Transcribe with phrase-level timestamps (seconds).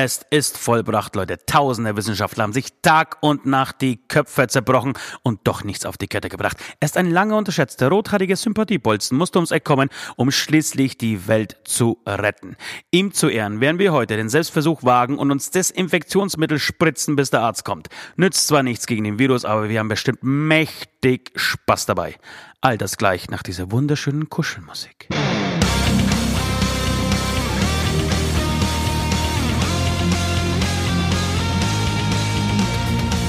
[0.00, 1.38] Es ist vollbracht, Leute.
[1.44, 4.92] Tausende Wissenschaftler haben sich Tag und Nacht die Köpfe zerbrochen
[5.24, 6.56] und doch nichts auf die Kette gebracht.
[6.78, 11.98] Erst ein lange unterschätzter rothaariger Sympathiebolzen musste ums Eck kommen, um schließlich die Welt zu
[12.06, 12.56] retten.
[12.92, 17.40] Ihm zu Ehren werden wir heute den Selbstversuch wagen und uns Desinfektionsmittel spritzen, bis der
[17.40, 17.88] Arzt kommt.
[18.14, 22.14] Nützt zwar nichts gegen den Virus, aber wir haben bestimmt mächtig Spaß dabei.
[22.60, 25.08] All das gleich nach dieser wunderschönen Kuschelmusik.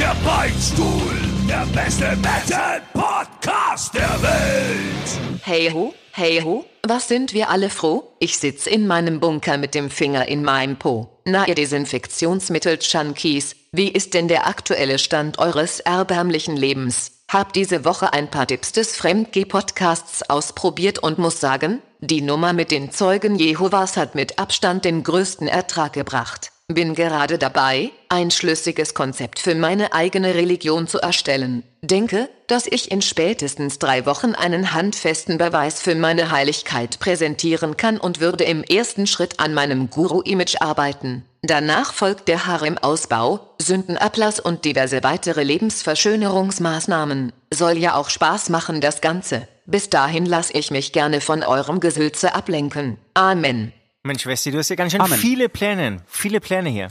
[0.00, 1.20] Der Beinstuhl!
[1.46, 5.42] Der beste Metal-Podcast der Welt!
[5.42, 8.14] Hey ho, hey ho, was sind wir alle froh?
[8.18, 11.20] Ich sitz in meinem Bunker mit dem Finger in meinem Po.
[11.26, 17.20] Na ihr Desinfektionsmittel-Junkies, wie ist denn der aktuelle Stand eures erbärmlichen Lebens?
[17.30, 22.70] Hab diese Woche ein paar Tipps des Fremdgeh-Podcasts ausprobiert und muss sagen, die Nummer mit
[22.70, 26.49] den Zeugen Jehovas hat mit Abstand den größten Ertrag gebracht.
[26.74, 31.64] Bin gerade dabei, ein schlüssiges Konzept für meine eigene Religion zu erstellen.
[31.82, 37.98] Denke, dass ich in spätestens drei Wochen einen handfesten Beweis für meine Heiligkeit präsentieren kann
[37.98, 41.24] und würde im ersten Schritt an meinem Guru-Image arbeiten.
[41.42, 47.32] Danach folgt der Harem-Ausbau, Sündenablass und diverse weitere Lebensverschönerungsmaßnahmen.
[47.52, 49.48] Soll ja auch Spaß machen das Ganze.
[49.66, 52.96] Bis dahin lasse ich mich gerne von eurem Gesülze ablenken.
[53.14, 53.72] Amen.
[54.02, 55.18] Mensch, Westi, du hast ja ganz schön Amen.
[55.18, 56.88] viele Pläne, viele Pläne hier.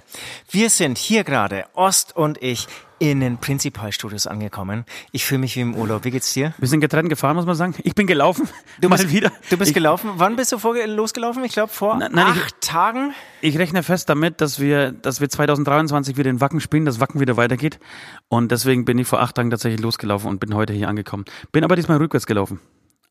[0.51, 2.67] Wir sind hier gerade, Ost und ich,
[2.99, 4.85] in den Prinzipalstudios angekommen.
[5.11, 6.03] Ich fühle mich wie im Urlaub.
[6.03, 6.53] Wie geht's dir?
[6.59, 7.73] Wir sind getrennt gefahren, muss man sagen.
[7.81, 8.47] Ich bin gelaufen.
[8.79, 9.31] Du mal bist, wieder.
[9.49, 10.11] Du bist ich, gelaufen.
[10.17, 11.43] Wann bist du vor, losgelaufen?
[11.45, 13.15] Ich glaube vor Nein, nein, ich- acht Tagen.
[13.41, 17.19] Ich rechne fest damit, dass wir, dass wir 2023 wieder in Wacken spielen, dass Wacken
[17.19, 17.79] wieder weitergeht.
[18.27, 21.25] Und deswegen bin ich vor acht Tagen tatsächlich losgelaufen und bin heute hier angekommen.
[21.51, 22.59] Bin aber diesmal rückwärts gelaufen.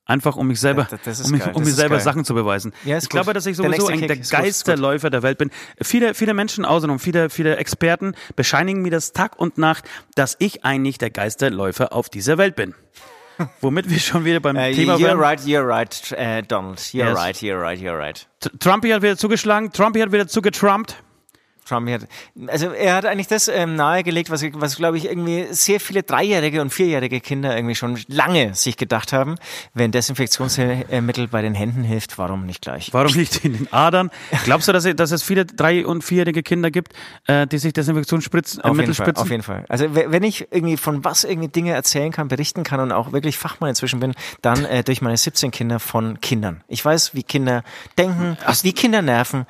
[0.09, 2.05] Einfach um mich selber, Ja, um, mich, um mir selber geil.
[2.05, 2.73] Sachen zu beweisen.
[2.85, 3.37] Ja, ich glaube, gut.
[3.37, 4.81] dass ich Der sowieso der Kick ist gut, ist geilste gut.
[4.81, 5.51] Läufer der Welt bin.
[5.83, 10.65] Viele, viele Menschen außenrum, viele, viele Experten bescheinigen mir das Tag und Nacht, dass ich
[10.65, 12.75] eigentlich der geilste Läufer auf dieser Welt bin.
[13.61, 16.79] Womit wir schon wieder beim Äh, Thema you're right, you're right, äh, Donald.
[16.81, 17.17] You're Yes.
[17.19, 18.27] right, you're right, you're right.
[18.59, 20.97] Trumpy hat wieder zugeschlagen, Trumpy hat wieder zugetrumpt.
[21.69, 22.09] Trump hat,
[22.49, 26.61] also er hat eigentlich das ähm, nahegelegt, was, was glaube ich irgendwie sehr viele dreijährige
[26.62, 29.37] und vierjährige Kinder irgendwie schon lange sich gedacht haben.
[29.75, 32.91] Wenn Desinfektionsmittel bei den Händen hilft, warum nicht gleich?
[32.93, 34.11] Warum nicht in den Adern?
[34.45, 36.93] Glaubst du, dass, es- dass es viele drei- und vierjährige Kinder gibt,
[37.27, 39.23] äh, die sich Desinfektionsmittel Auf äh, jeden, Mittel Fall, spritzen?
[39.23, 39.65] auf jeden Fall.
[39.69, 43.12] Also we- wenn ich irgendwie von was irgendwie Dinge erzählen kann, berichten kann und auch
[43.12, 46.62] wirklich Fachmann inzwischen bin, dann äh, durch meine 17 Kinder von Kindern.
[46.69, 47.62] Ich weiß, wie Kinder
[47.97, 49.47] denken, wie Kinder nerven,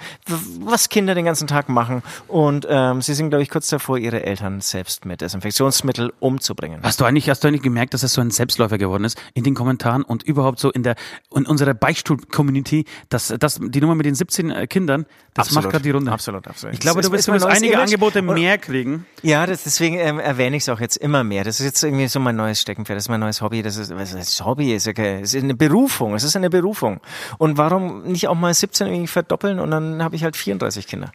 [0.61, 4.25] was Kinder den ganzen Tag machen und ähm, sie sind, glaube ich, kurz davor, ihre
[4.25, 6.81] Eltern selbst mit Desinfektionsmittel umzubringen.
[6.83, 9.45] Hast du eigentlich, hast du eigentlich gemerkt, dass es so ein Selbstläufer geworden ist in
[9.45, 10.97] den Kommentaren und überhaupt so in der
[11.35, 15.65] in unserer Beichtstuhl-Community, dass, dass die Nummer mit den 17 äh, Kindern, das Absolut.
[15.65, 16.11] macht gerade die Runde.
[16.11, 16.75] Absolut, absolut.
[16.75, 19.07] Ich glaube, du wirst, einige Image Angebote mehr kriegen.
[19.23, 21.45] Ja, das, deswegen ähm, erwähne ich es auch jetzt immer mehr.
[21.45, 23.63] Das ist jetzt irgendwie so mein neues Steckenpferd, das ist mein neues Hobby.
[23.63, 26.15] Das ist, was ist Hobby ist es ist eine Berufung.
[26.15, 27.01] Es ist eine Berufung.
[27.39, 31.13] Und warum nicht auch mal 17 irgendwie verdoppeln und dann habe ich halt 34 Kinder.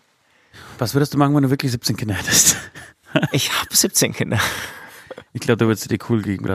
[0.77, 2.57] Was würdest du machen, wenn du wirklich 17 Kinder hättest?
[3.31, 4.39] Ich habe 17 Kinder.
[5.33, 6.47] Ich glaube, da würdest du dir cool gegen.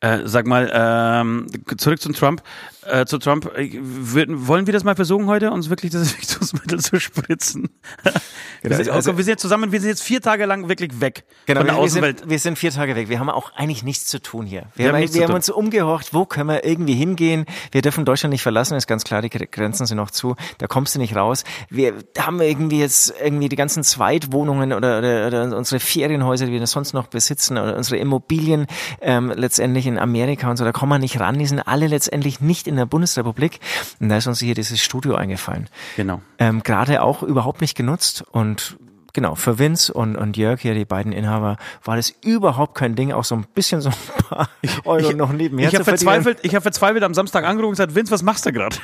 [0.00, 2.42] Äh, sag mal, ähm, zurück zum Trump.
[2.88, 3.50] Äh, zu Trump.
[3.56, 7.68] Äh, wollen wir das mal versuchen heute, uns wirklich Desinfektionsmittel zu spritzen?
[8.62, 11.24] wir, sind, also- wir sind jetzt zusammen, wir sind jetzt vier Tage lang wirklich weg
[11.46, 12.20] Genau, von der wir, Außenwelt.
[12.20, 13.08] sind, wir sind vier Tage weg.
[13.08, 14.66] Wir haben auch eigentlich nichts zu tun hier.
[14.74, 17.44] Wir, Wir haben haben, wir haben uns umgehorcht, wo können wir irgendwie hingehen.
[17.72, 20.34] Wir dürfen Deutschland nicht verlassen, ist ganz klar, die Grenzen sind noch zu.
[20.58, 21.44] Da kommst du nicht raus.
[21.68, 26.66] Wir haben irgendwie jetzt irgendwie die ganzen Zweitwohnungen oder, oder, oder unsere Ferienhäuser, die wir
[26.66, 28.66] sonst noch besitzen, oder unsere Immobilien
[29.00, 31.38] ähm, letztendlich in Amerika und so, da kommen wir nicht ran.
[31.38, 33.60] Die sind alle letztendlich nicht in der Bundesrepublik.
[34.00, 36.22] Und da ist uns hier dieses Studio eingefallen Genau.
[36.38, 38.76] ähm, gerade auch überhaupt nicht genutzt und
[39.14, 43.10] Genau, für Vince und, und Jörg hier, die beiden Inhaber, war das überhaupt kein Ding,
[43.10, 44.48] auch so ein bisschen so ein paar
[44.84, 46.08] Euro noch nebenher Ich habe zu verdienen.
[46.10, 48.76] verzweifelt, ich habe verzweifelt am Samstag angerufen und gesagt, Vince, was machst du gerade?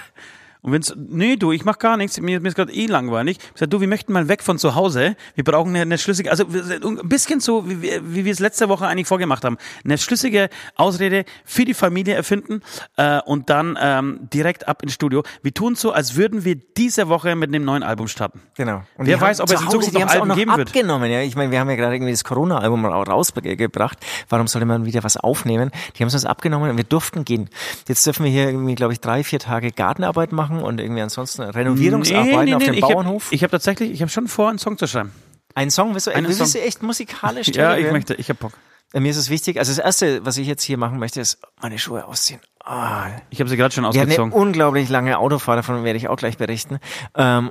[0.64, 3.37] Und wenn's, nee, du, ich mach gar nichts, mir, mir ist gerade eh langweilig.
[3.55, 5.14] Ich sag, du, wir möchten mal weg von zu Hause.
[5.34, 8.70] Wir brauchen eine, eine schlüssige, also ein bisschen so, wie, wir- wie wir es letzte
[8.70, 9.58] Woche eigentlich vorgemacht haben.
[9.84, 12.62] Eine schlüssige Ausrede für die Familie erfinden
[12.96, 15.22] äh, und dann ähm, direkt ab ins Studio.
[15.43, 18.40] Wir tun so, als würden wir diese Woche mit einem neuen Album starten.
[18.56, 18.82] Genau.
[18.96, 20.69] Und Wer weiß, ob es in Hause, Zukunft die noch Alben noch geben wird.
[20.69, 21.11] abgenommen.
[21.11, 23.99] Ja, ich meine, wir haben ja gerade irgendwie das Corona-Album ra- rausgebracht.
[24.31, 25.70] Warum sollte man wieder was aufnehmen?
[25.96, 27.50] Die haben es uns abgenommen und wir durften gehen.
[27.87, 31.42] Jetzt dürfen wir hier irgendwie, glaube ich, drei, vier Tage Gartenarbeit machen und irgendwie ansonsten
[31.42, 33.26] Renovierungsarbeiten auf dem ich Bauernhof.
[33.26, 35.12] Hab, ich habe tatsächlich, ich habe schon vor, einen Song zu schreiben.
[35.54, 36.52] Ein Song, willst du, Einen willst Song.
[36.52, 37.92] du echt musikalisch Ja, ich werden?
[37.94, 38.52] möchte, ich hab Bock.
[38.92, 41.38] Äh, Mir ist es wichtig, also das Erste, was ich jetzt hier machen möchte, ist
[41.60, 42.40] meine Schuhe ausziehen.
[42.64, 44.32] Ah, Ich habe sie gerade schon wir hatten eine ausgezogen.
[44.32, 46.78] unglaublich lange Autofahrt, davon werde ich auch gleich berichten.
[47.14, 47.50] Ähm,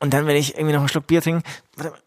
[0.00, 1.42] und dann werde ich irgendwie noch einen Schluck Bier trinken.
[1.76, 1.98] Warte mal.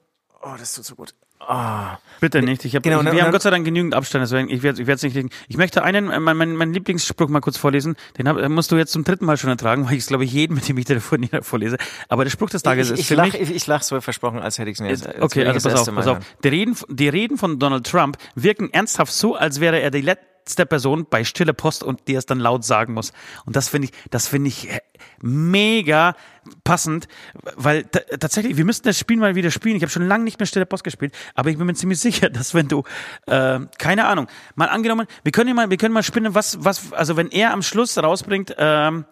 [0.42, 1.13] Oh, das tut so gut.
[1.47, 2.00] Ah.
[2.21, 2.63] Bitte nicht.
[2.65, 4.81] Ich hab, Genau, ich, wir dann- haben Gott sei Dank genügend Abstand, deswegen ich werde
[4.81, 5.30] es nicht lesen.
[5.47, 7.95] Ich möchte einen, äh, mein, mein, mein Lieblingsspruch mal kurz vorlesen.
[8.18, 10.31] Den hab, musst du jetzt zum dritten Mal schon ertragen, weil ich es glaube ich
[10.31, 11.77] jeden, mit dem ich telefoniere, vorlese.
[12.09, 14.00] Aber der Spruch des Tages Ich, ist ich, für lach, mich ich, ich lach so
[14.01, 16.18] versprochen, als hätte ich es mir jetzt, Okay, also pass auf, pass auf.
[16.44, 20.25] Die Reden, die Reden von Donald Trump wirken ernsthaft so, als wäre er die letzte
[20.65, 23.13] Person bei stille Post und die es dann laut sagen muss.
[23.45, 24.80] Und das finde ich, das finde ich äh,
[25.21, 26.15] mega
[26.63, 27.07] passend,
[27.56, 29.75] weil tatsächlich, wir müssten das Spiel mal wieder spielen.
[29.75, 32.30] Ich habe schon lange nicht mehr stille Post gespielt, aber ich bin mir ziemlich sicher,
[32.30, 32.83] dass wenn du,
[33.25, 37.18] äh, keine Ahnung, mal angenommen, wir können mal, wir können mal spinnen, was, was, also
[37.18, 39.06] wenn er am Schluss rausbringt, ähm,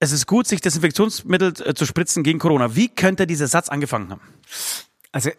[0.00, 2.74] es ist gut, sich Desinfektionsmittel äh, zu spritzen gegen Corona.
[2.74, 4.22] Wie könnte dieser Satz angefangen haben?
[5.12, 5.30] Also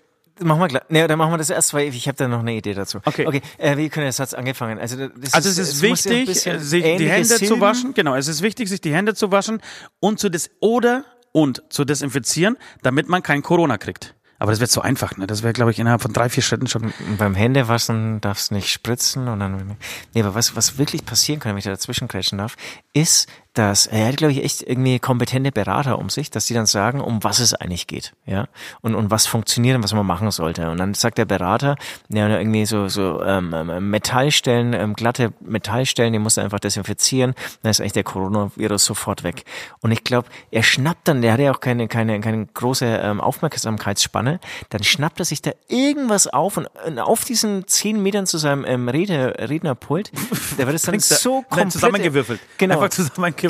[0.42, 0.84] machen wir gleich.
[0.90, 3.00] Nee, dann machen wir das erst, weil ich habe da noch eine Idee dazu.
[3.06, 3.28] Okay.
[3.28, 4.80] Okay, äh, wie können der Satz angefangen?
[4.80, 7.62] Also, das Also es ist ja ein wichtig, bisschen äh, sich die Hände zu Silben-
[7.62, 7.94] waschen.
[7.94, 9.62] Genau, es ist wichtig, sich die Hände zu waschen
[10.00, 14.16] und zu des oder und zu desinfizieren, damit man kein Corona kriegt.
[14.40, 15.26] Aber das wird so einfach, ne?
[15.26, 16.94] Das wäre, glaube ich, innerhalb von drei, vier Schritten schon.
[17.18, 19.78] Beim Händewaschen darfst nicht spritzen und dann.
[20.14, 22.56] Nee, aber was, was wirklich passieren kann, wenn ich da dazwischen kretschen darf,
[22.94, 26.66] ist, dass er hat, glaube ich, echt irgendwie kompetente Berater um sich, dass die dann
[26.66, 28.48] sagen, um was es eigentlich geht, ja,
[28.82, 30.72] und, und was funktioniert und was man machen sollte.
[30.72, 31.76] Und dann sagt der Berater,
[32.10, 37.36] ja, irgendwie so, so ähm, ähm, Metallstellen, ähm, glatte Metallstellen, die muss er einfach desinfizieren,
[37.62, 39.46] dann ist eigentlich der Coronavirus sofort weg.
[39.82, 43.22] Und ich glaube, er schnappt dann, der hat ja auch keine, keine, keine große ähm,
[43.22, 44.40] Aufmerksamkeitsspanne,
[44.70, 48.66] dann schnappt er sich da irgendwas auf und, und auf diesen zehn Metern zu seinem
[48.66, 50.12] ähm, Rede, Rednerpult,
[50.58, 52.40] der wird es dann so Nein, komplett zusammengewürfelt.
[52.58, 52.76] Genau.
[52.76, 53.43] Einfach zusammengewürfelt.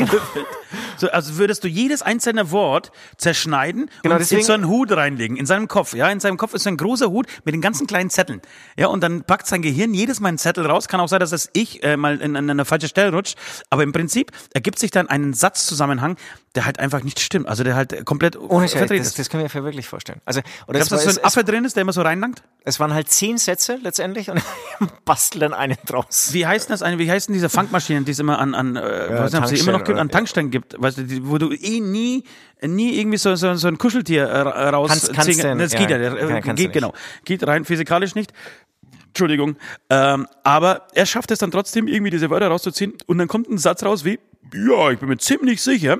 [0.97, 4.91] So, also würdest du jedes einzelne Wort zerschneiden Genau, und deswegen- in so einen Hut
[4.91, 5.93] reinlegen, in seinem Kopf.
[5.93, 8.41] Ja, in seinem Kopf ist so ein großer Hut mit den ganzen kleinen Zetteln.
[8.77, 10.87] Ja, und dann packt sein Gehirn jedes Mal einen Zettel raus.
[10.87, 13.37] Kann auch sein, dass das ich äh, mal in, in eine falsche Stelle rutscht.
[13.69, 16.17] Aber im Prinzip ergibt sich dann einen Satzzusammenhang,
[16.55, 17.47] der halt einfach nicht stimmt.
[17.47, 19.19] Also der halt komplett Ohne Scheiß, das, ist.
[19.19, 20.21] das können wir für wirklich vorstellen.
[20.25, 22.43] Also, oder Glaubst du, dass so ein Affe drin ist, der immer so reinlangt?
[22.63, 24.41] Es waren halt zehn Sätze letztendlich und
[25.05, 26.29] basteln dann einen draus.
[26.31, 29.33] Wie heißt das eine, wie heißen diese Funkmaschinen, die es immer an, an äh, weiß
[29.33, 32.23] nicht, ob sie immer noch Gibt, an Tankstellen gibt, weißt du, wo du eh nie,
[32.61, 35.27] nie irgendwie so, so, so ein Kuscheltier äh, ra- raus Kannst- kannst
[35.59, 36.93] Das geht ja, ja, kann- äh, geht genau,
[37.25, 38.31] geht rein physikalisch nicht.
[39.07, 39.57] Entschuldigung,
[39.91, 42.93] ähm, aber er schafft es dann trotzdem irgendwie diese Wörter rauszuziehen.
[43.05, 44.19] Und dann kommt ein Satz raus wie,
[44.55, 45.99] ja, ich bin mir ziemlich sicher,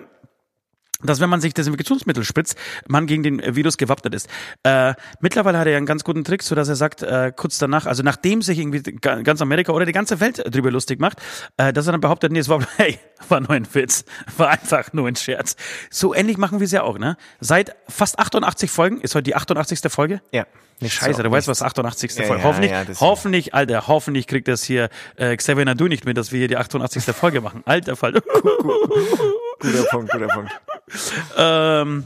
[1.04, 2.58] dass wenn man sich Desinfektionsmittel spritzt,
[2.88, 4.28] man gegen den Virus gewappnet ist.
[4.64, 7.58] Äh, mittlerweile hat er ja einen ganz guten Trick, so dass er sagt, äh, kurz
[7.58, 11.20] danach, also nachdem sich irgendwie ga- ganz Amerika oder die ganze Welt drüber lustig macht,
[11.58, 14.06] äh, dass er dann behauptet, nee, es war, hey, war nur ein Witz,
[14.38, 15.56] war einfach nur ein Scherz.
[15.90, 17.18] So ähnlich machen wir es ja auch, ne?
[17.40, 19.80] Seit fast 88 Folgen, ist heute die 88.
[19.92, 20.22] Folge?
[20.32, 20.46] Ja.
[20.84, 22.16] Nicht Scheiße, so, du weißt, was 88.
[22.16, 22.42] Ja, Folge.
[22.42, 26.32] ja, hoffentlich, ja, hoffentlich, Alter, hoffentlich kriegt das hier äh, Xavier Nadu nicht mit, dass
[26.32, 27.04] wir hier die 88.
[27.16, 27.64] Folge machen.
[27.66, 28.14] Alter Fall.
[28.14, 30.52] Guter Punkt, guter Punkt.
[31.38, 32.06] Ähm,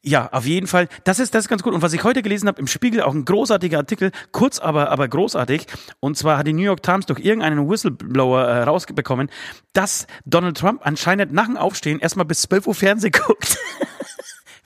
[0.00, 0.88] ja, auf jeden Fall.
[1.04, 1.74] Das ist, das ist ganz gut.
[1.74, 5.08] Und was ich heute gelesen habe im Spiegel, auch ein großartiger Artikel, kurz, aber, aber
[5.08, 5.66] großartig.
[6.00, 9.28] Und zwar hat die New York Times durch irgendeinen Whistleblower äh, rausbekommen,
[9.72, 13.58] dass Donald Trump anscheinend nach dem Aufstehen erstmal bis 12 Uhr Fernsehen guckt.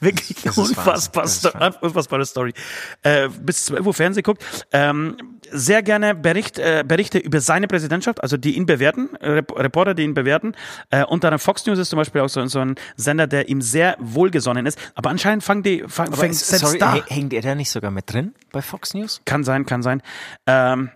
[0.02, 1.24] Wirklich Das unfassbar,
[1.80, 2.52] unfassbare Story.
[3.02, 4.42] Äh, bis 12 Uhr Fernsehen guckt.
[4.72, 5.16] Ähm,
[5.50, 9.94] sehr gerne Bericht, äh, Berichte über seine Präsidentschaft, also die ihn bewerten, äh, Rep Reporter,
[9.94, 10.54] die ihn bewerten.
[10.90, 13.62] Äh, und dann Fox News ist zum Beispiel auch so, so ein Sender, der ihm
[13.62, 14.78] sehr wohlgesonnen ist.
[14.94, 16.94] Aber anscheinend fangen die, fang, Aber fängt ist, selbst sorry, da.
[16.94, 19.20] hä- hängt er da nicht sogar mit drin bei Fox News?
[19.24, 20.02] Kann sein, kann sein.
[20.46, 20.90] Ähm,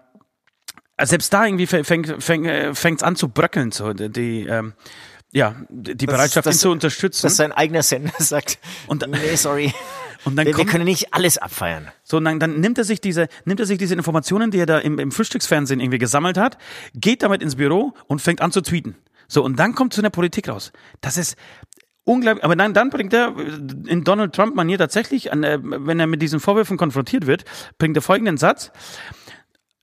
[1.02, 4.72] selbst da irgendwie fängt fängt fängt fängt's an zu bröckeln so die ähm,
[5.36, 9.72] ja die Bereitschaft das- ihn zu unterstützen Dass sein eigener Sender sagt, Und- nee, sorry.
[10.24, 11.88] und dann wir, wir kommt können nicht alles abfeiern.
[12.02, 14.66] so und dann, dann nimmt er sich diese nimmt er sich diese Informationen die er
[14.66, 16.58] da im, im Frühstücksfernsehen irgendwie gesammelt hat
[16.94, 18.96] geht damit ins Büro und fängt an zu tweeten
[19.28, 21.36] so und dann kommt zu einer Politik raus das ist
[22.08, 23.34] Unglaublich, aber dann, dann bringt er
[23.88, 27.44] in Donald Trump-Manier tatsächlich, äh, wenn er mit diesen Vorwürfen konfrontiert wird,
[27.78, 28.70] bringt er folgenden Satz.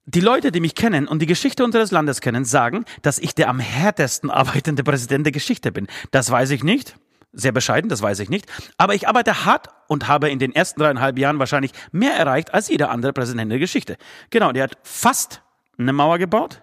[0.05, 3.49] Die Leute, die mich kennen und die Geschichte unseres Landes kennen, sagen, dass ich der
[3.49, 5.87] am härtesten arbeitende Präsident der Geschichte bin.
[6.11, 6.95] Das weiß ich nicht.
[7.35, 8.45] Sehr bescheiden, das weiß ich nicht.
[8.77, 12.67] Aber ich arbeite hart und habe in den ersten dreieinhalb Jahren wahrscheinlich mehr erreicht als
[12.67, 13.97] jeder andere Präsident der Geschichte.
[14.29, 15.41] Genau, der hat fast
[15.79, 16.61] eine Mauer gebaut.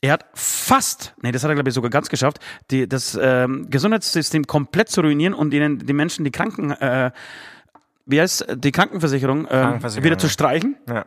[0.00, 2.38] Er hat fast, nee, das hat er glaube ich sogar ganz geschafft,
[2.70, 7.12] die, das ähm, Gesundheitssystem komplett zu ruinieren und ihnen die Menschen die Kranken, äh,
[8.04, 10.32] wie heißt die Krankenversicherung, äh, Krankenversicherung, wieder zu ja.
[10.32, 10.76] streichen.
[10.88, 11.06] Ja.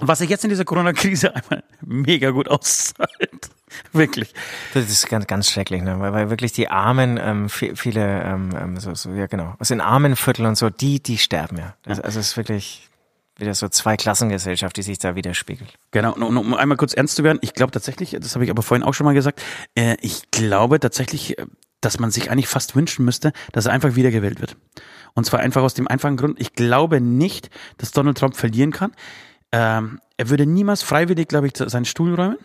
[0.00, 3.50] Was sich jetzt in dieser Corona-Krise einmal mega gut auszahlt.
[3.92, 4.32] Wirklich.
[4.74, 5.98] Das ist ganz, ganz schrecklich, ne?
[6.00, 9.68] weil, weil wirklich die Armen, ähm, vi- viele, ähm, ähm, so, so, ja genau, aus
[9.68, 11.74] den Armenvierteln und so, die, die sterben ja.
[11.82, 12.88] Das, Also es ist wirklich
[13.36, 15.74] wieder so Zweiklassengesellschaft, die sich da widerspiegelt.
[15.90, 18.62] Genau, und um einmal kurz ernst zu werden, ich glaube tatsächlich, das habe ich aber
[18.62, 19.42] vorhin auch schon mal gesagt,
[19.74, 21.46] äh, ich glaube tatsächlich, äh,
[21.80, 24.56] dass man sich eigentlich fast wünschen müsste, dass er einfach wiedergewählt wird.
[25.14, 28.92] Und zwar einfach aus dem einfachen Grund, ich glaube nicht, dass Donald Trump verlieren kann.
[29.52, 32.38] Ähm, er würde niemals freiwillig, glaube ich, seinen Stuhl räumen.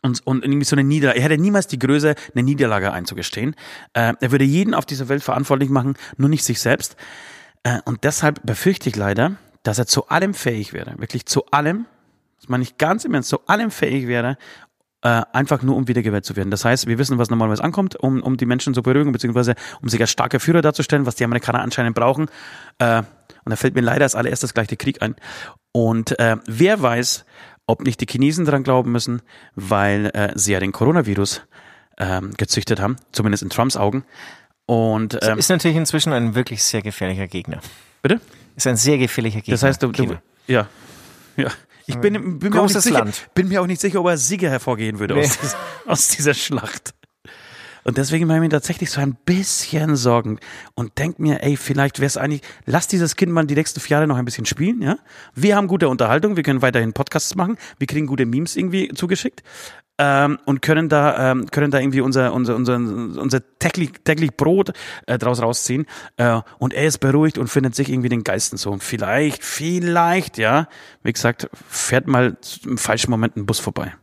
[0.00, 1.18] Und, und irgendwie so eine Niederlage.
[1.18, 3.56] Er hätte niemals die Größe, eine Niederlage einzugestehen.
[3.94, 6.96] Äh, er würde jeden auf dieser Welt verantwortlich machen, nur nicht sich selbst.
[7.64, 10.94] Äh, und deshalb befürchte ich leider, dass er zu allem fähig wäre.
[10.98, 11.86] Wirklich zu allem,
[12.38, 14.38] das meine ich ganz im Ernst, zu allem fähig wäre,
[15.02, 16.50] äh, einfach nur um wiedergewählt zu werden.
[16.50, 19.88] Das heißt, wir wissen, was normalerweise ankommt, um, um die Menschen zu beruhigen, beziehungsweise um
[19.88, 22.26] sich als starker Führer darzustellen, was die Amerikaner anscheinend brauchen.
[22.78, 22.98] Äh,
[23.44, 25.14] und da fällt mir leider als allererstes gleich der Krieg ein.
[25.72, 27.24] Und äh, wer weiß,
[27.66, 29.22] ob nicht die Chinesen dran glauben müssen,
[29.54, 31.42] weil äh, sie ja den Coronavirus
[31.98, 34.04] ähm, gezüchtet haben, zumindest in Trumps Augen.
[34.66, 37.60] Und ähm, Ist natürlich inzwischen ein wirklich sehr gefährlicher Gegner.
[38.02, 38.20] bitte?
[38.56, 39.54] Ist ein sehr gefährlicher Gegner.
[39.54, 40.66] Das heißt, du, du ja,
[41.36, 41.48] ja.
[41.88, 43.28] Ich bin, bin, mir auch nicht sicher, Land.
[43.34, 45.22] bin mir auch nicht sicher, ob er Sieger hervorgehen würde Nee.
[45.24, 46.94] aus, aus dieser Schlacht.
[47.88, 50.38] Und deswegen mache ich mir tatsächlich so ein bisschen Sorgen
[50.74, 53.94] und denk mir, ey, vielleicht wäre es eigentlich, lass dieses Kind mal die nächsten vier
[53.94, 54.98] Jahre noch ein bisschen spielen, ja?
[55.34, 59.42] Wir haben gute Unterhaltung, wir können weiterhin Podcasts machen, wir kriegen gute Memes irgendwie zugeschickt
[59.96, 64.72] ähm, und können da ähm, können da irgendwie unser unser unser unser täglich, täglich Brot
[65.06, 65.86] äh, draus rausziehen
[66.18, 70.36] äh, und er ist beruhigt und findet sich irgendwie den Geisten so und vielleicht vielleicht
[70.36, 70.68] ja
[71.02, 73.94] wie gesagt fährt mal im falschen Moment ein Bus vorbei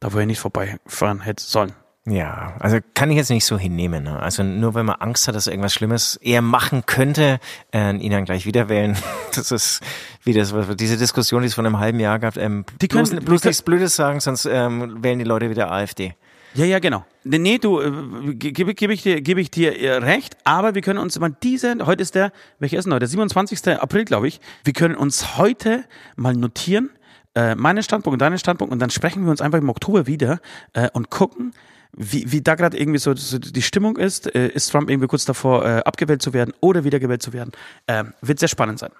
[0.00, 1.72] da wo er nicht vorbeifahren hätte sollen
[2.08, 4.04] Ja, also kann ich jetzt nicht so hinnehmen.
[4.04, 4.18] Ne?
[4.18, 7.38] Also nur wenn man Angst hat, dass er irgendwas Schlimmes eher machen könnte,
[7.74, 8.96] äh, ihn dann gleich wieder wählen.
[9.34, 9.80] Das ist
[10.24, 12.36] wie das, diese Diskussion, die es vor einem halben Jahr gab.
[12.36, 15.70] Ähm, Die bloß, können- bloß die nichts Blödes sagen, sonst ähm, wählen die Leute wieder
[15.70, 16.14] AfD.
[16.54, 17.04] Ja, ja, genau.
[17.24, 20.98] Nee, du, äh, gebe geb ich dir, gebe ich dir äh, recht, aber wir können
[20.98, 23.00] uns immer diese, heute ist der, welcher ist denn heute?
[23.00, 23.80] Der 27.
[23.80, 24.40] April, glaube ich.
[24.64, 25.84] Wir können uns heute
[26.16, 26.90] mal notieren,
[27.36, 30.40] äh, meinen Standpunkt und deinen Standpunkt und dann sprechen wir uns einfach im Oktober wieder
[30.72, 31.52] äh, und gucken,
[31.92, 34.34] wie, wie da gerade irgendwie so, so die Stimmung ist.
[34.34, 37.52] Äh, ist Trump irgendwie kurz davor, äh, abgewählt zu werden oder wiedergewählt zu werden?
[37.86, 38.90] Äh, wird sehr spannend sein.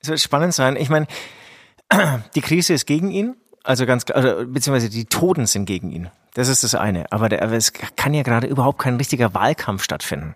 [0.00, 0.76] Es wird spannend sein.
[0.76, 1.06] Ich meine,
[2.34, 6.10] die Krise ist gegen ihn, also ganz klar, also, beziehungsweise die Toten sind gegen ihn.
[6.34, 7.10] Das ist das eine.
[7.12, 10.34] Aber, der, aber es kann ja gerade überhaupt kein richtiger Wahlkampf stattfinden.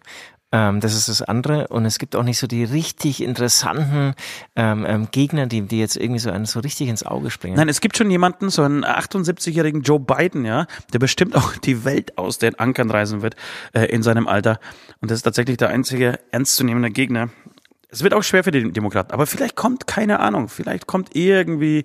[0.57, 1.69] Ähm, das ist das andere.
[1.69, 4.15] Und es gibt auch nicht so die richtig interessanten
[4.55, 7.57] ähm, ähm, Gegner, die, die jetzt irgendwie so einen so richtig ins Auge springen.
[7.57, 11.85] Nein, es gibt schon jemanden, so einen 78-jährigen Joe Biden, ja, der bestimmt auch die
[11.85, 13.37] Welt aus den Ankern reisen wird
[13.75, 14.59] äh, in seinem Alter.
[15.03, 17.29] Und das ist tatsächlich der einzige ernstzunehmende Gegner.
[17.91, 21.85] Es wird auch schwer für die Demokraten, aber vielleicht kommt, keine Ahnung, vielleicht kommt irgendwie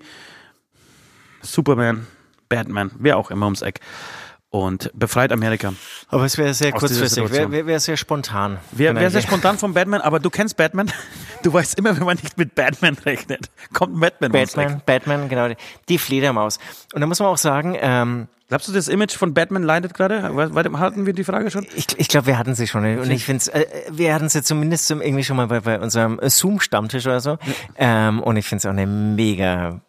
[1.41, 2.07] Superman,
[2.47, 3.81] Batman, wer auch immer ums Eck
[4.51, 5.73] und befreit Amerika.
[6.09, 8.59] Aber es wäre sehr kurzfristig, wäre wär, wär sehr spontan.
[8.71, 10.91] Wer, wer sehr spontan vom Batman, aber du kennst Batman.
[11.41, 14.31] Du weißt immer, wenn man nicht mit Batman rechnet, kommt Batman.
[14.31, 15.47] Batman, Batman, genau,
[15.89, 16.59] die Fledermaus.
[16.93, 20.23] Und da muss man auch sagen, ähm, Glaubst du, das Image von Batman leidet gerade?
[20.23, 21.65] Hatten wir die Frage schon?
[21.73, 22.83] Ich, ich glaube, wir hatten sie schon.
[22.83, 26.19] Und ich finde äh, wir hatten sie zumindest zum, irgendwie schon mal bei, bei unserem
[26.21, 27.37] Zoom-Stammtisch oder so.
[27.77, 29.79] Ähm, und ich finde es auch eine mega,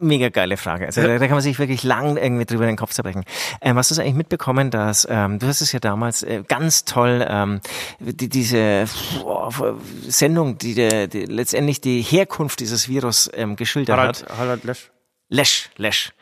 [0.00, 0.86] mega geile Frage.
[0.86, 3.24] Also da, da kann man sich wirklich lang irgendwie drüber den Kopf zerbrechen.
[3.60, 6.84] Ähm, hast du es eigentlich mitbekommen, dass, ähm, du hast es ja damals äh, ganz
[6.84, 7.60] toll, ähm,
[8.00, 8.86] die, diese
[9.22, 14.26] boah, Sendung, die, der, die letztendlich die Herkunft dieses Virus ähm, geschildert hat.
[14.38, 14.90] Harald Lesch.
[15.28, 16.12] Lesch, Lesch.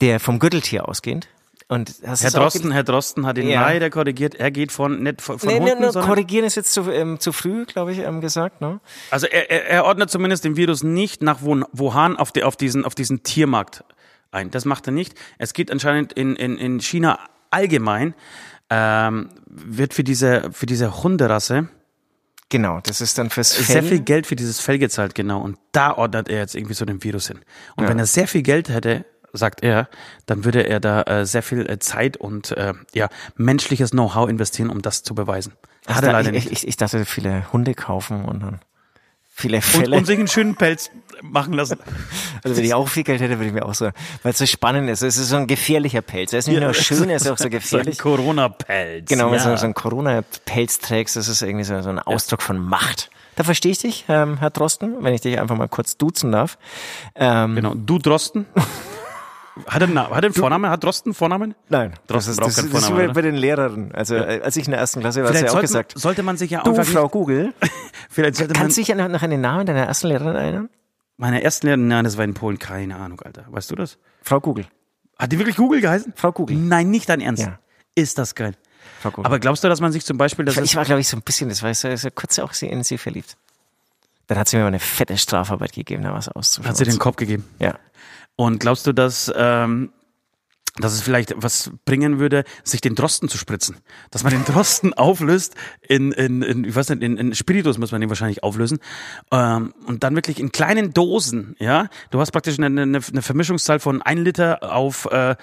[0.00, 1.28] Der vom Gürteltier ausgehend.
[1.70, 3.60] Und hast Herr Drosten, Herr Drosten hat ihn Ja.
[3.60, 4.34] leider korrigiert.
[4.34, 6.90] Er geht von, nicht von, von Nee, nee, Hunden, nee, sondern, korrigieren ist jetzt zu,
[6.90, 8.62] ähm, zu früh, glaube ich, ähm, gesagt.
[8.62, 8.80] Ne?
[9.10, 12.56] also er, er, er ordnet zumindest den Virus nicht nach Wuhan, Wuhan auf, die, auf,
[12.56, 13.84] diesen, auf diesen Tiermarkt
[14.30, 14.50] ein.
[14.50, 15.14] Das macht er nicht.
[15.36, 17.18] Es geht anscheinend in, in, in China
[17.50, 18.14] allgemein,
[18.70, 21.68] ähm, wird für diese, für diese Hunderasse
[22.50, 23.64] Genau, das ist dann fürs Fell.
[23.66, 25.42] sehr viel Geld für dieses Fell gezahlt, genau.
[25.42, 27.40] Und da ordnet er jetzt irgendwie so den Virus hin.
[27.76, 27.90] Und Ja.
[27.90, 29.88] wenn er sehr viel Geld hätte, sagt er,
[30.26, 34.70] dann würde er da äh, sehr viel äh, Zeit und äh, ja menschliches Know-how investieren,
[34.70, 35.52] um das zu beweisen.
[35.86, 36.52] Hat er leider ich, nicht.
[36.62, 38.60] ich, ich dachte, viele Hunde kaufen und dann
[39.30, 39.96] viele Und, Fälle.
[39.96, 40.90] und sich einen schönen Pelz
[41.22, 41.78] machen lassen.
[42.44, 43.90] also wenn ich auch viel Geld hätte, würde ich mir auch so,
[44.22, 45.02] weil es so spannend ist.
[45.02, 46.32] Es ist so ein gefährlicher Pelz.
[46.32, 47.98] Er ist nicht nur schön, er ist auch so So ein gefährlich.
[47.98, 49.08] Corona-Pelz.
[49.08, 49.50] Genau, wenn ja.
[49.52, 53.10] du so einen Corona-Pelz trägst, das ist irgendwie so, so ein Ausdruck von Macht.
[53.36, 56.58] Da verstehe ich dich, ähm, Herr Drosten, wenn ich dich einfach mal kurz duzen darf.
[57.14, 57.74] Ähm, Genau.
[57.74, 58.46] Du Drosten?
[59.66, 60.70] Hat er, einen hat er einen Vornamen?
[60.70, 61.54] Hat Drosten einen Vornamen?
[61.68, 63.14] Nein, das Drosten ist, braucht das, keinen das ist Vornamen, oder?
[63.14, 63.92] bei den Lehrern.
[63.92, 65.66] Also äh, als ich in der ersten Klasse war, hast du ja Vielleicht auch sollte,
[65.66, 67.52] gesagt, sollte man sich ja du, einfach Frau Google,
[68.10, 70.68] Vielleicht sollte man kannst du dich noch an den Namen deiner ersten Lehrerin erinnern?
[71.18, 73.44] meine ersten Lehrerin, nein, das war in Polen, keine Ahnung, Alter.
[73.48, 73.98] Weißt du das?
[74.22, 74.66] Frau Google.
[75.18, 76.12] Hat die wirklich Google geheißen?
[76.16, 76.56] Frau Google.
[76.56, 77.42] Nein, nicht dein Ernst.
[77.42, 77.58] Ja.
[77.94, 78.54] Ist das geil.
[79.00, 79.26] Frau Google.
[79.26, 81.16] Aber glaubst du, dass man sich zum Beispiel, das ich, ich war, glaube ich, so
[81.16, 83.36] ein bisschen, das war so, so kurz auch in sie verliebt.
[84.28, 86.68] Dann hat sie mir mal eine fette Strafarbeit gegeben, da was auszuschauen.
[86.68, 87.44] hat sie den Kopf gegeben?
[87.58, 87.78] Ja.
[88.40, 89.90] Und glaubst du, dass, ähm,
[90.76, 93.78] dass es vielleicht was bringen würde, sich den Drosten zu spritzen?
[94.12, 97.90] Dass man den Drosten auflöst in, in, in ich weiß nicht, in, in Spiritus muss
[97.90, 98.78] man den wahrscheinlich auflösen.
[99.32, 101.88] Ähm, und dann wirklich in kleinen Dosen, ja?
[102.12, 105.34] Du hast praktisch eine, eine, eine Vermischungszahl von ein Liter auf äh,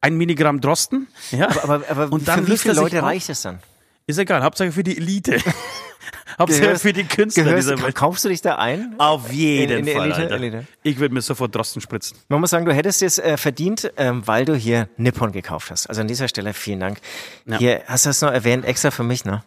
[0.00, 1.08] ein Milligramm Drosten.
[1.32, 1.48] Ja?
[1.64, 3.58] Aber, aber und dann für wie viele Leute reicht es dann?
[4.06, 5.38] Ist egal, Hauptsache für die Elite.
[6.38, 7.94] Hauptsache Gehörst- für die Künstler Gehörst, dieser Welt.
[7.94, 8.94] kaufst du dich da ein?
[8.98, 10.34] Auf jeden In- in Fall, Elite.
[10.34, 10.66] Elite.
[10.82, 12.16] Ich würde mir sofort Drosten spritzen.
[12.28, 15.86] Man muss sagen, du hättest es äh, verdient, ähm, weil du hier Nippon gekauft hast.
[15.88, 16.98] Also an dieser Stelle vielen Dank.
[17.46, 17.58] Ja.
[17.58, 19.42] Hier hast du das noch erwähnt, extra für mich, ne?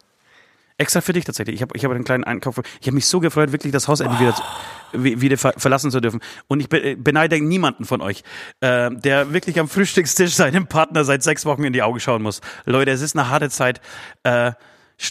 [0.77, 1.55] Extra für dich tatsächlich.
[1.55, 2.57] Ich habe ich hab einen kleinen Einkauf.
[2.81, 4.45] Ich habe mich so gefreut, wirklich das Haus endlich wieder, zu- wie-
[4.93, 6.19] wieder ver verlassen zu dürfen.
[6.47, 8.23] Und ich be beneide niemanden von euch,
[8.61, 12.41] äh, der wirklich am Frühstückstisch seinem Partner seit sechs Wochen in die Augen schauen muss.
[12.65, 13.81] Leute, es ist eine harte Zeit.
[14.23, 14.51] Äh,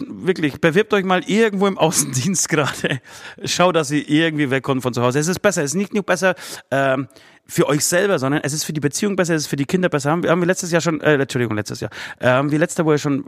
[0.06, 3.00] Wirklich, bewirbt euch mal irgendwo im Außendienst gerade.
[3.44, 5.18] Schaut, dass ihr irgendwie wegkommt von zu Hause.
[5.18, 5.62] Es ist besser.
[5.62, 6.35] Es ist nicht nur besser
[6.70, 7.08] ähm,
[7.47, 9.88] für euch selber, sondern es ist für die Beziehung besser, es ist für die Kinder
[9.88, 10.11] besser.
[10.11, 12.85] Haben wir, haben wir letztes Jahr schon, äh, Entschuldigung, letztes Jahr, äh, haben wir letzte
[12.85, 13.25] Woche schon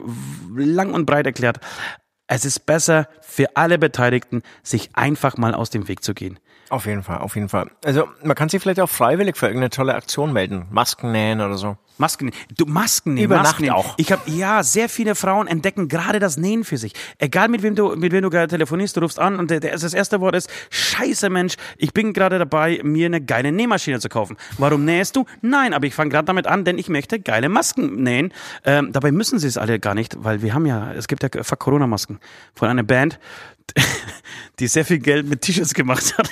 [0.54, 1.60] lang und breit erklärt.
[2.32, 6.38] Es ist besser für alle Beteiligten, sich einfach mal aus dem Weg zu gehen.
[6.68, 7.72] Auf jeden Fall, auf jeden Fall.
[7.84, 10.68] Also man kann sich vielleicht auch freiwillig für irgendeine tolle Aktion melden.
[10.70, 11.76] Masken nähen oder so.
[12.00, 13.70] Masken, du Masken nehmen, Über Masken Nacht nähen.
[13.72, 13.94] auch.
[13.98, 16.94] Ich habe ja sehr viele Frauen entdecken gerade das Nähen für sich.
[17.18, 19.72] Egal mit wem du mit wem du gerade telefonierst, du rufst an und der, der,
[19.72, 24.08] das erste Wort ist Scheiße Mensch, ich bin gerade dabei, mir eine geile Nähmaschine zu
[24.08, 24.36] kaufen.
[24.58, 25.26] Warum nähst du?
[25.42, 28.32] Nein, aber ich fange gerade damit an, denn ich möchte geile Masken nähen.
[28.64, 31.28] Ähm, dabei müssen sie es alle gar nicht, weil wir haben ja, es gibt ja
[31.42, 32.18] fuck Corona Masken
[32.54, 33.18] von einer Band,
[34.58, 36.30] die sehr viel Geld mit T-Shirts gemacht hat.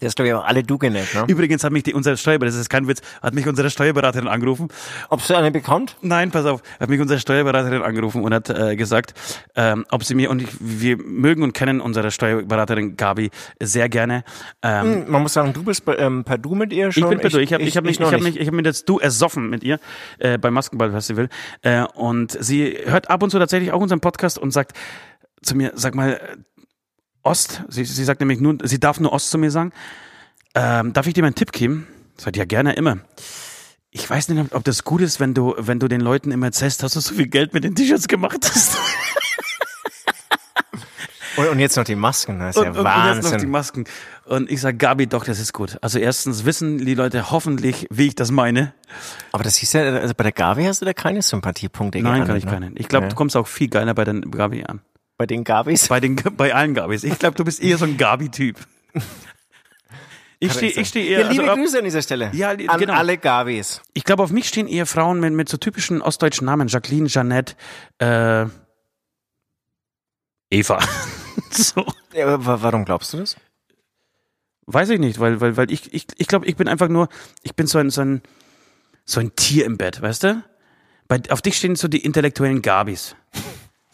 [0.00, 1.24] Das glaube ich auch alle du genannt, ne?
[1.26, 4.68] Übrigens hat mich die, unsere Steuerberaterin, das ist kein Witz, hat mich unsere Steuerberaterin angerufen.
[5.08, 5.96] Ob es eine bekannt?
[6.02, 9.14] Nein, pass auf, hat mich unsere Steuerberaterin angerufen und hat äh, gesagt,
[9.54, 13.30] ähm, ob sie mir, und ich, wir mögen und kennen unsere Steuerberaterin Gabi
[13.60, 14.24] sehr gerne.
[14.62, 17.04] Ähm, Man muss sagen, du bist bei, ähm, per Du mit ihr schon.
[17.04, 18.54] ich bin per Du, ich habe ich hab mich, ich noch hab mich, ich hab
[18.54, 19.78] mich jetzt Du ersoffen mit ihr
[20.18, 21.28] äh, beim Maskenballfestival
[21.62, 24.72] äh, und sie hört ab und zu tatsächlich auch unseren Podcast und sagt
[25.42, 26.20] zu mir, sag mal,
[27.26, 29.72] Ost, sie, sie sagt nämlich nur, sie darf nur Ost zu mir sagen,
[30.54, 31.86] ähm, darf ich dir mal einen Tipp geben?
[32.16, 32.98] Sagt ja gerne immer.
[33.90, 36.82] Ich weiß nicht, ob das gut ist, wenn du, wenn du den Leuten immer erzählst,
[36.82, 38.76] dass du so viel Geld mit den T-Shirts gemacht hast.
[41.36, 43.50] Und, und jetzt noch die Masken, das ist ja und, und jetzt noch die Wahnsinn.
[43.50, 43.84] Masken.
[44.24, 45.76] Und ich sag, Gabi, doch, das ist gut.
[45.82, 48.72] Also erstens wissen die Leute hoffentlich, wie ich das meine.
[49.32, 52.28] Aber das hieß ja, also bei der Gabi hast du da keine Sympathiepunkte Nein, geahndet,
[52.28, 52.50] kann ich ne?
[52.50, 52.76] keinen.
[52.78, 53.10] Ich glaube, Ja.
[53.10, 54.80] du kommst auch viel geiler bei den Gabi an.
[55.16, 55.88] Bei den Gabis?
[55.88, 57.04] Bei den, bei allen Gabis.
[57.04, 58.56] Ich glaube, du bist eher so ein Gabi-Typ.
[60.38, 62.30] Ich stehe, ich stehe eher, Ja, liebe also, Grüße an dieser Stelle.
[62.34, 62.92] Ja, an genau.
[62.92, 63.80] alle Gabis.
[63.94, 66.68] ich glaube, auf mich stehen eher Frauen mit, mit so typischen ostdeutschen Namen.
[66.68, 67.54] Jacqueline, Jeannette,
[67.98, 68.44] äh,
[70.50, 70.78] Eva.
[71.50, 71.86] so.
[72.12, 73.36] Ja, warum glaubst du das?
[74.66, 77.08] Weiß ich nicht, weil, weil, weil ich, ich, ich glaube, ich bin einfach nur,
[77.42, 78.20] ich bin so ein, so ein,
[79.06, 80.42] so ein Tier im Bett, weißt du?
[81.08, 83.16] Bei, auf dich stehen so die intellektuellen Gabis.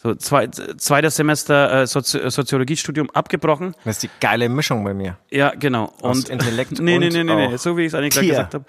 [0.03, 3.73] So, zwei, zweites Semester äh, Sozi Soziologiestudium abgebrochen.
[3.85, 5.17] Das ist die geile Mischung bei mir.
[5.31, 5.93] Ja, genau.
[6.01, 8.27] Aus Und Intellekt nee, nee, und nee, nee, nee, so wie ich es eigentlich gerade
[8.27, 8.65] gesagt habe.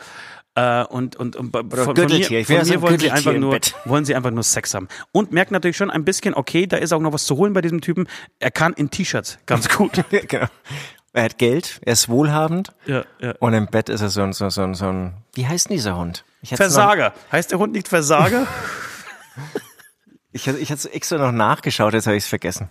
[0.55, 4.15] Äh, und und, und von, von mir, von mir wollen sie einfach nur wollen sie
[4.15, 7.13] einfach nur Sex haben und merkt natürlich schon ein bisschen okay, da ist auch noch
[7.13, 8.07] was zu holen bei diesem Typen.
[8.39, 10.05] Er kann in T-Shirts ganz gut.
[10.29, 10.47] genau.
[11.13, 13.35] Er hat Geld, er ist wohlhabend ja, ja.
[13.41, 15.97] und im Bett ist er so ein, so, so, so ein, wie heißt denn dieser
[15.97, 16.25] Hund?
[16.45, 17.13] Versager.
[17.33, 18.47] Heißt der Hund nicht Versager?
[20.35, 22.69] Ich, ich hatte extra noch nachgeschaut, jetzt habe ich es vergessen.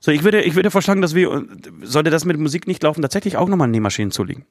[0.00, 1.44] so, ich würde, ich würde vorschlagen, dass wir,
[1.82, 4.46] sollte das mit Musik nicht laufen, tatsächlich auch nochmal Nähmaschinen zulegen.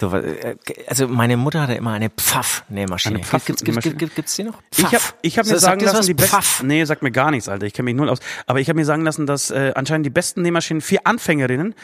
[0.00, 0.54] Äh,
[0.86, 3.16] also meine Mutter hatte immer eine Pfaff-Nähmaschine.
[3.16, 4.62] Eine Pfaff- Gibt's, gibt's, gibt's, gibt's die noch?
[4.76, 6.30] Ich habe ich hab mir So, sagt sagen lassen, die besten.
[6.30, 6.62] Pfaff.
[6.62, 7.66] Nee, sagt mir gar nichts, Alter.
[7.66, 8.18] Ich kenne mich null aus.
[8.46, 11.74] Aber ich habe mir sagen lassen, dass äh, anscheinend die besten Nähmaschinen für Anfängerinnen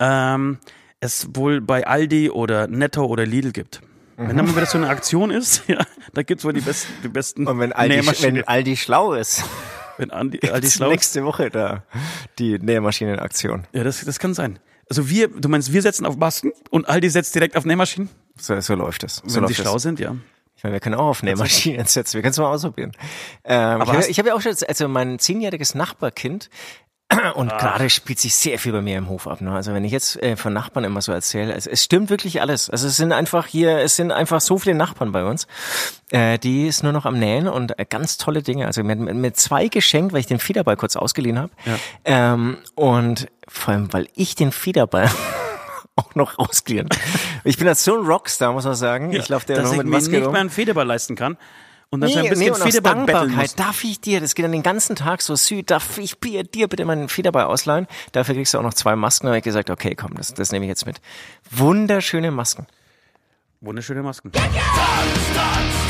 [0.00, 0.58] ähm,
[1.00, 3.80] es wohl bei Aldi oder Netto oder Lidl gibt.
[4.16, 5.78] Wenn dann mal wieder so eine Aktion ist, ja,
[6.12, 7.46] da gibt's wohl die besten, die besten.
[7.46, 9.44] Und wenn Aldi, wenn Aldi schlau ist.
[9.98, 10.92] Wenn Aldi, Aldi schlau ist.
[10.92, 11.82] Nächste Woche da
[12.38, 13.66] die Nähmaschinenaktion.
[13.72, 14.58] Ja, das, das kann sein.
[14.88, 18.10] Also wir, du meinst, wir setzen auf Masken und Aldi setzt direkt auf Nähmaschinen?
[18.38, 19.16] So, so läuft es.
[19.24, 19.70] So wenn läuft sie das.
[19.70, 20.16] schlau sind, ja.
[20.56, 22.14] Ich meine, wir können auch auf Nähmaschinen setzen.
[22.14, 22.92] Wir können es mal ausprobieren.
[23.44, 26.50] Ähm, Aber ich habe hab ja auch schon, also mein zehnjähriges Nachbarkind
[27.34, 27.58] und Ah.
[27.58, 29.40] gerade spielt sich sehr viel bei mir im Hof ab.
[29.40, 29.52] Ne?
[29.52, 32.70] Also wenn ich jetzt äh, von Nachbarn immer so erzähle, es, es stimmt wirklich alles.
[32.70, 35.46] Also es sind einfach hier, es sind einfach so viele Nachbarn bei uns,
[36.10, 38.66] äh, die ist nur noch am Nähen und äh, ganz tolle Dinge.
[38.66, 41.50] Also mir, mir zwei geschenkt, weil ich den Federball kurz ausgeliehen habe.
[42.04, 45.10] Ähm, und vor allem, weil ich den Federball
[45.96, 46.88] auch noch ausgeliehen.
[47.44, 49.12] Ich bin jetzt so ein Rockstar, muss man sagen.
[49.12, 50.32] ich laufe da dass ich mit mir Maske nicht rum.
[50.32, 51.36] mehr einen Federball leisten kann
[51.92, 54.44] und dann so ein Nee, nee, bisschen aus Federball betteln darf ich dir, das geht
[54.44, 57.86] dann den ganzen Tag so süß, darf ich dir dir bitte meinen Federball ausleihen?
[58.12, 59.26] Dafür kriegst du auch noch zwei Masken.
[59.26, 61.00] Da habe ich gesagt, okay, komm, das, das nehme ich jetzt mit.
[61.50, 62.66] Wunderschöne Masken.
[63.60, 64.32] Wunderschöne Masken.
[64.32, 64.48] Tanz,
[65.34, 65.81] tanz,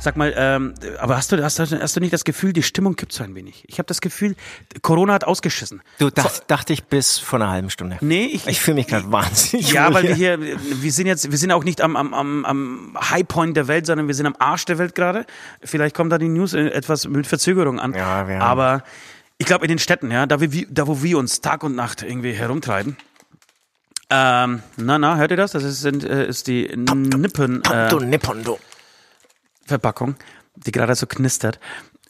[0.00, 2.94] Sag mal, ähm, aber hast du, hast, du, hast du nicht das Gefühl, die Stimmung
[2.94, 3.64] kippt so ein wenig?
[3.66, 4.36] Ich habe das Gefühl,
[4.80, 5.82] Corona hat ausgeschissen.
[5.98, 7.98] Du, das dachte ich bis vor einer halben Stunde.
[8.00, 9.72] Nee, ich, Ich fühle mich gerade wahnsinnig.
[9.72, 12.96] Ja, weil wir hier, wir sind jetzt, wir sind auch nicht am, am, am, am
[13.10, 15.26] Highpoint der Welt, sondern wir sind am Arsch der Welt gerade.
[15.64, 17.92] Vielleicht kommt da die News äh, etwas mit Verzögerung an.
[17.94, 18.84] Ja, wir haben- Aber
[19.36, 22.02] ich glaube in den Städten, ja, da, wir, da wo wir uns Tag und Nacht
[22.02, 22.96] irgendwie herumtreiben.
[24.10, 25.52] Ähm, na, na, hört ihr das?
[25.52, 28.58] Das ist, sind, äh, ist die Nippen äh, Nippon, du.
[29.68, 30.16] Verpackung,
[30.56, 31.60] die gerade so knistert.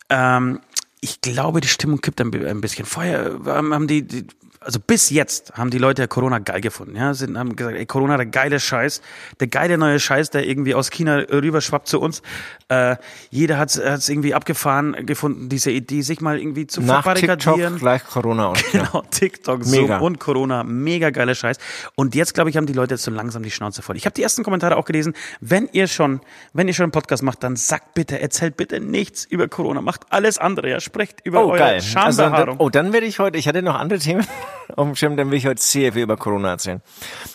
[0.08, 0.60] Ähm,
[1.00, 2.86] ich glaube, die Stimmung kippt ein, ein bisschen.
[2.86, 4.26] Vorher ähm, haben die, die,
[4.60, 6.96] also bis jetzt haben die Leute Corona geil gefunden.
[6.96, 9.00] Ja, sind, haben gesagt, ey, Corona der geile Scheiß,
[9.40, 12.22] der geile neue Scheiß, der irgendwie aus China rüberschwappt zu uns.
[12.68, 12.96] Äh,
[13.30, 17.74] jeder hat es irgendwie abgefahren gefunden, diese Idee, sich mal irgendwie zu Nach verbarrikadieren.
[17.74, 18.84] TikTok gleich Corona und ja.
[18.84, 19.98] Genau, TikTok, Zoom Mega.
[19.98, 21.56] und Corona, mega geiler Scheiß.
[21.94, 23.96] Und jetzt, glaube ich, haben die Leute jetzt so langsam die Schnauze voll.
[23.96, 25.14] Ich habe die ersten Kommentare auch gelesen.
[25.40, 26.20] Wenn ihr schon,
[26.52, 30.02] wenn ihr schon einen Podcast macht, dann sagt bitte, erzählt bitte nichts über Corona, macht
[30.10, 31.74] alles andere, ja, sprecht über Oh, eure geil.
[31.76, 31.88] Also,
[32.22, 32.56] Schambehaarung.
[32.58, 34.26] oh, dann werde ich heute, ich hatte noch andere Themen
[34.76, 36.82] auf dem Schirm, dann will ich heute sehr viel über Corona erzählen.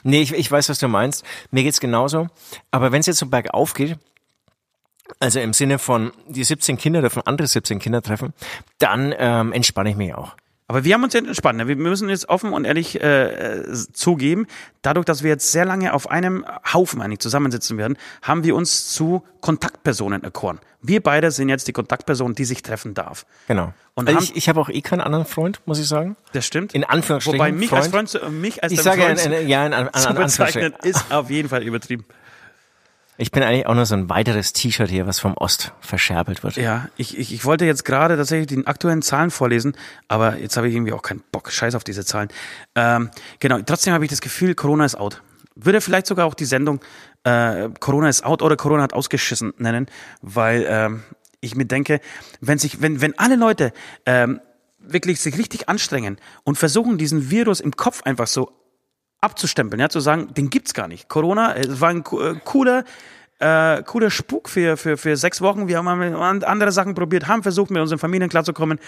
[0.03, 1.25] Nee, ich, ich weiß, was du meinst.
[1.51, 2.27] Mir geht's genauso.
[2.71, 3.97] Aber wenn es jetzt so bergauf geht,
[5.19, 8.33] also im Sinne von, die 17 Kinder dürfen andere 17 Kinder treffen,
[8.77, 10.35] dann ähm, entspanne ich mich auch.
[10.67, 11.57] Aber wir haben uns jetzt entspannt.
[11.57, 11.67] ne?
[11.67, 14.47] Wir müssen jetzt offen und ehrlich äh, äh, zugeben,
[14.81, 18.87] dadurch, dass wir jetzt sehr lange auf einem Haufen eigentlich zusammensitzen werden, haben wir uns
[18.89, 20.59] zu Kontaktpersonen erkoren.
[20.81, 23.25] Wir beide sind jetzt die Kontaktperson, die sich treffen darf.
[23.47, 23.73] Genau.
[23.93, 26.15] Und haben- ich, ich habe auch eh keinen anderen Freund, muss ich sagen.
[26.33, 26.73] Das stimmt.
[26.73, 27.39] In Anführungsstrichen.
[27.39, 28.09] Wobei mich als Freund.
[28.09, 30.73] Freund, zu- mich als Ich sage Freund in, in, ja, in, an, an, zu bezeichnen,
[30.83, 32.05] ist auf jeden Fall übertrieben.
[33.17, 36.55] Ich bin eigentlich auch nur so ein weiteres T-Shirt hier, was vom Ost verscherbelt wird.
[36.55, 39.75] Ja, ich, ich, ich wollte jetzt gerade tatsächlich die aktuellen Zahlen vorlesen,
[40.07, 41.51] aber jetzt habe ich irgendwie auch keinen Bock.
[41.51, 42.29] Scheiß auf diese Zahlen.
[42.75, 45.21] Ähm, genau, trotzdem habe ich das Gefühl, Corona ist out.
[45.55, 46.79] Würde vielleicht sogar auch die Sendung
[47.23, 49.87] äh, Corona ist out oder Corona hat ausgeschissen nennen,
[50.21, 51.03] weil ähm,
[51.39, 51.99] ich mir denke,
[52.41, 53.73] wenn sich, wenn, wenn alle Leute
[54.05, 54.41] ähm,
[54.79, 58.51] wirklich sich richtig anstrengen und versuchen, diesen Virus im Kopf einfach so
[59.23, 61.09] abzustempeln, ja, zu sagen, den gibt's gar nicht.
[61.09, 62.83] Corona, es war ein äh, cooler,
[63.39, 65.67] äh, cooler Spuk für, für, für sechs Wochen.
[65.67, 68.79] Wir haben andere Sachen probiert, haben versucht, mit unseren Familien klarzukommen.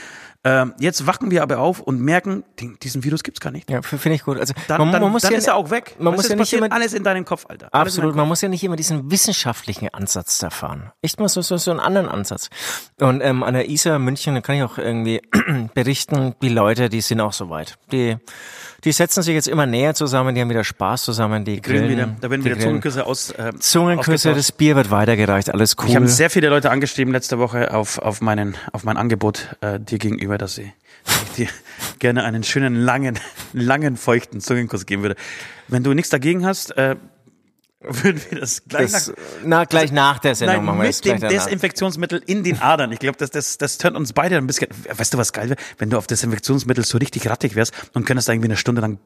[0.46, 3.68] Ähm, jetzt wachen wir aber auf und merken, den, diesen Virus gibt's gar nicht.
[3.68, 4.40] Ja, finde ich gut.
[4.40, 5.96] Also Dann, man, dann, man muss dann ja, ist er auch weg.
[5.98, 7.70] Man Was muss ja nicht immer alles in deinem Kopf, Alter.
[7.74, 10.92] Alles Absolut, deinem man muss ja nicht immer diesen wissenschaftlichen Ansatz da fahren.
[11.02, 12.52] Echt mal so, so, so einen anderen Ansatz.
[13.00, 15.20] Und ähm, an der ISA München, da kann ich auch irgendwie
[15.74, 17.80] berichten, die Leute, die sind auch so weit.
[17.92, 18.18] Die,
[18.84, 21.98] die setzen sich jetzt immer näher zusammen, die haben wieder Spaß zusammen, die Grillen grillen.
[21.98, 22.60] wieder, da werden wieder.
[22.60, 23.32] Zungenküsse aus.
[23.32, 25.90] Äh, Zungenküsse, das Bier wird weitergereicht, alles cool.
[25.90, 29.80] Ich habe sehr viele Leute angeschrieben letzte Woche auf, auf, meinen, auf mein Angebot äh,
[29.80, 30.74] dir gegenüber, dass sie
[31.06, 31.48] dass ich dir
[32.00, 33.20] gerne einen schönen, langen,
[33.54, 35.16] langen, feuchten Zungenkuss geben würde.
[35.68, 36.96] Wenn du nichts dagegen hast, äh,
[37.80, 41.06] würden wir das gleich das, nach, na, gleich nach der Sendung Nein, machen wir mit
[41.06, 41.20] dem.
[41.20, 42.92] Desinfektionsmittel in den Adern.
[42.92, 44.70] Ich glaube, das, das, das tönt uns beide ein bisschen.
[44.90, 45.60] Weißt du, was geil wäre?
[45.78, 48.98] Wenn du auf Desinfektionsmittel so richtig rattig wärst und könntest irgendwie eine Stunde lang,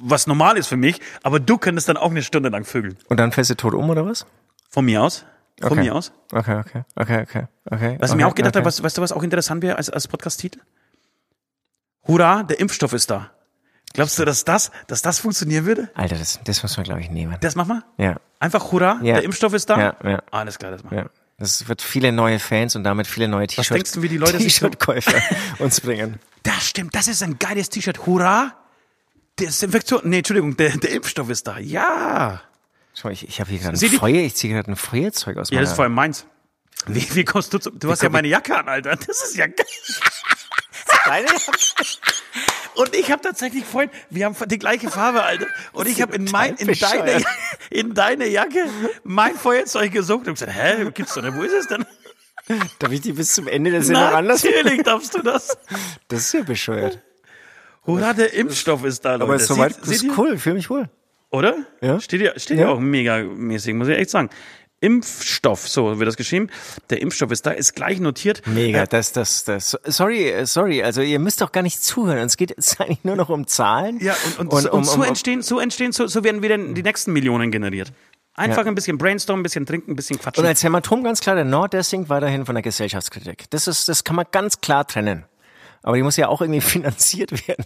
[0.00, 2.98] was normal ist für mich, aber du könntest dann auch eine Stunde lang vögeln.
[3.08, 4.26] Und dann fällst du tot um, oder was?
[4.70, 5.24] Von mir aus.
[5.60, 5.80] Von Okay.
[5.84, 6.12] mir aus.
[6.32, 7.96] Okay, okay, okay, okay, okay.
[7.98, 8.58] Was ich okay, mir auch gedacht okay.
[8.58, 10.60] habe, was, weißt du, was auch interessant wäre als, als Podcast-Titel?
[12.06, 13.30] Hurra, der Impfstoff ist da.
[13.94, 15.90] Glaubst du, dass das, dass das funktionieren würde?
[15.94, 17.36] Alter, das, das muss man, glaube ich, nehmen.
[17.40, 17.82] Das mach mal.
[17.96, 19.14] Ja, Einfach Hurra, Ja.
[19.14, 19.78] der Impfstoff ist da.
[19.78, 20.22] Ja, ja.
[20.30, 21.04] Alles klar, das machen wir.
[21.04, 21.10] ja.
[21.38, 23.68] Das wird viele neue Fans und damit viele neue T-Shirts.
[23.68, 25.20] denkst du, wie die Leute T-Shirt-Käufer
[25.58, 26.18] uns bringen?
[26.42, 28.06] Das stimmt, das ist ein geiles T-Shirt.
[28.06, 28.54] Hurra!
[29.38, 30.00] Desinfektion.
[30.04, 31.58] Nee, Entschuldigung, der, der Impfstoff ist da.
[31.58, 32.40] Ja.
[32.98, 35.60] Schau, ich, ich habe hier gerade ein Feuer, ich ziehe gerade ein Feuerzeug aus Ja,
[35.60, 36.26] das ist vor allem meins.
[36.86, 38.96] Wie, wie kommst du zu, Du hast ja meine Jacke an, Alter.
[38.96, 39.66] Das ist ja geil.
[41.04, 41.26] Deine?
[42.74, 45.46] Und ich habe tatsächlich vorhin, wir haben die gleiche Farbe, Alter.
[45.72, 47.22] Und ich habe in mein, in deine,
[47.70, 48.64] in deine Jacke
[49.04, 51.84] mein Feuerzeug gesucht und gesagt, hä, gibt's doch nicht, wo ist es denn?
[52.78, 54.44] Darf ich die bis zum Ende der Sendung anders?
[54.44, 55.56] Natürlich darfst du das.
[56.08, 57.02] Das ist ja bescheuert.
[57.86, 59.24] Hurra, der Impfstoff ist da, Leute.
[59.24, 60.88] Aber soweit, Seht- das seht ist cool, fühle mich wohl.
[61.30, 61.56] Oder?
[61.80, 62.00] Ja.
[62.00, 62.70] Steht ja, steht ja Ja.
[62.72, 64.30] auch mega mäßig, muss ich echt sagen.
[64.80, 66.50] Impfstoff, so wird das geschrieben.
[66.90, 68.42] Der Impfstoff ist da, ist gleich notiert.
[68.46, 69.76] Mega, Äh, das, das, das.
[69.84, 70.82] Sorry, äh, sorry.
[70.82, 72.18] Also ihr müsst doch gar nicht zuhören.
[72.26, 73.98] Es geht jetzt eigentlich nur noch um Zahlen.
[74.00, 77.50] Ja, und, und, und, so entstehen, so entstehen, so, so werden wieder die nächsten Millionen
[77.50, 77.92] generiert.
[78.34, 78.68] Einfach Ja.
[78.68, 80.44] ein bisschen brainstormen, ein bisschen trinken, ein bisschen quatschen.
[80.44, 83.46] Und als Hämatom ganz klar, der Nord, der singt weiterhin von der Gesellschaftskritik.
[83.50, 85.24] Das ist, das kann man ganz klar trennen.
[85.82, 87.64] Aber die muss ja auch irgendwie finanziert werden.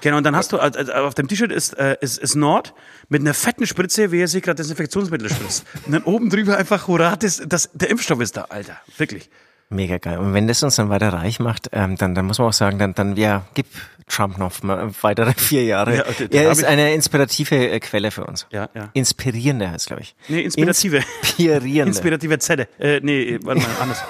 [0.00, 2.74] Genau, und dann hast du, also also auf dem T-Shirt ist, äh, ist, ist Nord
[3.08, 5.64] mit einer fetten Spritze, wie er sich gerade Desinfektionsmittel spritzt.
[5.86, 8.76] Und dann oben drüber einfach, hurra, das, das, der Impfstoff ist da, Alter.
[8.96, 9.30] Wirklich.
[9.68, 10.18] Mega geil.
[10.18, 12.78] Und wenn das uns dann weiter reich macht, ähm, dann, dann muss man auch sagen,
[12.78, 13.66] dann, dann ja, gib
[14.08, 15.98] Trump noch mal weitere vier Jahre.
[15.98, 18.48] Ja, den er ist eine inspirative äh, Quelle für uns.
[18.50, 18.90] Ja, ja.
[18.94, 20.16] Inspirierende heißt, glaube ich.
[20.26, 21.04] Nee, inspirative.
[21.22, 21.82] Inspirierende.
[21.86, 22.68] Inspirative Zelle.
[22.80, 24.02] Äh, nee, warte mal, anders.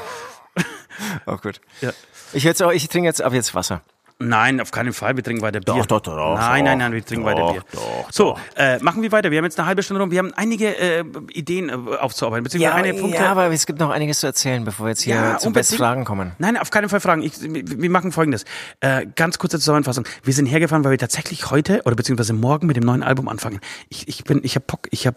[1.26, 1.60] oh, gut.
[1.82, 1.92] Ja.
[2.32, 3.82] Ich, jetzt auch, ich trinke jetzt ab jetzt Wasser.
[4.22, 5.16] Nein, auf keinen Fall.
[5.16, 5.74] Wir trinken weiter Bier.
[5.74, 6.64] Doch, doch, doch, Nein, doch.
[6.70, 7.62] nein, nein, wir trinken Doch, weiter Bier.
[7.72, 9.30] doch, so, Äh, machen wir weiter.
[9.30, 10.10] Wir haben jetzt eine halbe Stunde rum.
[10.10, 13.18] Wir haben einige äh, Ideen äh, aufzuarbeiten, beziehungsweise Ja, einige Punkte.
[13.22, 16.04] ja, aber es gibt noch einiges zu erzählen, bevor wir jetzt hier Ja, zu Fragen
[16.04, 16.32] kommen.
[16.38, 17.22] Nein, auf keinen Fall Fragen.
[17.22, 18.44] Ich, wir wir machen folgendes.
[18.80, 20.04] Äh, ganz kurze Zusammenfassung.
[20.22, 23.60] Wir sind hergefahren, weil wir tatsächlich heute oder beziehungsweise morgen mit dem neuen Album anfangen.
[23.88, 25.16] Ich, ich bin, ich hab Bock, ich hab,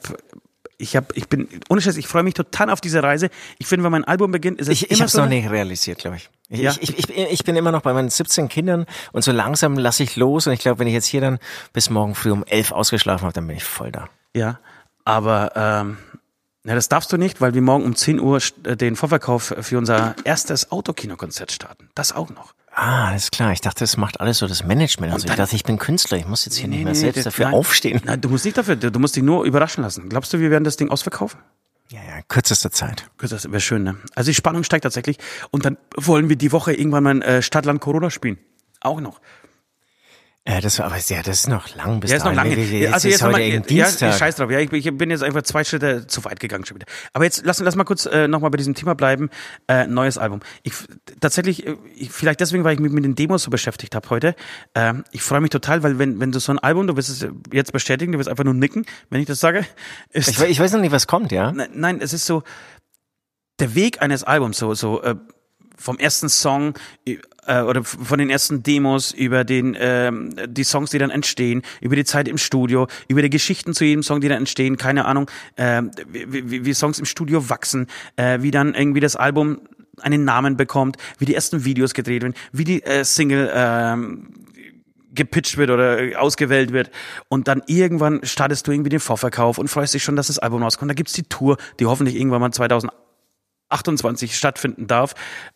[0.84, 3.30] ich hab, ich bin, ohne Scheiß, ich freue mich total auf diese Reise.
[3.58, 5.30] Ich finde, wenn mein Album beginnt, ist es Ich, ich immer habe es so noch
[5.30, 6.30] nicht realisiert, glaube ich.
[6.50, 6.72] Ich, Ja.
[6.80, 10.04] ich, ich, ich, ich bin immer noch bei meinen 17 Kindern und so langsam lasse
[10.04, 11.40] ich los und ich glaube, wenn ich jetzt hier dann
[11.72, 14.10] bis morgen früh um 11 ausgeschlafen habe, dann bin ich voll da.
[14.36, 14.60] Ja,
[15.06, 15.98] aber ähm,
[16.64, 19.78] na, das darfst du nicht, weil wir morgen um 10 Uhr äh, den Vorverkauf für
[19.78, 21.90] unser erstes Autokinokonzert starten.
[21.96, 22.54] Das auch noch.
[22.76, 23.52] Ah, alles klar.
[23.54, 25.14] Ich dachte, das macht alles so das Management.
[25.14, 26.18] Also ich dachte, ich bin Künstler.
[26.18, 27.54] Ich muss jetzt hier nicht mehr nee, selbst das- dafür nein.
[27.54, 28.02] aufstehen.
[28.04, 30.10] Nein, du musst nicht dafür, du musst dich nur überraschen lassen.
[30.10, 31.40] Glaubst du, wir werden das Ding ausverkaufen?
[31.90, 33.06] Ja, ja, kürzester Zeit.
[33.20, 33.98] Das wäre schön, ne?
[34.16, 35.18] Also die Spannung steigt tatsächlich.
[35.52, 38.40] Und dann wollen wir die Woche irgendwann mal äh, Stadtland Corona spielen.
[38.82, 39.20] Auch noch.
[40.46, 42.58] Äh, das, aber ja, das ist noch lang bis Ja, ist noch lange.
[42.58, 44.10] Wir- Jetzt also ist jetzt heute mal, ja, Dienstag.
[44.12, 44.52] ich scheiß drauf.
[44.52, 46.86] Ja, ich, ich bin jetzt einfach zwei Schritte zu weit gegangen schon wieder.
[47.14, 49.30] Aber jetzt lass, lass mal kurz äh, nochmal bei diesem Thema bleiben.
[49.70, 50.42] Äh, neues Album.
[50.64, 50.74] Ich
[51.22, 54.36] tatsächlich, äh, ich, vielleicht deswegen, weil ich mich mit den Demos so beschäftigt habe heute.
[54.76, 57.26] Ähm, ich freue mich total, weil wenn, wenn du so ein Album, du wirst es
[57.54, 59.66] jetzt bestätigen, du wirst einfach nur nicken, wenn ich das sage.
[60.10, 61.54] Ist, ich, ich weiß noch nicht, was kommt, ja?
[61.54, 62.44] Nein, nein, es ist so
[63.60, 65.16] der Weg eines Albums, so so äh,
[65.78, 66.74] vom ersten Song
[67.06, 71.96] äh, oder von den ersten Demos über den ähm, die Songs, die dann entstehen, über
[71.96, 75.30] die Zeit im Studio, über die Geschichten zu jedem Song, die dann entstehen, keine Ahnung,
[75.56, 79.62] äh, wie, wie, wie Songs im Studio wachsen, äh, wie dann irgendwie das Album
[80.02, 84.30] einen Namen bekommt, wie die ersten Videos gedreht werden, wie die äh, Single ähm,
[85.14, 86.90] gepitcht wird oder ausgewählt wird
[87.30, 90.64] und dann irgendwann startest du irgendwie den Vorverkauf und freust dich schon, dass das Album
[90.64, 90.90] rauskommt.
[90.90, 95.14] Da gibt's die Tour, die hoffentlich irgendwann mal 2028 stattfinden darf.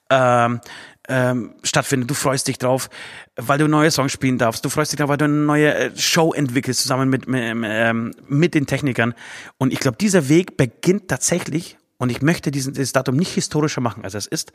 [0.10, 0.62] Ähm,
[1.10, 2.10] ähm, stattfindet.
[2.10, 2.90] Du freust dich drauf,
[3.36, 4.66] weil du neue Songs spielen darfst.
[4.66, 8.14] Du freust dich drauf, weil du eine neue äh, Show entwickelst zusammen mit, mit, ähm,
[8.28, 9.14] mit den Technikern.
[9.58, 13.82] Und ich glaube, dieser Weg beginnt tatsächlich, und ich möchte diesen, dieses Datum nicht historischer
[13.82, 14.52] machen, als es ist,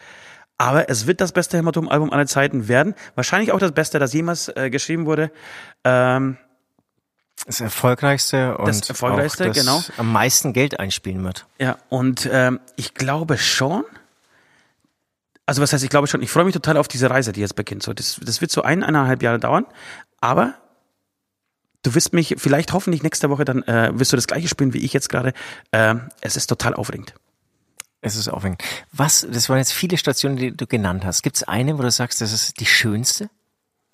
[0.59, 2.95] aber es wird das beste Hämatom-Album aller Zeiten werden.
[3.15, 5.33] Wahrscheinlich auch das Beste, das jemals äh, geschrieben wurde.
[5.85, 6.37] Ähm,
[7.47, 9.83] Das erfolgreichste und Das erfolgreichste, auch das genau.
[9.97, 11.47] am meisten Geld einspielen wird.
[11.59, 13.85] Ja, und ähm, ich glaube schon,
[15.53, 17.57] also was heißt, ich glaube schon, ich freue mich total auf diese Reise, die jetzt
[17.57, 17.83] beginnt.
[17.83, 19.67] So, das, das wird so ein, eineinhalb Jahre dauern,
[20.19, 20.55] aber
[21.83, 24.79] du wirst mich vielleicht hoffentlich nächste Woche dann, äh, wirst du das gleiche spielen wie
[24.79, 25.35] ich jetzt gerade.
[25.71, 27.13] Äh, es ist total aufregend.
[28.01, 28.63] Es ist aufregend.
[28.93, 31.21] Was, das waren jetzt viele Stationen, die du genannt hast.
[31.21, 33.29] Gibt es eine, wo du sagst, das ist die schönste?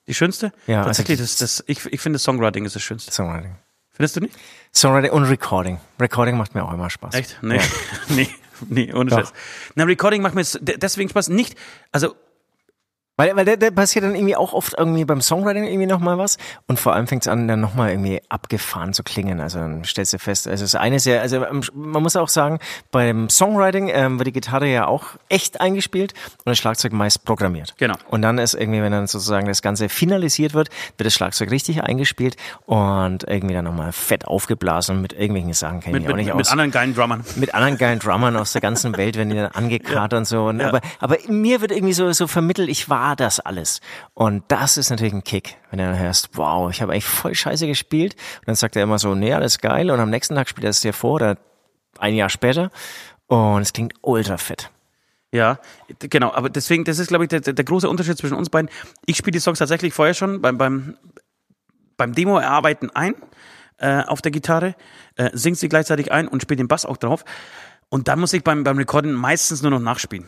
[0.07, 0.53] Die schönste?
[0.69, 3.11] Ja, Tatsächlich, also das, das, ich, ich finde Songwriting ist das Schönste.
[3.11, 3.57] Songwriting.
[3.91, 4.37] Findest du nicht?
[4.73, 5.81] Songwriting und Recording.
[6.01, 7.15] Recording macht mir auch immer Spaß.
[7.17, 7.37] Echt?
[7.43, 7.61] Nee.
[8.11, 8.29] nee.
[8.69, 9.33] Nee, ohne Scheiß.
[9.75, 11.29] Na, Recording macht mir deswegen Spaß.
[11.29, 11.57] Nicht,
[11.93, 12.15] also
[13.19, 16.39] Weil, weil da, da passiert dann irgendwie auch oft irgendwie beim Songwriting irgendwie nochmal was
[16.69, 19.41] und vor allem fängt es an, dann nochmal irgendwie abgefahren zu klingen.
[19.41, 22.29] Also dann stellst du fest, also das eine ist ja, also ähm, man muss auch
[22.29, 22.61] sagen,
[22.93, 27.75] beim Songwriting ähm, wird die Gitarre ja auch echt eingespielt und das Schlagzeug meist programmiert.
[27.79, 27.97] Genau.
[28.09, 31.83] Und dann ist irgendwie, wenn dann sozusagen das Ganze finalisiert wird, wird das Schlagzeug richtig
[31.83, 36.25] eingespielt und irgendwie dann nochmal fett aufgeblasen mit irgendwelchen Sachen kenne mit, ich auch mit,
[36.25, 37.25] nicht mit aus anderen geilen Drummern.
[37.35, 40.45] mit anderen geilen Drummern aus der ganzen Welt, wenn die dann angekarrt und so.
[40.45, 43.81] Und, aber, aber mir wird irgendwie so, so vermittelt, ich warte war das alles.
[44.13, 47.35] Und das ist natürlich ein Kick, wenn du dann hörst, wow, ich habe eigentlich voll
[47.35, 48.15] scheiße gespielt.
[48.41, 49.91] Und dann sagt er immer so, nee, alles geil.
[49.91, 51.39] Und am nächsten Tag spielt er es dir vor oder
[51.99, 52.71] ein Jahr später.
[53.27, 54.71] Und es klingt ultra fit.
[55.33, 55.59] Ja,
[55.99, 58.71] genau, aber deswegen, das ist, glaube ich, der, der große Unterschied zwischen uns beiden.
[59.07, 60.97] Ich spiele die Songs tatsächlich vorher schon beim, beim,
[61.97, 63.15] beim Demo-Erarbeiten ein
[63.79, 64.75] äh, auf der Gitarre,
[65.17, 67.25] äh, singt sie gleichzeitig ein und spielt den Bass auch drauf.
[67.91, 70.27] Und dann muss ich beim, beim Recorden meistens nur noch nachspielen.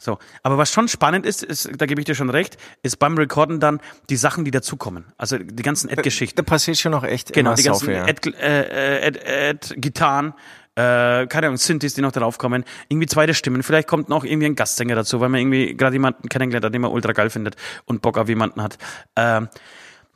[0.00, 3.18] So, aber was schon spannend ist, ist, da gebe ich dir schon recht, ist beim
[3.18, 5.06] Recorden dann die Sachen, die dazukommen.
[5.16, 6.36] Also die ganzen Ad-Geschichten.
[6.36, 10.34] Da passiert schon noch echt Genau, die ganzen äh, Ad, Ad, Gitarren,
[10.76, 14.46] äh, keine Ahnung, Synthes, die noch darauf kommen, irgendwie zweite Stimmen, vielleicht kommt noch irgendwie
[14.46, 17.56] ein Gastsänger dazu, weil man irgendwie gerade jemanden kennengelernt hat, den man ultra geil findet
[17.84, 18.78] und Bock auf jemanden hat.
[19.16, 19.48] Ähm,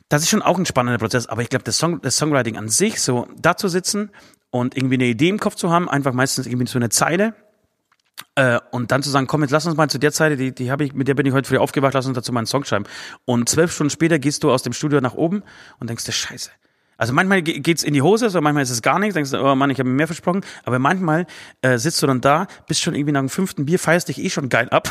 [0.07, 2.69] das ist schon auch ein spannender Prozess, aber ich glaube, das, Song, das Songwriting an
[2.69, 4.11] sich, so da zu sitzen
[4.49, 7.33] und irgendwie eine Idee im Kopf zu haben, einfach meistens irgendwie so eine Zeile,
[8.35, 10.71] äh, und dann zu sagen, komm, jetzt lass uns mal zu der Zeile, die, die
[10.71, 12.63] habe ich, mit der bin ich heute früh aufgewacht, lass uns dazu mal einen Song
[12.63, 12.85] schreiben.
[13.25, 15.43] Und zwölf Stunden später gehst du aus dem Studio nach oben
[15.79, 16.51] und denkst dir, scheiße.
[16.95, 19.43] Also manchmal ge- geht's in die Hose, so manchmal ist es gar nichts, denkst du,
[19.43, 20.41] oh Mann, ich habe mir mehr versprochen.
[20.63, 21.25] Aber manchmal
[21.61, 24.29] äh, sitzt du dann da, bist schon irgendwie nach dem fünften Bier, feierst dich eh
[24.29, 24.89] schon geil ab,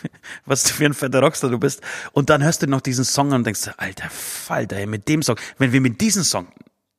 [0.44, 1.80] was du für ein fetter Rockstar du bist.
[2.12, 5.36] Und dann hörst du noch diesen Song und denkst, alter Falter, ey, mit dem Song,
[5.56, 6.48] wenn wir mit diesem Song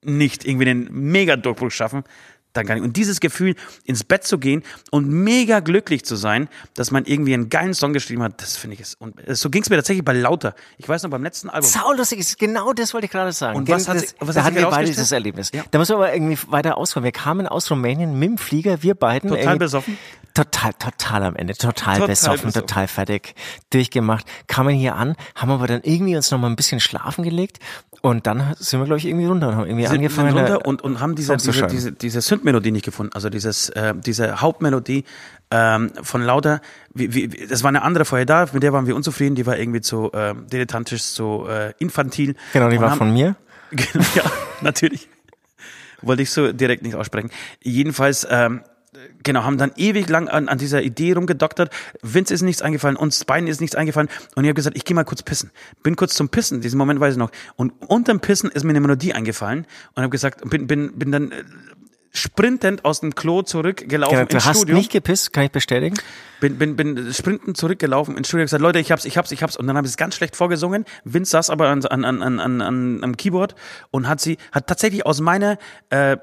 [0.02, 2.04] nicht irgendwie den Mega-Durchbruch schaffen,
[2.54, 2.84] dann kann ich.
[2.84, 7.34] Und dieses Gefühl, ins Bett zu gehen und mega glücklich zu sein, dass man irgendwie
[7.34, 8.96] einen geilen Song geschrieben hat, das finde ich es.
[8.96, 10.56] Und so ging es mir tatsächlich bei Lauter.
[10.78, 11.70] Ich weiß noch, beim letzten Album.
[11.70, 13.58] Saulustig ist genau das wollte ich gerade sagen.
[13.58, 15.52] Und was hat das, sich- was da hat hatten wir beide dieses Erlebnis.
[15.54, 15.64] Ja.
[15.72, 17.04] Da muss man aber irgendwie weiter ausholen.
[17.04, 19.30] Wir kamen aus Rumänien mit dem Flieger, wir beiden.
[19.30, 19.98] Total irgendwie- besoffen?
[20.36, 22.68] Total, total am Ende, total, Total besoffen, besoffen.
[22.68, 23.34] total fertig,
[23.72, 24.26] durchgemacht.
[24.48, 27.58] Kamen hier an, haben aber dann irgendwie uns noch mal ein bisschen schlafen gelegt
[28.02, 30.38] und dann sind wir, glaube ich, irgendwie runter und haben irgendwie sind angefangen.
[30.38, 33.12] runter äh, und, und haben diese, diese, diese, diese Synth-Melodie nicht gefunden.
[33.14, 35.04] Also dieses, äh, diese Hauptmelodie
[35.52, 36.62] ähm, von Lauter,
[36.94, 39.58] wie, wie, das war eine andere vorher da, mit der waren wir unzufrieden, die war
[39.58, 42.36] irgendwie zu äh, dilettantisch, zu äh, infantil.
[42.54, 43.36] Genau, die Und war haben- von mir.
[43.72, 44.24] Genau, ja,
[44.62, 45.08] natürlich.
[46.02, 47.30] Wollte ich so direkt nicht aussprechen.
[47.62, 48.62] Jedenfalls, ähm,
[49.22, 51.72] genau, haben dann ewig lang an, an dieser Idee rumgedoktert.
[52.02, 54.10] Vince ist nichts eingefallen, uns beiden ist nichts eingefallen.
[54.34, 55.52] Und ich habe gesagt, ich gehe mal kurz pissen.
[55.84, 57.30] Bin kurz zum Pissen, diesen Moment weiß ich noch.
[57.58, 59.68] Und unterm Pissen ist mir eine Melodie eingefallen.
[59.94, 61.44] Und habe gesagt, bin, bin, bin dann äh,
[62.12, 64.76] sprintend aus dem Klo zurückgelaufen Genau, du ins hast Studio.
[64.76, 65.96] nicht gepisst, kann ich bestätigen.
[66.40, 69.44] Bin, bin, bin sprintend zurückgelaufen ins Studio und gesagt, Leute, ich hab's, ich hab's, ich
[69.44, 69.58] hab's.
[69.58, 70.86] Und dann habe ich es ganz schlecht vorgesungen.
[71.04, 73.56] Vince saß aber an, an, an, an, an, am Keyboard
[73.92, 75.58] und hat sie, hat tatsächlich aus meiner
[75.90, 76.18] äh,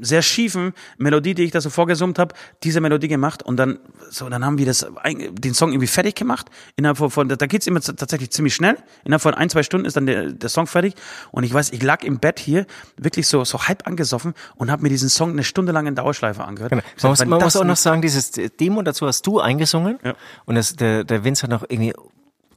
[0.00, 3.78] sehr schiefen Melodie, die ich da so vorgesummt habe, diese Melodie gemacht und dann
[4.10, 6.50] so, dann haben wir das den Song irgendwie fertig gemacht.
[6.76, 8.76] Innerhalb von, von da geht's immer tatsächlich ziemlich schnell.
[9.04, 10.94] Innerhalb von ein zwei Stunden ist dann der, der Song fertig
[11.30, 14.82] und ich weiß, ich lag im Bett hier wirklich so so halb angesoffen und habe
[14.82, 16.70] mir diesen Song eine Stunde lang in Dauerschleife angehört.
[16.70, 16.82] Genau.
[17.02, 19.98] Man muss, man muss auch noch sagen, dieses Demo dazu hast du eingesungen.
[20.04, 20.14] Ja.
[20.44, 21.94] Und das, der, der Vince hat noch irgendwie,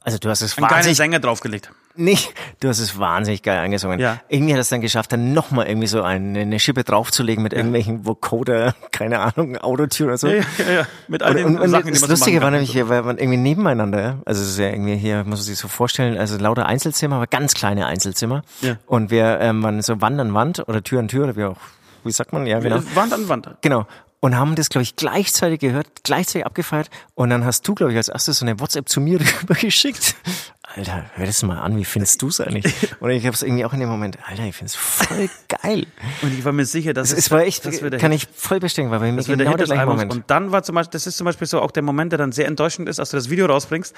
[0.02, 1.70] also du hast es wahnsinnig, Sänger draufgelegt.
[2.00, 4.00] Nicht, du hast es wahnsinnig geil eingesungen.
[4.00, 4.20] Ja.
[4.28, 8.04] Irgendwie hat es dann geschafft, dann nochmal irgendwie so eine, eine Schippe draufzulegen mit irgendwelchen
[8.06, 10.28] Vocoder, keine Ahnung, Autotune oder so.
[10.28, 10.86] Ja, ja, ja, ja.
[11.08, 12.88] Mit all Und, den und, und Sachen, die das man so Lustige war nämlich hier,
[12.88, 15.68] weil man irgendwie nebeneinander, ja, also es ist ja irgendwie hier, muss man sich so
[15.68, 18.42] vorstellen, also lauter Einzelzimmer, aber ganz kleine Einzelzimmer.
[18.62, 18.76] Ja.
[18.86, 21.56] Und wir ähm, waren so Wand an Wand oder Tür an Tür oder wie auch,
[22.04, 22.80] wie sagt man, ja genau.
[22.94, 23.48] Wand an Wand.
[23.60, 23.86] Genau.
[24.22, 26.90] Und haben das, glaube ich, gleichzeitig gehört, gleichzeitig abgefeiert.
[27.14, 30.14] Und dann hast du, glaube ich, als erstes so eine WhatsApp zu mir rübergeschickt.
[30.62, 32.66] Alter, hör das mal an, wie findest du es eigentlich?
[33.00, 35.86] Und ich habe es irgendwie auch in dem Moment, Alter, ich finde es voll geil.
[36.22, 38.24] Und ich war mir sicher, dass Es, es war echt, das der kann Hit.
[38.24, 39.86] ich voll bestätigen, weil bei mir Das der genau der Albums.
[40.02, 40.12] Moment.
[40.12, 42.30] Und dann war zum Beispiel, das ist zum Beispiel so auch der Moment, der dann
[42.32, 43.94] sehr enttäuschend ist, als du das Video rausbringst.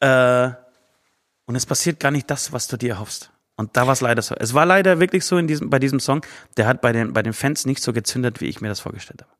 [0.00, 0.50] Äh,
[1.46, 3.30] und es passiert gar nicht das, was du dir erhoffst.
[3.56, 4.34] Und da war es leider so.
[4.34, 6.20] Es war leider wirklich so in diesem, bei diesem Song,
[6.58, 9.22] der hat bei den, bei den Fans nicht so gezündet, wie ich mir das vorgestellt
[9.22, 9.32] habe.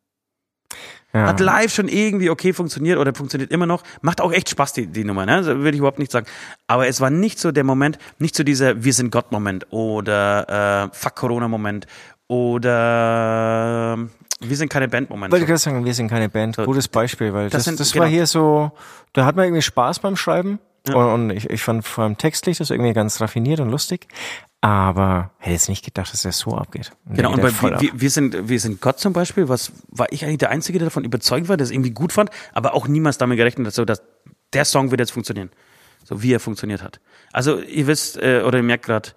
[1.13, 1.27] Ja.
[1.27, 3.83] Hat live schon irgendwie okay funktioniert oder funktioniert immer noch.
[4.03, 5.37] Macht auch echt Spaß, die, die Nummer, ne?
[5.39, 6.27] Das würde ich überhaupt nicht sagen.
[6.67, 10.97] Aber es war nicht so der Moment, nicht so dieser Wir sind Gott-Moment oder äh,
[10.97, 11.87] Fuck Corona-Moment
[12.71, 15.33] oder äh, Wir sind keine Band-Moment.
[15.33, 16.57] Wollte ich gerade sagen, wir sind keine Band.
[16.57, 18.17] Gutes Beispiel, weil das, Das das, sind- war genau.
[18.17, 18.73] hier so,
[19.13, 20.59] da hat man irgendwie Spaß beim Schreiben.
[20.89, 24.07] Und, und ich, ich fand vor allem textlich das irgendwie ganz raffiniert und lustig.
[24.67, 26.91] Aber hätte jetzt nicht gedacht, dass das so abgeht.
[27.09, 27.81] Und Genau, und bei ab.
[27.81, 30.87] wir, wir, sind, wir sind Gott zum Beispiel, was war ich eigentlich der Einzige, der
[30.87, 33.85] davon überzeugt war, der es irgendwie gut fand, aber auch niemals damit gerechnet hat, so
[33.85, 34.03] dass
[34.53, 35.51] der Song wird jetzt funktionieren.
[36.03, 36.99] So wie er funktioniert hat.
[37.33, 39.11] Also ihr wisst, äh, oder ihr merkt gerade,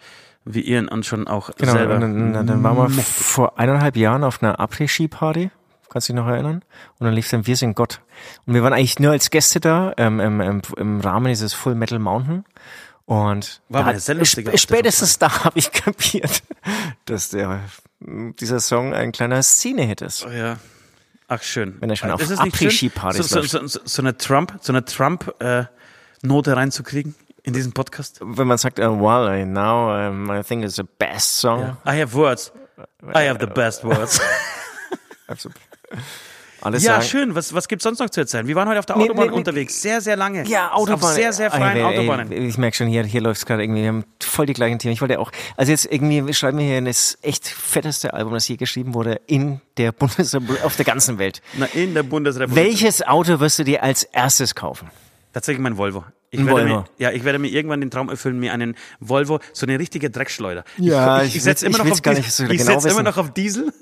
[0.46, 1.98] wie ihr uns schon auch Genau, selber.
[1.98, 5.50] dann, dann, dann waren wir vor eineinhalb Jahren auf einer Après-Ski-Party.
[5.90, 6.62] Kannst du dich noch erinnern?
[7.00, 8.02] Und dann lief dann Wir sind Gott.
[8.46, 11.74] Und wir waren eigentlich nur als Gäste da, ähm, im, im, im Rahmen dieses Full
[11.74, 12.46] Metal Mountain.
[13.10, 14.22] Und da sp
[14.54, 16.44] spätestens da habe ich kapiert,
[17.06, 17.62] dass der,
[18.00, 20.28] dieser Song ein kleiner Szene-Hit ist.
[20.28, 20.58] Oh ja.
[21.28, 21.78] Ach schön.
[21.80, 22.22] Wenn er schon auf?
[22.22, 25.64] Après-Ski-Partys so, so, so, so, eine Trump, so eine Trump, äh,
[26.22, 28.20] Note reinzukriegen in diesen Podcast?
[28.22, 31.78] Wenn man sagt, uh, well, I now um, I think it's the best song.
[31.88, 32.52] I have words.
[33.16, 34.22] I have the best words.
[35.28, 35.50] Also,
[36.62, 37.06] alles Ja, sagen.
[37.06, 37.36] schön.
[37.36, 38.48] Was, was gibt's sonst noch zu erzählen?
[38.48, 39.82] Wir waren heute auf der Nee, Autobahn nee, unterwegs.
[39.82, 40.46] Sehr, sehr lange.
[40.48, 41.04] Ja, Autobahn.
[41.04, 42.32] Auf sehr, sehr freien Ey, ey, Autobahnen.
[42.32, 43.82] Ich merke schon, hier, hier läuft es gerade irgendwie.
[43.82, 44.94] Wir haben voll die gleichen Themen.
[44.94, 48.48] Ich wollte auch, also jetzt irgendwie, wir schreiben wir hier das echt fetteste Album, das
[48.48, 51.42] je geschrieben wurde in der Bundesrepublik, auf der ganzen Welt.
[51.58, 52.64] Na, in der Bundesrepublik.
[52.64, 54.90] Welches Auto wirst du dir als erstes kaufen?
[55.34, 56.04] Tatsächlich mein Volvo.
[56.32, 56.76] Ich Ein werde Volvo.
[56.82, 60.10] Mir, ja, ich werde mir irgendwann den Traum erfüllen, mir einen Volvo, so eine richtige
[60.12, 60.64] Dreckschleuder.
[60.78, 62.52] Ja, ich, ich ich, setze immer noch auf Diesel.
[62.52, 63.74] ich genau setze immer noch auf Diesel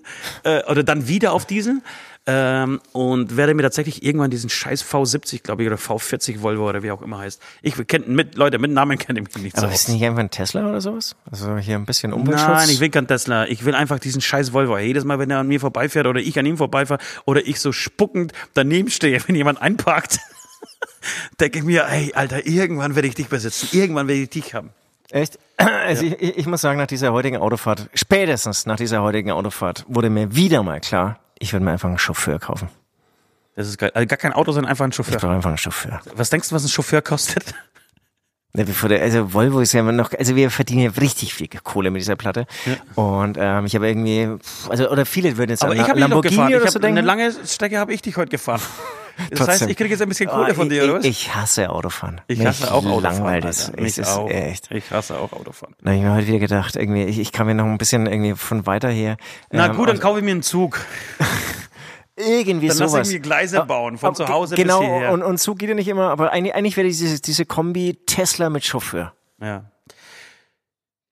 [0.43, 1.81] äh, oder dann wieder auf Diesel
[2.29, 6.83] ähm, und werde mir tatsächlich irgendwann diesen scheiß V70, glaube ich, oder V40 Volvo oder
[6.83, 7.41] wie auch immer heißt.
[7.61, 9.79] Ich kenne mit Leute mit Namen kenne ich mich nicht so Aber aus.
[9.79, 11.15] ist nicht einfach ein Tesla oder sowas?
[11.31, 12.47] Also hier ein bisschen Umweltschutz?
[12.49, 13.47] Nein, ich will kein Tesla.
[13.47, 14.77] Ich will einfach diesen scheiß Volvo.
[14.77, 17.71] Jedes Mal, wenn er an mir vorbeifährt oder ich an ihm vorbeifahre oder ich so
[17.71, 20.19] spuckend daneben stehe, wenn jemand einparkt,
[21.39, 23.69] denke ich mir, ey, Alter, irgendwann werde ich dich besitzen.
[23.71, 24.71] Irgendwann werde ich dich haben.
[25.11, 25.39] Echt?
[25.87, 29.85] Also ich, ich, ich muss sagen, nach dieser heutigen Autofahrt, spätestens nach dieser heutigen Autofahrt,
[29.87, 32.69] wurde mir wieder mal klar, ich würde mir einfach einen Chauffeur kaufen.
[33.55, 33.91] Das ist geil.
[33.93, 35.17] Also gar kein Auto, sondern einfach ein Ich Chauffeur.
[35.17, 36.01] brauche einfach einen Chauffeur.
[36.15, 37.53] Was denkst du, was ein Chauffeur kostet?
[38.53, 41.47] Ne, bevor der, also Volvo ist ja immer noch, also wir verdienen ja richtig viel
[41.63, 42.45] Kohle mit dieser Platte.
[42.95, 44.29] Und ähm, ich habe irgendwie,
[44.69, 46.53] also oder viele würden jetzt Aber ich habe Lamborghini gefahren.
[46.53, 46.99] Ich hab, so denken.
[46.99, 48.61] eine lange Strecke habe ich dich heute gefahren.
[49.31, 49.69] Das heißt, Trotzdem.
[49.69, 51.05] ich kriege jetzt ein bisschen Kohle Oh, von dir, ich, oder was?
[51.05, 52.21] Ich hasse Autofahren.
[52.27, 53.01] Ich Mich hasse auch Autofahren.
[53.03, 53.71] Langweilt es.
[53.75, 54.29] Mich ist auch.
[54.29, 54.71] echt.
[54.71, 55.75] Ich hasse auch Autofahren.
[55.81, 58.05] Da habe ich mir heute wieder gedacht, irgendwie, ich, ich kann mir noch ein bisschen
[58.05, 59.17] irgendwie von weiter her.
[59.51, 60.79] Na ähm, gut, dann kaufe ich mir einen Zug.
[62.15, 63.07] irgendwie Dann lass sowas.
[63.09, 65.11] ich mir Gleise bauen, von Aber zu Hause genau, bis hierher.
[65.11, 68.49] und, und so geht ja nicht immer, aber eigentlich, eigentlich wäre diese, diese Kombi Tesla
[68.49, 69.13] mit Chauffeur.
[69.41, 69.65] Ja.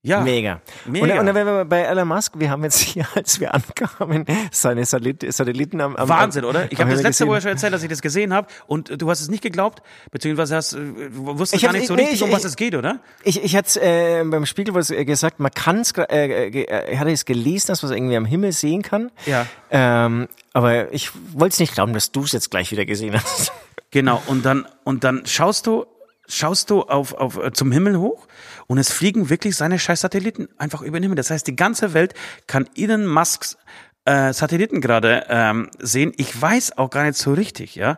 [0.08, 0.22] Ja.
[0.22, 0.62] Mega.
[0.86, 1.04] Mega.
[1.14, 4.26] Und, und dann wären wir bei Elon Musk, wir haben jetzt hier, als wir ankamen,
[4.52, 6.72] seine Satellit Satelliten am, am Wahnsinn, oder?
[6.72, 7.28] Ich habe das letzte.
[7.28, 9.82] Woche schon erzählt, dass ich das gesehen habe und du hast es nicht geglaubt,
[10.12, 10.80] beziehungsweise hast, äh,
[11.12, 13.00] wusstest Ich gar hab- nicht so nee, richtig, ich- um was ich- es geht, oder?
[13.24, 16.94] Ich, ich hatte äh, beim Spiegel was äh, gesagt, man kann es, äh, ge- äh,
[16.94, 19.12] ich hatte es gelesen, dass man es irgendwie am Himmel sehen kann.
[19.26, 19.48] Ja.
[19.72, 23.52] Ähm, aber ich wollte es nicht glauben, dass du es jetzt gleich wieder gesehen hast.
[23.92, 24.22] Genau.
[24.28, 25.86] Und dann und dann schaust du
[26.28, 28.28] schaust du auf, auf zum Himmel hoch
[28.68, 31.16] und es fliegen wirklich seine scheiß Satelliten einfach über den Himmel.
[31.16, 32.14] Das heißt, die ganze Welt
[32.48, 33.58] kann Elon Musks
[34.06, 36.12] äh, Satelliten gerade ähm, sehen.
[36.18, 37.98] Ich weiß auch gar nicht so richtig, ja.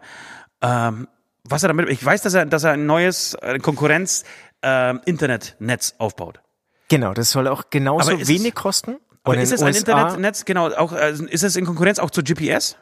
[0.61, 1.07] Ähm,
[1.43, 4.23] was er damit, ich weiß, dass er, dass er ein neues äh, Konkurrenz
[4.61, 6.41] ähm, Internetnetz aufbaut.
[6.89, 8.97] Genau, das soll auch genauso wenig es- kosten.
[9.23, 12.09] Aber Und ist es ein USA Internetnetz, genau, auch, äh, ist es in Konkurrenz auch
[12.09, 12.77] zu GPS?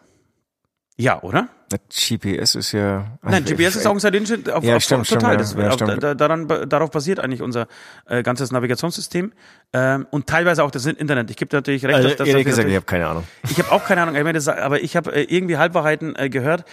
[0.96, 1.50] Ja, oder?
[1.90, 3.18] GPS ist ja.
[3.22, 5.34] Nein, GPS ist auch ein Satellit auf, Ja, auf, stimmt, stimmt, total.
[5.36, 5.38] ja.
[5.40, 6.04] das, Ja, stimmt.
[6.04, 7.68] da, daran, darauf basiert eigentlich unser
[8.08, 9.34] äh, ganzes Navigationssystem
[9.74, 11.30] ähm, und teilweise auch das Internet.
[11.32, 13.24] Ich gebe natürlich recht, Also, dass, dass ehrlich das gesagt, ich habe keine Ahnung.
[13.50, 16.30] ich habe auch keine Ahnung, ich meine, das, aber ich habe äh, irgendwie Halbwahrheiten äh,
[16.30, 16.66] gehört,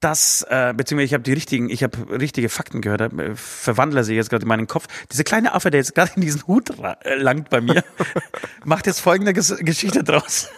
[0.00, 4.14] dass, äh, beziehungsweise ich habe die richtigen, ich habe richtige Fakten gehört, äh, verwandle sie
[4.14, 4.86] jetzt gerade in meinen Kopf.
[5.12, 6.70] Dieser kleine Affe, der jetzt gerade in diesen Hut
[7.02, 7.84] äh, langt bei mir,
[8.64, 10.48] macht jetzt folgende Ges Geschichte draus.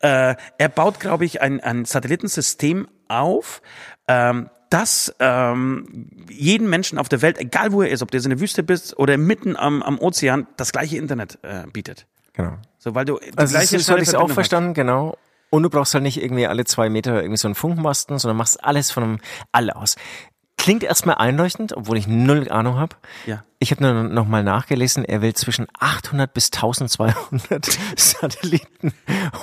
[0.00, 3.62] Äh, er baut, glaube ich, ein, ein Satellitensystem auf,
[4.08, 8.24] ähm, das ähm, jeden Menschen auf der Welt, egal wo er ist, ob du jetzt
[8.24, 12.06] in der Wüste bist oder mitten am, am Ozean, das gleiche Internet äh, bietet.
[12.32, 12.54] Genau.
[12.78, 15.16] So, weil du Also das, gleiche das hatte ich auch verstanden, genau.
[15.50, 18.62] Und du brauchst halt nicht irgendwie alle zwei Meter irgendwie so einen Funkmasten, sondern machst
[18.62, 19.18] alles von einem
[19.52, 19.94] All aus.
[20.66, 22.96] Klingt erstmal einleuchtend, obwohl ich null Ahnung habe.
[23.24, 23.44] Ja.
[23.60, 28.92] Ich habe nur noch mal nachgelesen, er will zwischen 800 bis 1200 Satelliten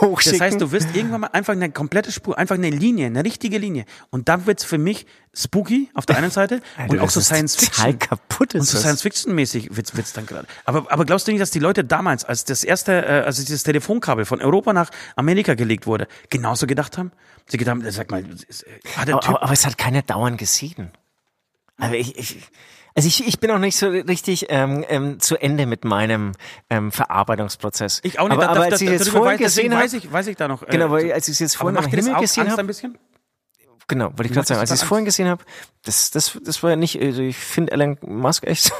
[0.01, 0.39] hochschicken.
[0.39, 3.57] Das heißt, du wirst irgendwann mal einfach eine komplette Spur, einfach eine Linie, eine richtige
[3.57, 3.85] Linie.
[4.09, 7.55] Und dann wird's für mich spooky auf der einen Seite Alter, und auch so Science
[7.55, 7.99] Fiction.
[7.99, 8.81] kaputt Und ist so das.
[8.81, 10.45] Science-Fiction-mäßig wird's, wird's dann gerade.
[10.65, 13.63] Aber, aber glaubst du nicht, dass die Leute damals, als das erste, äh, als dieses
[13.63, 17.13] Telefonkabel von Europa nach Amerika gelegt wurde, genauso gedacht haben?
[17.47, 18.25] Sie gedacht haben, sag mal, äh,
[18.97, 20.91] hat der aber, Typ, aber, aber es hat keiner dauernd gesehen.
[21.77, 22.37] Also ich, ich,
[22.95, 26.33] also ich, ich bin auch nicht so richtig ähm, ähm, zu Ende mit meinem
[26.69, 28.01] ähm, Verarbeitungsprozess.
[28.03, 29.93] ich auch nicht, Aber, da, aber als da, ich jetzt darüber vorhin gesehen habe, weiß
[29.93, 30.63] ich, weiß ich da noch.
[30.63, 32.97] Äh, genau, weil als ich es jetzt vorhin am Himmel gesehen habe, ein bisschen?
[33.87, 35.43] Genau, wollte ich gerade sagen, als ich es vorhin gesehen habe,
[35.83, 38.71] das, das, das war ja nicht, also ich finde Elon Musk echt,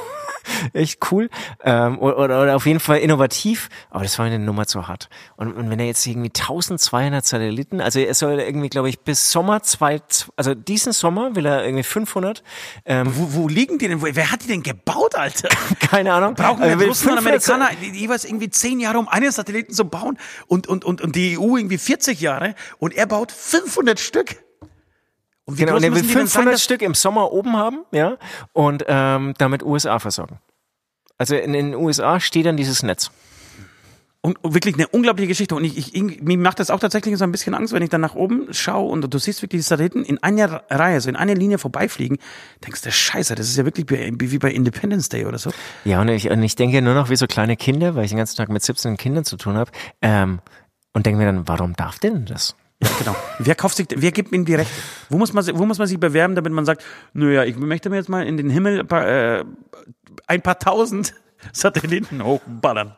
[0.72, 1.28] echt cool
[1.62, 4.88] ähm, oder, oder, oder auf jeden Fall innovativ, aber das war mir eine Nummer zu
[4.88, 5.08] hart.
[5.36, 9.30] Und, und wenn er jetzt irgendwie 1200 Satelliten, also er soll irgendwie, glaube ich, bis
[9.30, 10.00] Sommer zwei,
[10.36, 12.42] also diesen Sommer will er irgendwie 500,
[12.84, 14.02] ähm, Wo, wo liegen die denn?
[14.02, 15.48] Wer hat die denn gebaut, Alter?
[15.80, 16.34] keine Ahnung.
[16.34, 19.84] Brauchen aber wir Russen und 500 Amerikaner jeweils irgendwie zehn Jahre, um einen Satelliten zu
[19.84, 24.43] bauen und, und, und, und die EU irgendwie 40 Jahre und er baut 500 Stück.
[25.46, 26.94] Und wie Genau, groß und er will müssen die denn 500 sein, dass- Stück im
[26.94, 28.16] Sommer oben haben, ja,
[28.52, 30.38] und ähm, damit USA versorgen.
[31.18, 33.10] Also in den USA steht dann dieses Netz.
[34.22, 35.54] und wirklich eine unglaubliche Geschichte.
[35.54, 37.90] Und ich, ich, ich, mir macht das auch tatsächlich so ein bisschen Angst, wenn ich
[37.90, 41.16] dann nach oben schaue und du siehst wirklich die Satelliten in einer Reihe, so in
[41.16, 42.16] einer Linie vorbeifliegen.
[42.64, 45.50] Denkst du, Scheiße, das ist ja wirklich wie bei Independence Day oder so.
[45.84, 48.16] Ja, und ich, und ich denke nur noch wie so kleine Kinder, weil ich den
[48.18, 49.70] ganzen Tag mit 17 Kindern zu tun habe.
[50.00, 50.40] Ähm,
[50.94, 52.56] und denke mir dann, warum darf denn das?
[52.84, 53.16] Ja, genau.
[53.38, 54.72] Wer kauft sich, wer gibt ihm die Rechte?
[55.08, 57.96] Wo muss man, wo muss man sich bewerben, damit man sagt, naja, ich möchte mir
[57.96, 59.44] jetzt mal in den Himmel ein paar, äh,
[60.26, 61.14] ein paar tausend
[61.52, 62.96] Satelliten hochballern.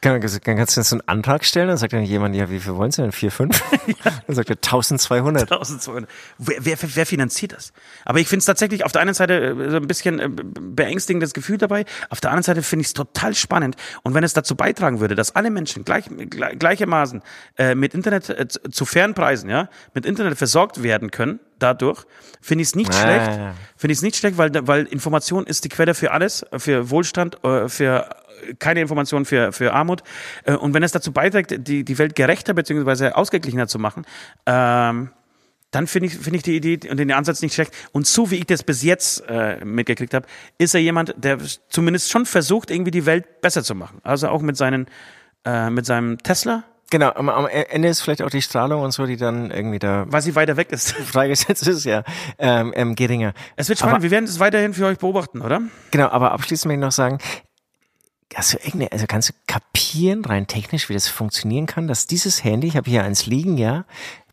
[0.00, 1.66] Kann, kann, kannst du jetzt einen Antrag stellen?
[1.66, 3.10] Dann sagt dann jemand, ja, wie viel wollen Sie denn?
[3.10, 3.60] Vier, fünf?
[3.86, 4.12] ja.
[4.26, 5.42] Dann sagt er 1200.
[5.50, 6.08] 1200.
[6.38, 7.72] Wer, wer, wer finanziert das?
[8.04, 11.34] Aber ich finde es tatsächlich auf der einen Seite äh, so ein bisschen äh, beängstigendes
[11.34, 11.84] Gefühl dabei.
[12.10, 13.74] Auf der anderen Seite finde ich es total spannend.
[14.04, 17.20] Und wenn es dazu beitragen würde, dass alle Menschen gleich, gleichermaßen
[17.56, 22.04] äh, mit Internet äh, zu fairen Preisen, ja, mit Internet versorgt werden können, dadurch,
[22.40, 23.30] finde ich es nicht ah, schlecht.
[23.76, 27.38] Finde ich es nicht schlecht, weil, weil Information ist die Quelle für alles, für Wohlstand,
[27.66, 28.08] für
[28.58, 30.02] keine Information für, für Armut.
[30.44, 33.10] Äh, und wenn es dazu beiträgt, die, die Welt gerechter bzw.
[33.10, 34.04] ausgeglichener zu machen,
[34.46, 35.10] ähm,
[35.70, 37.72] dann finde ich, finde ich die Idee und den Ansatz nicht schlecht.
[37.92, 40.26] Und so wie ich das bis jetzt äh, mitgekriegt habe,
[40.56, 44.00] ist er jemand, der zumindest schon versucht, irgendwie die Welt besser zu machen.
[44.02, 44.86] Also auch mit seinen,
[45.44, 46.64] äh, mit seinem Tesla.
[46.90, 50.06] Genau, am, am Ende ist vielleicht auch die Strahlung und so, die dann irgendwie da.
[50.08, 50.92] Weil sie weiter weg ist.
[51.12, 52.02] Freigesetzt ist, ja.
[52.38, 53.34] Ähm, ähm, geringer.
[53.56, 55.60] Es wird spannend, aber, wir werden es weiterhin für euch beobachten, oder?
[55.90, 57.18] Genau, aber abschließend möchte ich noch sagen,
[58.34, 62.44] Hast du irgendeine, also kannst du kapieren, rein technisch, wie das funktionieren kann, dass dieses
[62.44, 63.84] Handy, ich habe hier eins liegen, ja,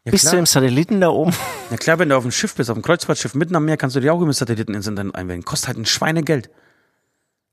[0.03, 0.31] ja bis klar.
[0.31, 1.33] zu dem Satelliten da oben.
[1.71, 3.95] Ja klar, wenn du auf dem Schiff bist, auf dem Kreuzfahrtschiff mitten am Meer, kannst
[3.95, 5.43] du dir auch immer Satelliten ins Internet einwählen.
[5.43, 6.51] Kostet halt ein Schweinegeld.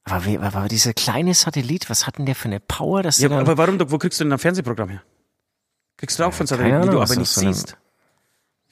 [0.04, 3.02] Aber, wie, aber dieser kleine Satellit, was hat denn der für eine Power?
[3.02, 5.02] Dass ja, aber warum, wo kriegst du denn ein Fernsehprogramm her?
[5.96, 7.76] Kriegst du auch von Satelliten, die du aber nicht siehst.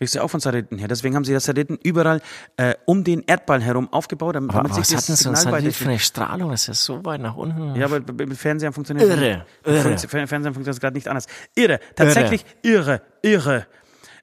[0.00, 0.88] Kriegst du auch von Satelliten her.
[0.88, 2.22] Deswegen haben sie das Satelliten überall
[2.56, 5.84] äh, um den Erdball herum aufgebaut, damit aber, aber sich das denn so ein für
[5.84, 6.50] eine Strahlung?
[6.52, 7.74] Das ist ja so weit nach unten.
[7.76, 9.98] Ja, aber mit Fernsehen funktioniert irre, irre.
[9.98, 11.26] Fernsehen funktioniert das gerade nicht anders.
[11.54, 13.66] Irre, tatsächlich irre, irre.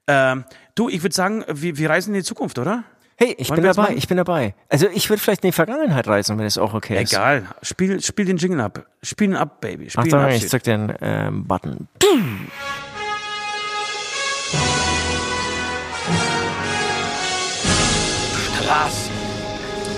[0.08, 2.82] Ähm, du, ich würde sagen, wir, wir reisen in die Zukunft, oder?
[3.16, 4.56] Hey, ich Wollen bin dabei, ich bin dabei.
[4.68, 7.12] Also ich würde vielleicht in die Vergangenheit reisen, wenn es auch okay ist.
[7.12, 8.84] Egal, spiel, spiel den Jingle ab.
[9.00, 9.90] Spiel ihn ab, Baby.
[9.90, 11.86] Spiel Achtung, ich drück den ähm, Button.
[18.78, 19.12] Straßen.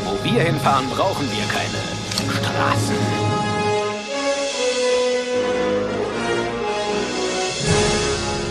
[0.04, 2.96] Wo wir hinfahren, brauchen wir keine Straßen.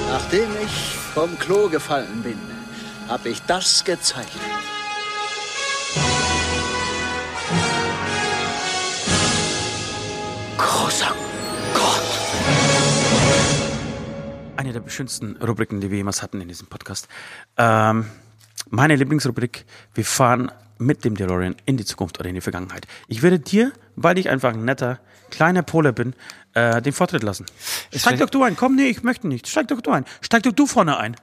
[0.07, 2.38] Nachdem ich vom Klo gefallen bin,
[3.07, 4.43] habe ich das gezeichnet.
[10.57, 11.15] Großer
[11.73, 12.03] Gott.
[14.57, 17.07] Eine der schönsten Rubriken, die wir jemals hatten in diesem Podcast.
[17.57, 18.05] Ähm,
[18.70, 22.88] meine Lieblingsrubrik, wir fahren mit dem DeLorean in die Zukunft oder in die Vergangenheit.
[23.07, 24.99] Ich würde dir, weil ich einfach ein netter,
[25.30, 26.14] kleiner Pole bin,
[26.53, 27.45] äh, den Vortritt lassen.
[27.93, 28.55] Steig doch du ein.
[28.55, 29.47] Komm, nee, ich möchte nicht.
[29.47, 30.05] Steig doch du ein.
[30.22, 31.16] Steig doch du vorne ein.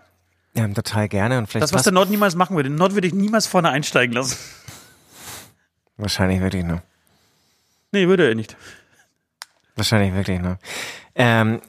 [0.54, 1.38] Ja, total gerne.
[1.38, 2.70] Und vielleicht das, was der Nord niemals machen würde.
[2.70, 4.36] Nord würde ich niemals vorne einsteigen lassen.
[5.96, 6.82] Wahrscheinlich wirklich nur.
[7.92, 8.56] Nee, würde er nicht.
[9.74, 10.58] Wahrscheinlich wirklich nur.
[11.14, 11.60] Ähm,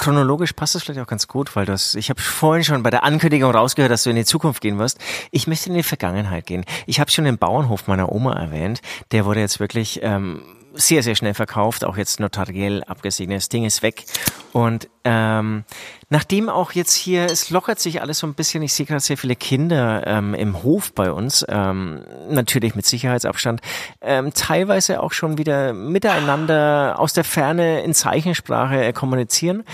[0.00, 3.04] chronologisch passt das vielleicht auch ganz gut, weil das, ich habe vorhin schon bei der
[3.04, 4.98] Ankündigung rausgehört, dass du in die Zukunft gehen wirst.
[5.30, 6.64] Ich möchte in die Vergangenheit gehen.
[6.86, 8.80] Ich habe schon den Bauernhof meiner Oma erwähnt.
[9.12, 10.42] Der wurde jetzt wirklich ähm,
[10.80, 13.38] sehr, sehr schnell verkauft, auch jetzt notariell abgesegnet.
[13.38, 14.04] Das Ding ist weg.
[14.52, 15.64] Und ähm,
[16.08, 19.16] nachdem auch jetzt hier, es lockert sich alles so ein bisschen, ich sehe gerade sehr
[19.16, 23.60] viele Kinder ähm, im Hof bei uns, ähm, natürlich mit Sicherheitsabstand,
[24.00, 29.64] ähm, teilweise auch schon wieder miteinander aus der Ferne in Zeichensprache äh, kommunizieren.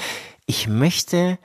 [0.46, 1.38] Ich möchte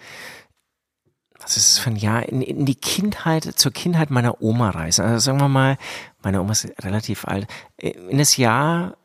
[1.43, 5.03] was ist es für ein Jahr, in, in die Kindheit, zur Kindheit meiner Oma reisen.
[5.05, 5.78] Also sagen wir mal,
[6.22, 7.47] meine Oma ist relativ alt,
[7.78, 8.95] äh, in das Jahr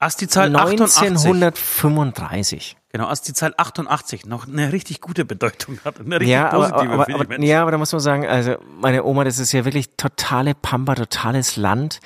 [0.00, 2.76] Als die Zahl 1935.
[2.90, 6.00] Genau, als die Zahl 88 noch eine richtig gute Bedeutung hat.
[6.00, 9.04] Eine richtig ja, positive aber, aber, aber, ja, aber da muss man sagen, also meine
[9.04, 12.00] Oma, das ist ja wirklich totale Pampa, totales Land.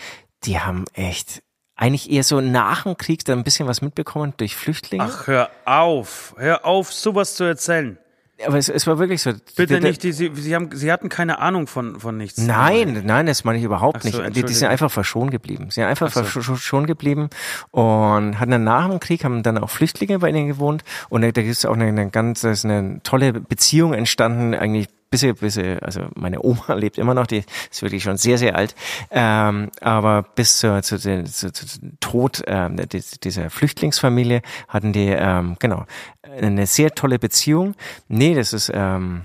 [0.44, 1.42] Die haben echt
[1.76, 5.04] eigentlich eher so nach dem Krieg da ein bisschen was mitbekommen durch Flüchtlinge.
[5.04, 6.34] Ach, hör auf.
[6.38, 7.98] Hör auf, sowas zu erzählen.
[8.46, 9.32] Aber es, es war wirklich so.
[9.56, 12.38] Bitte nicht, die, sie, sie, haben, sie hatten keine Ahnung von, von nichts.
[12.38, 14.36] Nein, nein, das meine ich überhaupt so, nicht.
[14.36, 15.66] Die, die sind einfach verschont geblieben.
[15.70, 16.42] Sie sind einfach Ach so.
[16.42, 17.30] verschont geblieben
[17.70, 21.30] und hatten dann nach dem Krieg haben dann auch Flüchtlinge bei ihnen gewohnt und da
[21.30, 25.32] gibt es auch eine, eine ganz da ist eine tolle Beziehung entstanden eigentlich bis sie,
[25.34, 28.74] bis sie, also meine Oma lebt immer noch, die ist wirklich schon sehr, sehr alt,
[29.10, 34.92] ähm, aber bis zur, zu, den, zu, zu zum Tod ähm, dis- dieser Flüchtlingsfamilie hatten
[34.92, 35.84] die, ähm, genau,
[36.22, 37.74] eine sehr tolle Beziehung.
[38.08, 39.22] Nee, das ist, ähm,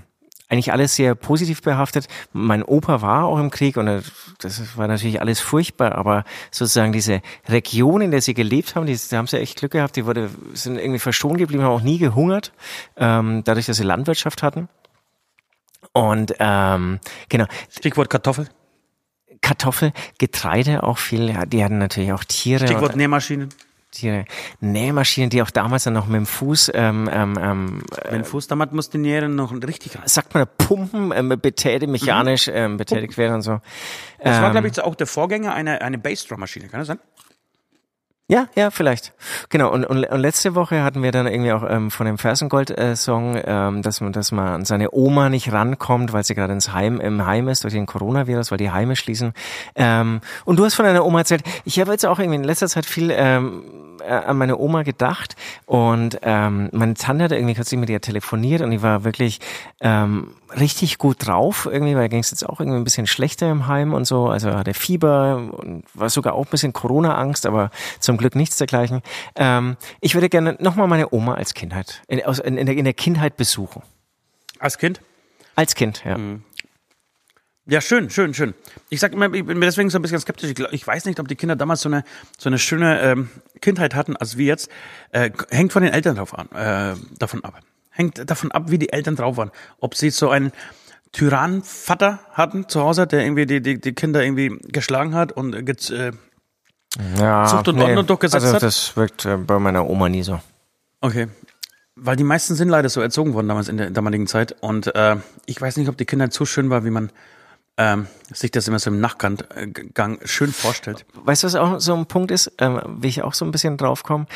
[0.50, 2.08] eigentlich alles sehr positiv behaftet.
[2.32, 3.86] Mein Opa war auch im Krieg und
[4.40, 8.98] das war natürlich alles furchtbar, aber sozusagen diese Region, in der sie gelebt haben, die,
[9.10, 11.98] da haben sie echt Glück gehabt, die wurde, sind irgendwie verschont geblieben, haben auch nie
[11.98, 12.52] gehungert,
[12.96, 14.68] ähm, dadurch, dass sie Landwirtschaft hatten.
[15.92, 17.46] Und ähm, genau.
[17.70, 18.48] Stichwort Kartoffel.
[19.40, 21.30] Kartoffel, Getreide auch viel.
[21.30, 22.66] Ja, die hatten natürlich auch Tiere.
[22.66, 23.48] Stichwort Nähmaschinen.
[23.90, 24.26] Tiere.
[24.60, 28.46] Nähmaschinen, die auch damals dann noch mit dem Fuß, ähm, ähm, ähm, Mit dem Fuß
[28.46, 30.02] damals musste nähren noch richtig rein.
[30.06, 33.60] sagt man Pumpen, ähm, betätigt, mechanisch ähm, betätigt werden und so.
[34.22, 36.98] Das war, Ähm, glaube ich, auch der Vorgänger einer eine Bassdrum-Maschine, kann das sein?
[38.30, 39.14] Ja, ja, vielleicht.
[39.48, 39.72] Genau.
[39.72, 43.80] Und, und, und letzte Woche hatten wir dann irgendwie auch ähm, von dem Fersengold-Song, ähm,
[43.80, 47.24] dass man, dass man an seine Oma nicht rankommt, weil sie gerade ins Heim im
[47.24, 49.32] Heim ist durch den Coronavirus, weil die Heime schließen.
[49.74, 51.42] Ähm, und du hast von deiner Oma erzählt.
[51.64, 53.62] Ich habe jetzt auch irgendwie in letzter Zeit viel ähm,
[54.00, 58.60] äh, an meine Oma gedacht und ähm, meine Tante hat irgendwie kürzlich mit ihr telefoniert
[58.62, 59.40] und die war wirklich
[59.80, 63.66] ähm, richtig gut drauf irgendwie, weil ging es jetzt auch irgendwie ein bisschen schlechter im
[63.66, 67.70] Heim und so, also hatte Fieber und war sogar auch ein bisschen Corona-Angst, aber
[68.00, 69.02] zum Glück nichts dergleichen.
[69.36, 72.84] Ähm, ich würde gerne nochmal meine Oma als Kindheit, in, aus, in, in, der, in
[72.84, 73.82] der Kindheit besuchen.
[74.58, 75.00] Als Kind?
[75.54, 76.16] Als Kind, ja.
[77.70, 78.54] Ja, schön, schön, schön.
[78.88, 80.48] Ich sag immer, ich bin deswegen so ein bisschen skeptisch.
[80.48, 82.02] Ich, glaub, ich weiß nicht, ob die Kinder damals so eine
[82.38, 83.28] so eine schöne ähm,
[83.60, 84.70] Kindheit hatten, als wir jetzt.
[85.12, 87.60] Äh, hängt von den Eltern drauf an, äh, davon ab.
[87.90, 89.50] Hängt davon ab, wie die Eltern drauf waren.
[89.80, 90.50] Ob sie so einen
[91.12, 96.12] Tyrannenvater hatten zu Hause, der irgendwie die, die, die Kinder irgendwie geschlagen hat und äh,
[97.18, 98.62] ja Zucht und Ordnung durchgesetzt also hat?
[98.62, 100.40] das wirkt äh, bei meiner Oma nie so.
[101.00, 101.28] Okay.
[101.94, 104.54] Weil die meisten sind leider so erzogen worden damals in der damaligen Zeit.
[104.60, 107.10] Und äh, ich weiß nicht, ob die Kinder so schön war, wie man
[107.76, 111.06] ähm, sich das immer so im Nachgang äh, schön vorstellt.
[111.14, 113.76] Weißt du, was auch so ein Punkt ist, ähm, wie ich auch so ein bisschen
[113.76, 114.26] drauf komme?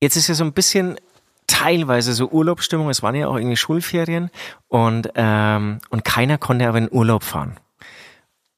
[0.00, 0.98] Jetzt ist ja so ein bisschen
[1.46, 4.30] teilweise so Urlaubsstimmung, es waren ja auch irgendwie Schulferien
[4.68, 7.56] und, ähm, und keiner konnte aber in Urlaub fahren.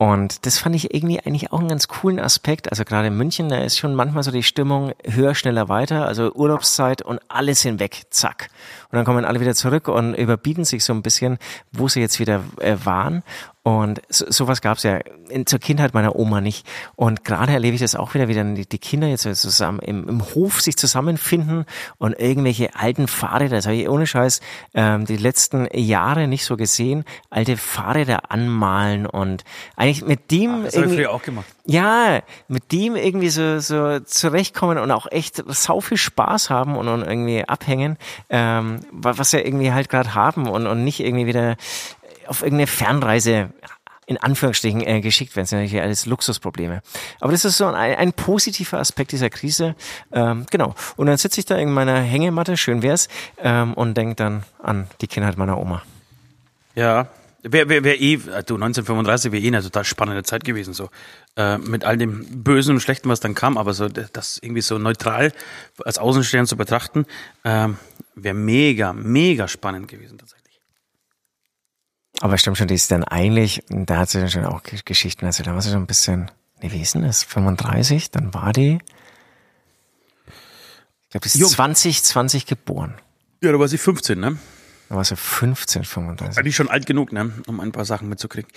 [0.01, 2.71] Und das fand ich irgendwie eigentlich auch einen ganz coolen Aspekt.
[2.71, 6.07] Also gerade in München, da ist schon manchmal so die Stimmung höher, schneller, weiter.
[6.07, 8.49] Also Urlaubszeit und alles hinweg, zack.
[8.93, 11.39] Und dann kommen alle wieder zurück und überbieten sich so ein bisschen,
[11.73, 13.25] wo sie jetzt wieder äh, waren.
[13.69, 14.99] Und so, sowas gab es ja
[15.29, 16.67] in, zur Kindheit meiner Oma nicht.
[16.97, 20.09] Und gerade erlebe ich das auch wieder, wie dann die, die Kinder jetzt zusammen im,
[20.09, 21.67] im Hof sich zusammenfinden
[21.99, 24.41] und irgendwelche alten Fahrräder, das habe ich ohne Scheiß
[24.73, 29.45] ähm, die letzten Jahre nicht so gesehen, alte Fahrräder anmalen und
[29.77, 31.47] eigentlich mit dem Das habe ich früher auch gemacht.
[31.67, 36.89] ja, mit dem irgendwie so, so zurechtkommen und auch echt sau viel Spaß haben und,
[36.89, 37.99] und irgendwie abhängen,
[38.31, 41.57] ähm, wa- was wir irgendwie halt gerade haben und, und nicht irgendwie wieder
[42.29, 43.51] auf irgendeine Fernreise
[44.09, 45.45] in Anführungsstrichen äh, geschickt werden.
[45.45, 46.81] Das sind natürlich alles Luxusprobleme.
[47.21, 49.77] Aber das ist so ein, ein positiver Aspekt dieser Krise.
[50.13, 50.75] Ähm, genau.
[50.97, 54.89] Und dann sitze ich da in meiner Hängematte, schön wär's, ähm, und denke dann an
[55.03, 55.83] die Kindheit meiner Oma.
[56.75, 57.09] Ja.
[57.43, 60.89] Wäre wär, wär eh, äh, du, 1935 wäre eh eine total spannende Zeit gewesen, so.
[61.37, 64.79] Äh, mit all dem Bösen und Schlechten, was dann kam, aber so, das irgendwie so
[64.79, 65.33] neutral
[65.85, 67.05] als Außenstehender zu betrachten,
[67.45, 67.77] ähm,
[68.15, 70.38] wäre mega, mega spannend gewesen, tatsächlich.
[72.21, 75.25] Aber stimmt schon, die ist dann eigentlich, da hat sie dann schon auch Ge- Geschichten
[75.25, 78.53] erzählt, da war sie schon ein bisschen, nee, wie ist denn das, 35, dann war
[78.53, 78.79] die,
[80.27, 81.51] ich glaube, die ist Jung.
[81.51, 82.95] 2020 geboren.
[83.43, 84.37] Ja, da war sie 15, ne?
[84.89, 86.39] Da war sie 15, 35.
[86.39, 87.33] Eigentlich schon alt genug, ne?
[87.47, 88.51] Um ein paar Sachen mitzukriegen.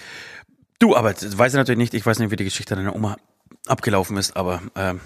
[0.80, 1.94] Du, aber das weiß ich natürlich nicht.
[1.94, 3.18] Ich weiß nicht, wie die Geschichte deiner Oma
[3.68, 5.00] abgelaufen ist, aber ähm,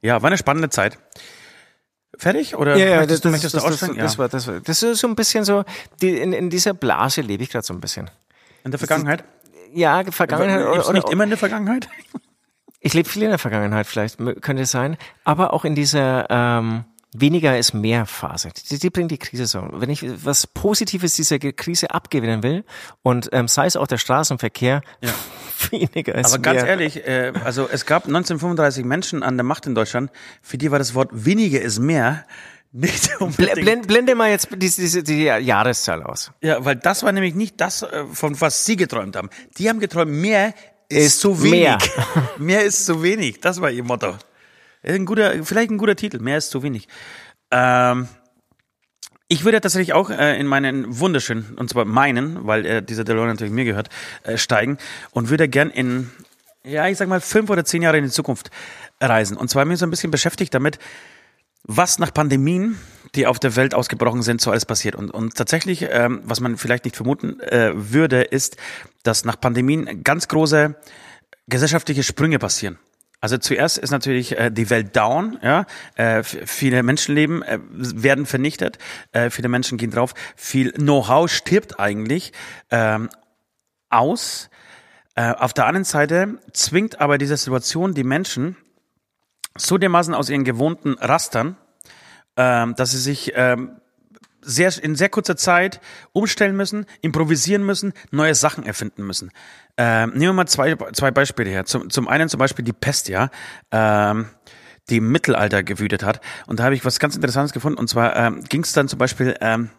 [0.00, 0.98] ja, war eine spannende Zeit.
[2.18, 2.56] Fertig?
[2.56, 4.18] Oder möchtest, du- möchtest du das, das, das, ja.
[4.18, 5.64] war, das, war, das ist so ein bisschen so,
[6.00, 8.10] die, in, in dieser Blase lebe ich gerade so ein bisschen.
[8.64, 9.24] In der Vergangenheit?
[9.72, 11.88] Ja, Vergangenheit Lebst oder, nicht immer in der Vergangenheit?
[12.80, 16.84] Ich lebe viel in der Vergangenheit, vielleicht könnte es sein, aber auch in dieser ähm,
[17.12, 18.50] weniger ist mehr Phase.
[18.70, 19.66] Die, die bringt die Krise so.
[19.72, 22.64] Wenn ich was Positives dieser Krise abgewinnen will
[23.02, 24.82] und ähm, sei es auch der Straßenverkehr,
[25.70, 26.54] weniger ist Aber mehr.
[26.54, 30.10] ganz ehrlich, äh, also es gab 1935 Menschen an der Macht in Deutschland,
[30.40, 32.24] für die war das Wort weniger ist mehr
[32.72, 33.56] nicht unbedingt.
[33.60, 36.32] blend, blende mal jetzt diese, diese die Jahreszahl aus.
[36.42, 39.28] Ja, weil das war nämlich nicht das, äh, von was sie geträumt haben.
[39.58, 40.54] Die haben geträumt, mehr
[40.88, 41.60] ist, Ist zu wenig.
[41.60, 41.78] mehr.
[42.38, 42.62] Mehr.
[42.64, 43.40] ist zu wenig.
[43.40, 44.14] Das war ihr Motto.
[44.82, 46.18] Ein guter, vielleicht ein guter Titel.
[46.18, 46.88] Mehr ist zu wenig.
[47.50, 48.08] Ähm,
[49.28, 53.30] ich würde tatsächlich auch äh, in meinen wunderschönen, und zwar meinen, weil äh, dieser DeLorean
[53.30, 53.88] natürlich mir gehört,
[54.24, 54.78] äh, steigen
[55.12, 56.10] und würde gern in,
[56.64, 58.50] ja, ich sag mal, fünf oder zehn Jahre in die Zukunft
[59.00, 59.36] reisen.
[59.36, 60.78] Und zwar ich so ein bisschen beschäftigt damit,
[61.64, 62.78] was nach Pandemien,
[63.14, 64.96] die auf der Welt ausgebrochen sind, so alles passiert.
[64.96, 68.56] Und, und tatsächlich, ähm, was man vielleicht nicht vermuten äh, würde, ist,
[69.02, 70.74] dass nach Pandemien ganz große
[71.46, 72.78] gesellschaftliche Sprünge passieren.
[73.22, 75.64] Also zuerst ist natürlich äh, die Welt down, ja.
[75.94, 78.78] Äh, viele Menschenleben äh, werden vernichtet,
[79.12, 82.32] äh, viele Menschen gehen drauf, viel Know-how stirbt eigentlich
[82.72, 83.08] ähm,
[83.90, 84.50] aus.
[85.14, 88.56] Äh, auf der anderen Seite zwingt aber diese Situation die Menschen
[89.56, 91.56] so dermaßen aus ihren gewohnten Rastern,
[92.36, 93.80] ähm, dass sie sich ähm,
[94.42, 95.80] sehr, in sehr kurzer Zeit
[96.12, 99.30] umstellen müssen, improvisieren müssen, neue Sachen erfinden müssen.
[99.76, 101.64] Ähm, nehmen wir mal zwei, zwei Beispiele her.
[101.64, 103.30] Zum, zum einen zum Beispiel die Pest, ja,
[103.70, 104.26] ähm,
[104.90, 106.20] die im Mittelalter gewütet hat.
[106.46, 107.78] Und da habe ich was ganz Interessantes gefunden.
[107.78, 109.70] Und zwar ähm, ging es dann zum Beispiel ähm,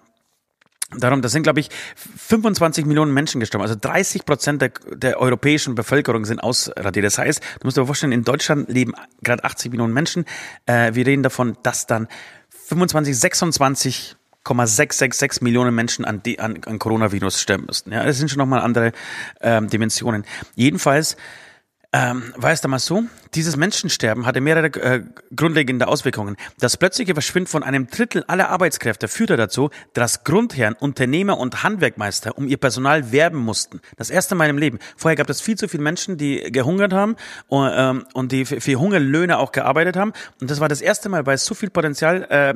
[0.98, 3.64] darum, da sind, glaube ich, 25 Millionen Menschen gestorben.
[3.64, 7.06] Also 30 Prozent der, der europäischen Bevölkerung sind ausradiert.
[7.06, 10.26] Das heißt, du musst dir vorstellen, in Deutschland leben gerade 80 Millionen Menschen.
[10.66, 12.08] Äh, wir reden davon, dass dann
[12.50, 14.16] 25, 26
[14.46, 17.92] 666 Millionen Menschen an, die, an, an Coronavirus sterben müssten.
[17.92, 18.92] Ja, das sind schon nochmal andere
[19.42, 20.26] ähm, Dimensionen.
[20.56, 21.16] Jedenfalls
[21.94, 23.04] ähm, war es damals so,
[23.36, 25.04] dieses Menschensterben hatte mehrere äh,
[25.36, 26.38] grundlegende Auswirkungen.
[26.60, 32.38] Das plötzliche Verschwinden von einem Drittel aller Arbeitskräfte führte dazu, dass Grundherren, Unternehmer und Handwerkmeister
[32.38, 33.82] um ihr Personal werben mussten.
[33.98, 34.80] Das erste Mal im Leben.
[34.98, 37.16] Vorher gab es viel zu viele Menschen, die gehungert haben
[37.48, 40.14] und, ähm, und die für, Hungerlöhne auch gearbeitet haben.
[40.42, 42.54] Und das war das erste Mal, weil es so viel Potenzial, äh,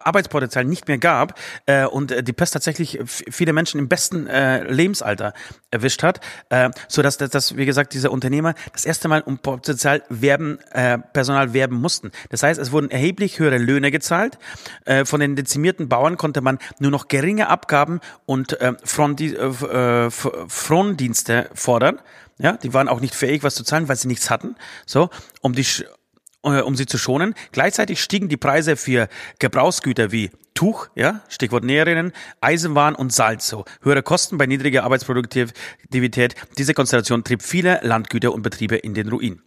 [0.00, 4.62] Arbeitspotenzial nicht mehr gab äh, und äh, die Pest tatsächlich viele Menschen im besten äh,
[4.64, 5.32] Lebensalter
[5.70, 6.20] erwischt hat,
[6.50, 10.98] äh, so dass, dass wie gesagt diese Unternehmer das erste Mal um Potenzial werben, äh,
[10.98, 12.10] Personal werben mussten.
[12.28, 14.38] Das heißt, es wurden erheblich höhere Löhne gezahlt.
[14.84, 19.46] Äh, von den dezimierten Bauern konnte man nur noch geringe Abgaben und äh, Frondi äh,
[19.46, 22.00] äh, F- Frondienste fordern.
[22.38, 24.56] Ja, die waren auch nicht fähig, was zu zahlen, weil sie nichts hatten.
[24.86, 25.08] So,
[25.40, 25.64] um die
[26.42, 27.34] äh, um sie zu schonen.
[27.52, 29.08] Gleichzeitig stiegen die Preise für
[29.38, 33.64] Gebrauchsgüter wie Tuch, ja, Stichwort Näherinnen, Eisenwaren und Salz so.
[33.82, 36.36] Höhere Kosten bei niedriger Arbeitsproduktivität.
[36.58, 39.42] Diese Konstellation trieb viele Landgüter und Betriebe in den Ruin.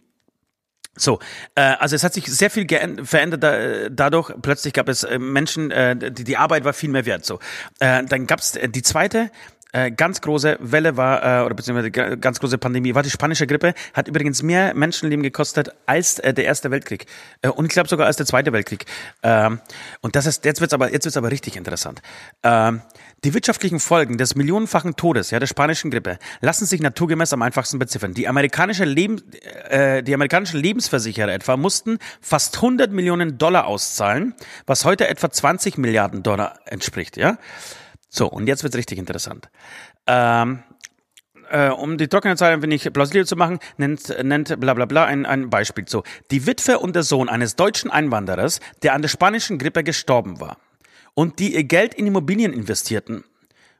[0.98, 1.20] So,
[1.54, 2.66] äh, also es hat sich sehr viel
[3.04, 4.32] verändert da, dadurch.
[4.42, 7.24] Plötzlich gab es äh, Menschen, äh, die, die Arbeit war viel mehr wert.
[7.24, 7.38] So,
[7.78, 9.30] äh, dann gab es die zweite
[9.72, 13.46] äh, ganz große Welle war äh, oder beziehungsweise ga- ganz große Pandemie war die spanische
[13.46, 13.74] Grippe.
[13.94, 17.06] Hat übrigens mehr Menschenleben gekostet als äh, der erste Weltkrieg
[17.42, 18.86] äh, und ich glaube sogar als der zweite Weltkrieg.
[19.22, 19.60] Ähm,
[20.00, 22.00] und das ist jetzt wird's aber jetzt wird's aber richtig interessant.
[22.42, 22.80] Ähm,
[23.24, 27.78] die wirtschaftlichen Folgen des millionenfachen Todes ja, der spanischen Grippe lassen sich naturgemäß am einfachsten
[27.78, 28.14] beziffern.
[28.14, 29.20] Die amerikanische, Leben,
[29.68, 34.34] äh, die amerikanischen Lebensversicherer etwa mussten fast 100 Millionen Dollar auszahlen,
[34.66, 37.16] was heute etwa 20 Milliarden Dollar entspricht.
[37.16, 37.38] Ja,
[38.08, 39.50] So, und jetzt wird's richtig interessant.
[40.06, 40.62] Ähm,
[41.50, 45.04] äh, um die trockene Zahl ein wenig plausibel zu machen, nennt, nennt bla bla bla
[45.04, 45.84] ein, ein Beispiel.
[45.88, 50.40] So, die Witwe und der Sohn eines deutschen Einwanderers, der an der spanischen Grippe gestorben
[50.40, 50.58] war
[51.14, 53.24] und die ihr Geld in Immobilien investierten,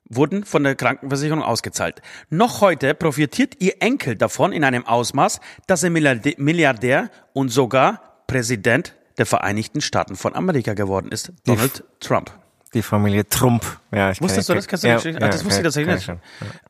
[0.09, 2.01] wurden von der Krankenversicherung ausgezahlt.
[2.31, 8.23] Noch heute profitiert ihr Enkel davon in einem Ausmaß, dass er Milliardär- Milliardär und sogar
[8.27, 12.31] Präsident der Vereinigten Staaten von Amerika geworden ist, Donald Trump.
[12.75, 13.65] Die Familie Trump.
[13.91, 14.67] Ja, ich Wusstest du das?
[14.69, 15.07] Kannst du ja, nicht?
[15.07, 16.19] ja, ah, das wusste ich tatsächlich nicht.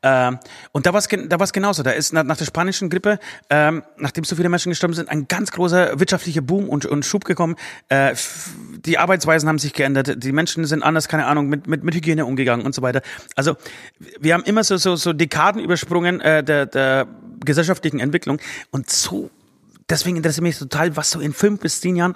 [0.01, 0.39] Ähm,
[0.71, 1.83] und da war es da war's genauso.
[1.83, 3.19] Da ist nach, nach der spanischen Grippe,
[3.49, 7.25] ähm, nachdem so viele Menschen gestorben sind, ein ganz großer wirtschaftlicher Boom und, und Schub
[7.25, 7.57] gekommen.
[7.89, 8.15] Äh,
[8.85, 10.23] die Arbeitsweisen haben sich geändert.
[10.23, 13.01] Die Menschen sind anders, keine Ahnung, mit, mit, mit Hygiene umgegangen und so weiter.
[13.35, 13.57] Also
[14.21, 17.07] wir haben immer so, so, so Dekaden übersprungen äh, der, der
[17.43, 18.39] gesellschaftlichen Entwicklung.
[18.71, 19.29] Und so,
[19.89, 22.15] deswegen interessiert mich total, was so in fünf bis zehn Jahren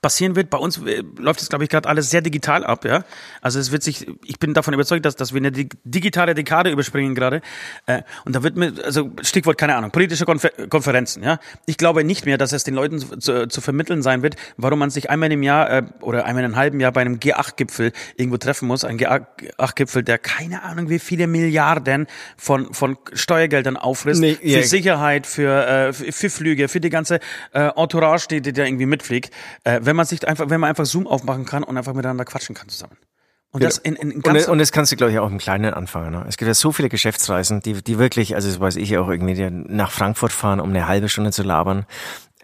[0.00, 0.50] passieren wird.
[0.50, 3.04] Bei uns äh, läuft es, glaube ich, gerade alles sehr digital ab, ja.
[3.40, 6.70] Also es wird sich, ich bin davon überzeugt, dass, dass wir eine dig- digitale Dekade
[6.70, 7.42] überspringen gerade.
[7.86, 11.38] Äh, und da wird mir, also Stichwort, keine Ahnung, politische Konfer Konferenzen, ja.
[11.66, 14.90] Ich glaube nicht mehr, dass es den Leuten zu, zu, vermitteln sein wird, warum man
[14.90, 18.38] sich einmal im Jahr äh, oder einmal in einem halben Jahr bei einem G8-Gipfel irgendwo
[18.38, 18.84] treffen muss.
[18.84, 24.20] Ein G8-Gipfel, der keine Ahnung, wie viele Milliarden von, von Steuergeldern auffrisst.
[24.20, 24.62] Nee, für ja.
[24.62, 27.20] Sicherheit, für, äh, für, für Flüge, für die ganze
[27.52, 29.32] äh, Entourage, die, die da irgendwie mitfliegt.
[29.64, 32.54] Äh, wenn man sich einfach, wenn man einfach Zoom aufmachen kann und einfach miteinander quatschen
[32.54, 32.96] kann zusammen.
[33.52, 35.36] Und das in, in, in Und, ganz und das kannst du, glaube ich, auch im
[35.36, 36.10] Kleinen anfangen.
[36.10, 36.24] Ne?
[36.26, 39.34] Es gibt ja so viele Geschäftsreisen, die, die wirklich, also das weiß ich auch irgendwie,
[39.34, 41.84] die nach Frankfurt fahren, um eine halbe Stunde zu labern.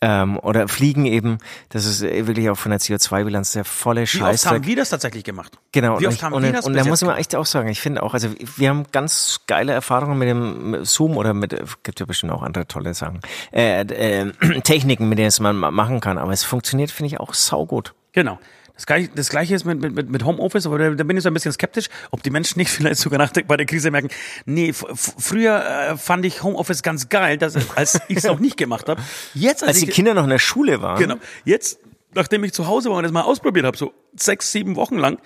[0.01, 1.39] Ähm, oder fliegen eben.
[1.71, 4.47] Das ist äh, wirklich auch von der CO2-Bilanz der volle wie oft Scheiß.
[4.47, 5.59] haben wir das tatsächlich gemacht?
[5.73, 7.35] Genau, Wie und, oft ich, haben und, wir das und da muss jetzt man echt
[7.35, 11.35] auch sagen, ich finde auch, also wir haben ganz geile Erfahrungen mit dem Zoom oder
[11.35, 11.51] mit,
[11.83, 13.21] gibt ja bestimmt auch andere tolle Sachen,
[13.53, 14.33] äh, äh,
[14.63, 17.93] Techniken, mit denen es man ma- machen kann, aber es funktioniert, finde ich, auch saugut.
[18.13, 18.39] Genau.
[18.79, 21.29] Das gleiche, das gleiche ist mit, mit, mit Homeoffice, aber da, da bin ich so
[21.29, 24.09] ein bisschen skeptisch, ob die Menschen nicht vielleicht sogar nach der, bei der Krise merken,
[24.47, 28.89] nee, früher äh, fand ich Homeoffice ganz geil, dass, als ich es noch nicht gemacht
[28.89, 29.03] habe.
[29.35, 31.17] Jetzt, als, Als die Kinder noch in der Schule waren, Genau.
[31.45, 31.81] Jetzt,
[32.15, 35.19] nachdem ich zu Hause war und das mal ausprobiert habe, so sechs, sieben Wochen lang,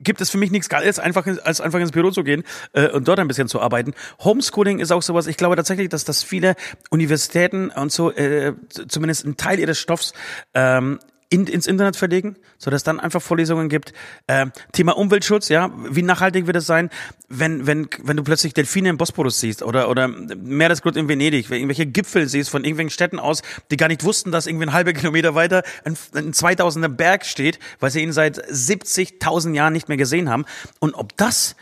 [0.00, 2.42] gibt es für mich nichts Geiles, einfach, als einfach ins Büro zu gehen
[2.72, 3.94] äh, und dort ein bisschen zu arbeiten.
[4.22, 6.56] Homeschooling ist auch sowas, ich glaube tatsächlich, dass, dass viele
[6.90, 8.54] Universitäten und so äh,
[8.88, 10.12] zumindest einen Teil ihres Stoffs
[10.54, 10.98] ähm,
[11.28, 13.92] in, ins Internet verlegen, so dass dann einfach Vorlesungen gibt.
[14.26, 16.90] Äh, Thema Umweltschutz, ja, wie nachhaltig wird es sein,
[17.28, 21.58] wenn wenn wenn du plötzlich Delfine im Bosporus siehst oder oder Meeresgrund in Venedig, wenn
[21.58, 24.92] irgendwelche Gipfel siehst von irgendwelchen Städten aus, die gar nicht wussten, dass irgendwie ein halber
[24.94, 29.96] Kilometer weiter ein, ein 2000er Berg steht, weil sie ihn seit 70.000 Jahren nicht mehr
[29.96, 30.44] gesehen haben.
[30.78, 31.56] Und ob das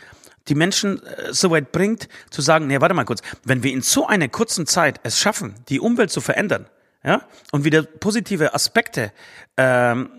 [0.47, 3.81] die Menschen äh, so weit bringt, zu sagen, nee, warte mal kurz, wenn wir in
[3.81, 6.67] so einer kurzen Zeit es schaffen, die Umwelt zu verändern,
[7.05, 9.11] ja, und wieder positive Aspekte
[9.57, 10.09] ähm,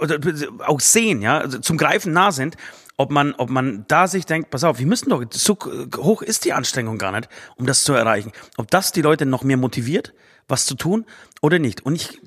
[0.00, 0.18] oder
[0.66, 2.56] auch sehen, ja, also zum Greifen nah sind,
[2.96, 5.56] ob man, ob man da sich denkt, pass auf, wir müssen doch, so
[5.96, 8.32] hoch ist die Anstrengung gar nicht, um das zu erreichen.
[8.58, 10.12] Ob das die Leute noch mehr motiviert,
[10.48, 11.06] was zu tun
[11.40, 11.86] oder nicht.
[11.86, 12.20] Und ich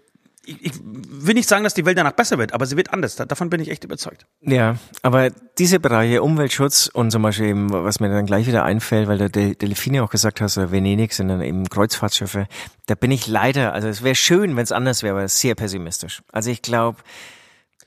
[0.45, 3.15] ich, ich will nicht sagen, dass die Welt danach besser wird, aber sie wird anders.
[3.15, 4.25] Davon bin ich echt überzeugt.
[4.41, 9.07] Ja, aber diese Bereiche Umweltschutz und zum Beispiel eben, was mir dann gleich wieder einfällt,
[9.07, 12.47] weil du Delfine auch gesagt hast, oder Venedig sind dann eben Kreuzfahrtschiffe,
[12.87, 16.21] da bin ich leider, also es wäre schön, wenn es anders wäre, aber sehr pessimistisch.
[16.31, 16.99] Also ich glaube,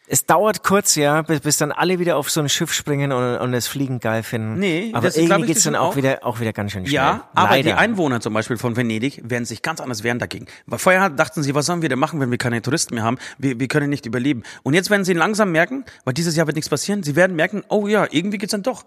[0.09, 3.38] es dauert kurz, ja, bis, bis dann alle wieder auf so ein Schiff springen und,
[3.38, 4.59] und das Fliegen geil finden.
[4.59, 6.94] Nee, aber das irgendwie geht's dann auch, auch, wieder, auch wieder ganz schön schnell.
[6.94, 7.62] Ja, aber Leider.
[7.70, 10.46] die Einwohner zum Beispiel von Venedig werden sich ganz anders wehren dagegen.
[10.66, 13.18] Weil vorher dachten sie, was sollen wir denn machen, wenn wir keine Touristen mehr haben?
[13.38, 14.42] Wir, wir können nicht überleben.
[14.62, 17.64] Und jetzt werden sie langsam merken, weil dieses Jahr wird nichts passieren, sie werden merken,
[17.68, 18.84] oh ja, irgendwie geht's dann doch.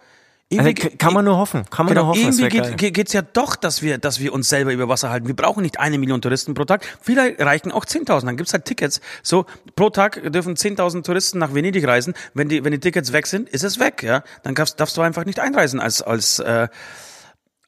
[0.58, 1.66] Also kann man nur hoffen.
[1.70, 2.40] Kann man genau, nur hoffen.
[2.40, 5.28] Irgendwie geht, geht's ja doch, dass wir, dass wir uns selber über Wasser halten.
[5.28, 6.84] Wir brauchen nicht eine Million Touristen pro Tag.
[7.02, 8.26] Vielleicht reichen auch 10.000.
[8.26, 9.00] Dann gibt's halt Tickets.
[9.22, 9.46] So,
[9.76, 12.16] pro Tag dürfen 10.000 Touristen nach Venedig reisen.
[12.34, 14.24] Wenn die, wenn die Tickets weg sind, ist es weg, ja.
[14.42, 16.68] Dann darfst, darfst du einfach nicht einreisen als, als, äh,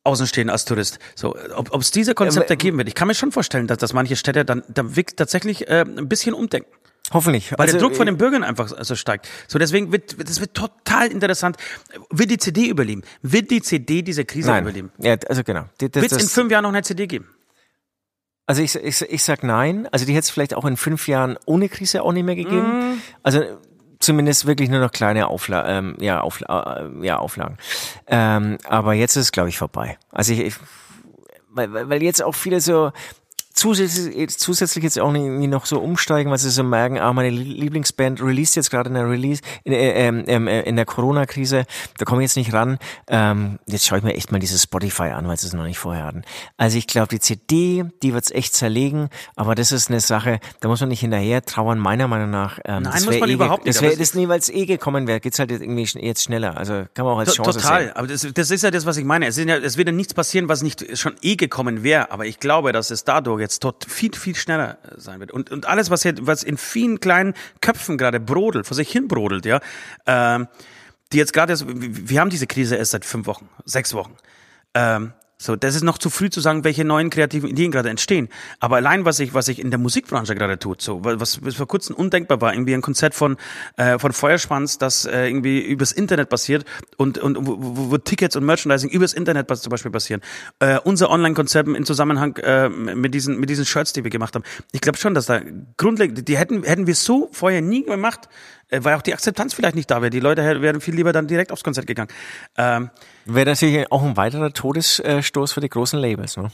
[0.04, 0.98] Außenstehen als Tourist.
[1.14, 2.88] So, ob es diese Konzepte ja, geben wird.
[2.88, 6.10] Ich kann mir schon vorstellen, dass, dass manche Städte dann, dann wirklich tatsächlich äh, ein
[6.10, 6.72] bisschen umdenken.
[7.12, 7.52] Hoffentlich.
[7.52, 9.28] Weil also, der Druck von den Bürgern einfach so steigt.
[9.48, 11.58] So, deswegen wird, das wird total interessant.
[12.10, 13.04] Wird die CD überleben?
[13.22, 14.64] Wird die CD diese Krise nein.
[14.64, 14.92] überleben?
[14.98, 15.66] Ja, also genau.
[15.80, 17.28] Wird es in fünf Jahren noch eine CD geben?
[18.46, 19.88] Also ich, ich, ich sag nein.
[19.92, 22.96] Also die hätte es vielleicht auch in fünf Jahren ohne Krise auch nicht mehr gegeben.
[22.96, 23.02] Mm.
[23.24, 23.44] Also
[24.00, 27.58] zumindest wirklich nur noch kleine Aufla ähm, ja, Aufla äh, ja, Auflagen.
[28.08, 29.98] Ähm, aber jetzt ist es, glaube ich, vorbei.
[30.12, 30.56] Also ich, ich
[31.54, 32.92] weil, weil jetzt auch viele so
[33.62, 38.20] zusätzlich, zusätzlich jetzt auch irgendwie noch so umsteigen, weil sie so merken, ah, meine Lieblingsband
[38.20, 41.66] released jetzt gerade in der Release, in, äh, ähm, äh, in der Corona-Krise,
[42.00, 42.80] da komme ich jetzt nicht ran.
[43.08, 45.78] Ähm, jetzt schaue ich mir echt mal dieses Spotify an, weil sie es noch nicht
[45.78, 46.24] vorher hatten.
[46.58, 50.68] Also ich glaube, die CD, die wird's echt zerlegen, aber das ist eine Sache, da
[50.68, 52.58] muss man nicht hinterher trauern, meiner Meinung nach.
[52.66, 53.76] Ähm, Nein, muss man eh überhaupt nicht.
[53.76, 56.58] Das wäre das nie, weil es eh gekommen wäre, geht's halt irgendwie jetzt schneller.
[56.58, 57.96] Also kann man auch als Chance Total, sehen.
[57.96, 59.28] aber das, das ist ja das, was ich meine.
[59.28, 62.26] Es, sind ja, es wird ja nichts passieren, was nicht schon eh gekommen wäre, aber
[62.26, 65.32] ich glaube, dass es dadurch jetzt dort viel, viel schneller sein wird.
[65.32, 69.08] Und, und alles, was, hier, was in vielen kleinen Köpfen gerade brodelt, vor sich hin
[69.08, 69.60] brodelt, ja,
[70.06, 70.48] ähm,
[71.12, 74.16] die jetzt gerade, wir haben diese Krise erst seit fünf Wochen, sechs Wochen.
[74.74, 78.30] Ähm, so, das ist noch zu früh zu sagen, welche neuen kreativen Ideen gerade entstehen.
[78.60, 81.68] Aber allein, was ich, was ich in der Musikbranche gerade tut, so, was bis vor
[81.68, 83.38] kurzem undenkbar war, irgendwie ein Konzert von,
[83.76, 86.64] äh, von Feuerspanns, das äh, irgendwie übers Internet passiert
[86.96, 87.58] und, und wo,
[87.92, 90.22] wo, Tickets und Merchandising übers Internet zum Beispiel passieren.
[90.60, 94.44] Äh, unser Online-Konzept im Zusammenhang äh, mit diesen, mit diesen Shirts, die wir gemacht haben.
[94.72, 95.42] Ich glaube schon, dass da
[95.78, 98.30] grundlegend, die hätten, hätten wir so vorher nie gemacht,
[98.72, 100.10] weil auch die Akzeptanz vielleicht nicht da wäre.
[100.10, 102.10] Die Leute wären viel lieber dann direkt aufs Konzert gegangen.
[102.58, 102.90] Ähm,
[103.26, 106.52] wäre natürlich auch ein weiterer Todesstoß für die großen Labels, ne?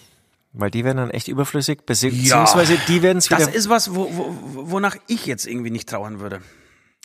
[0.53, 3.39] Weil die werden dann echt überflüssig, beziehungsweise ja, die werden es wieder.
[3.39, 6.41] Das ist was, wo, wo, wonach ich jetzt irgendwie nicht trauern würde.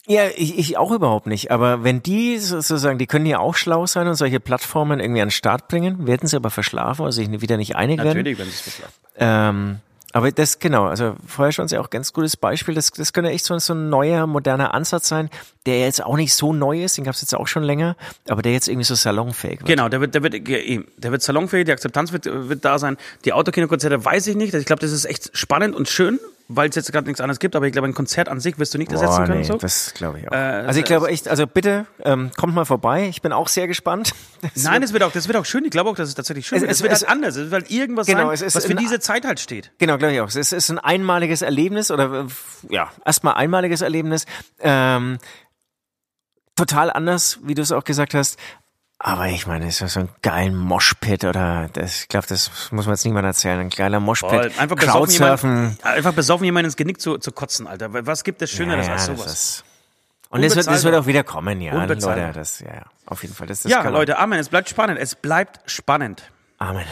[0.07, 1.51] Ja, ich, ich auch überhaupt nicht.
[1.51, 5.29] Aber wenn die sozusagen, die können ja auch schlau sein und solche Plattformen irgendwie an
[5.29, 8.09] den Start bringen, werden sie aber verschlafen oder sich wieder nicht einig werden.
[8.09, 8.95] Natürlich werden sie es verschlafen.
[9.17, 9.81] Ähm,
[10.13, 12.75] aber das, genau, also vorher schon ja auch ganz gutes Beispiel.
[12.75, 15.31] Das, das könnte echt so, so ein neuer, moderner Ansatz sein,
[15.65, 17.97] der jetzt auch nicht so neu ist, den gab es jetzt auch schon länger,
[18.29, 19.67] aber der jetzt irgendwie so salonfähig wird.
[19.67, 22.99] Genau, der wird, der wird, der wird salonfähig, die Akzeptanz wird, wird da sein.
[23.25, 24.53] Die Autokinokonzerte weiß ich nicht.
[24.55, 27.57] Ich glaube, das ist echt spannend und schön, weil es jetzt gerade nichts anderes gibt,
[27.57, 29.41] aber ich glaube, ein Konzert an sich wirst du nicht ersetzen Boah, können.
[29.41, 29.57] Nee, so.
[29.57, 30.33] Das glaube ich auch.
[30.33, 33.09] Äh, also ich glaube echt, also bitte, ähm, kommt mal vorbei.
[33.09, 34.15] Ich bin auch sehr gespannt.
[34.55, 35.65] Das Nein, wird, es wird auch, das wird auch schön.
[35.65, 36.73] Ich glaube auch, dass es tatsächlich schön es, wird.
[36.73, 37.37] Es, es wird es, halt anders.
[37.37, 39.71] Es wird halt irgendwas genau, sein, was für diese Zeit halt steht.
[39.79, 40.29] Genau, glaube ich auch.
[40.35, 42.27] Es ist ein einmaliges Erlebnis oder
[42.69, 44.27] ja, erstmal einmaliges Erlebnis.
[44.59, 45.19] Ähm,
[46.57, 48.37] total anders, wie du es auch gesagt hast.
[49.05, 52.87] Aber ich meine, es ist so ein geiler Moshpit oder das, ich glaube, das muss
[52.87, 53.59] man jetzt niemand erzählen.
[53.59, 54.57] Ein geiler Moshpit.
[54.61, 58.07] Einfach besoffen, jemand, einfach besoffen jemanden ins Genick zu, zu kotzen, Alter.
[58.07, 59.25] Was gibt es Schöneres ja, als sowas?
[59.25, 59.65] Das
[60.31, 61.97] und das wird, das wird auch wieder kommen, ja, Leute.
[62.33, 63.49] Das, ja, ja, auf jeden Fall.
[63.49, 64.39] Das, das ja, Leute, Amen.
[64.39, 65.01] Es bleibt spannend.
[65.01, 66.31] Es bleibt spannend.
[66.59, 66.87] Amen.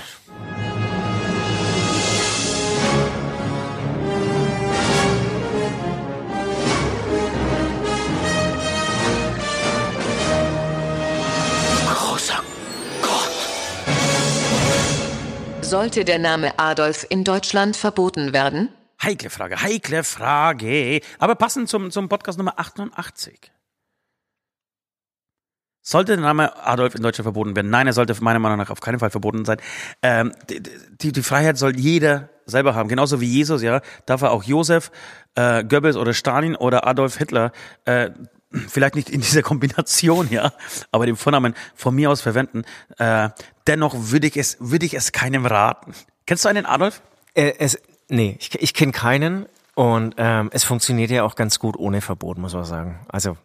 [15.71, 18.71] Sollte der Name Adolf in Deutschland verboten werden?
[19.01, 21.01] Heikle Frage, heikle Frage.
[21.21, 23.53] Aber passend zum, zum Podcast Nummer 88.
[25.81, 27.71] Sollte der Name Adolf in Deutschland verboten werden?
[27.71, 29.59] Nein, er sollte meiner Meinung nach auf keinen Fall verboten sein.
[30.03, 30.61] Ähm, die,
[31.01, 32.89] die, die Freiheit soll jeder selber haben.
[32.89, 34.91] Genauso wie Jesus, ja, darf er auch Josef,
[35.37, 37.53] äh, Goebbels oder Stalin oder Adolf Hitler,
[37.85, 38.11] äh,
[38.69, 40.53] vielleicht nicht in dieser Kombination, ja,
[40.93, 42.65] aber den Vornamen von mir aus verwenden.
[42.99, 43.29] Äh,
[43.67, 45.93] dennoch würde ich es, würde ich es keinem raten.
[46.27, 47.01] Kennst du einen Adolf?
[47.35, 47.79] Äh, es,
[48.09, 52.39] nee, ich, ich kenne keinen und ähm, es funktioniert ja auch ganz gut ohne Verbot,
[52.39, 53.01] muss man sagen.
[53.09, 53.37] Also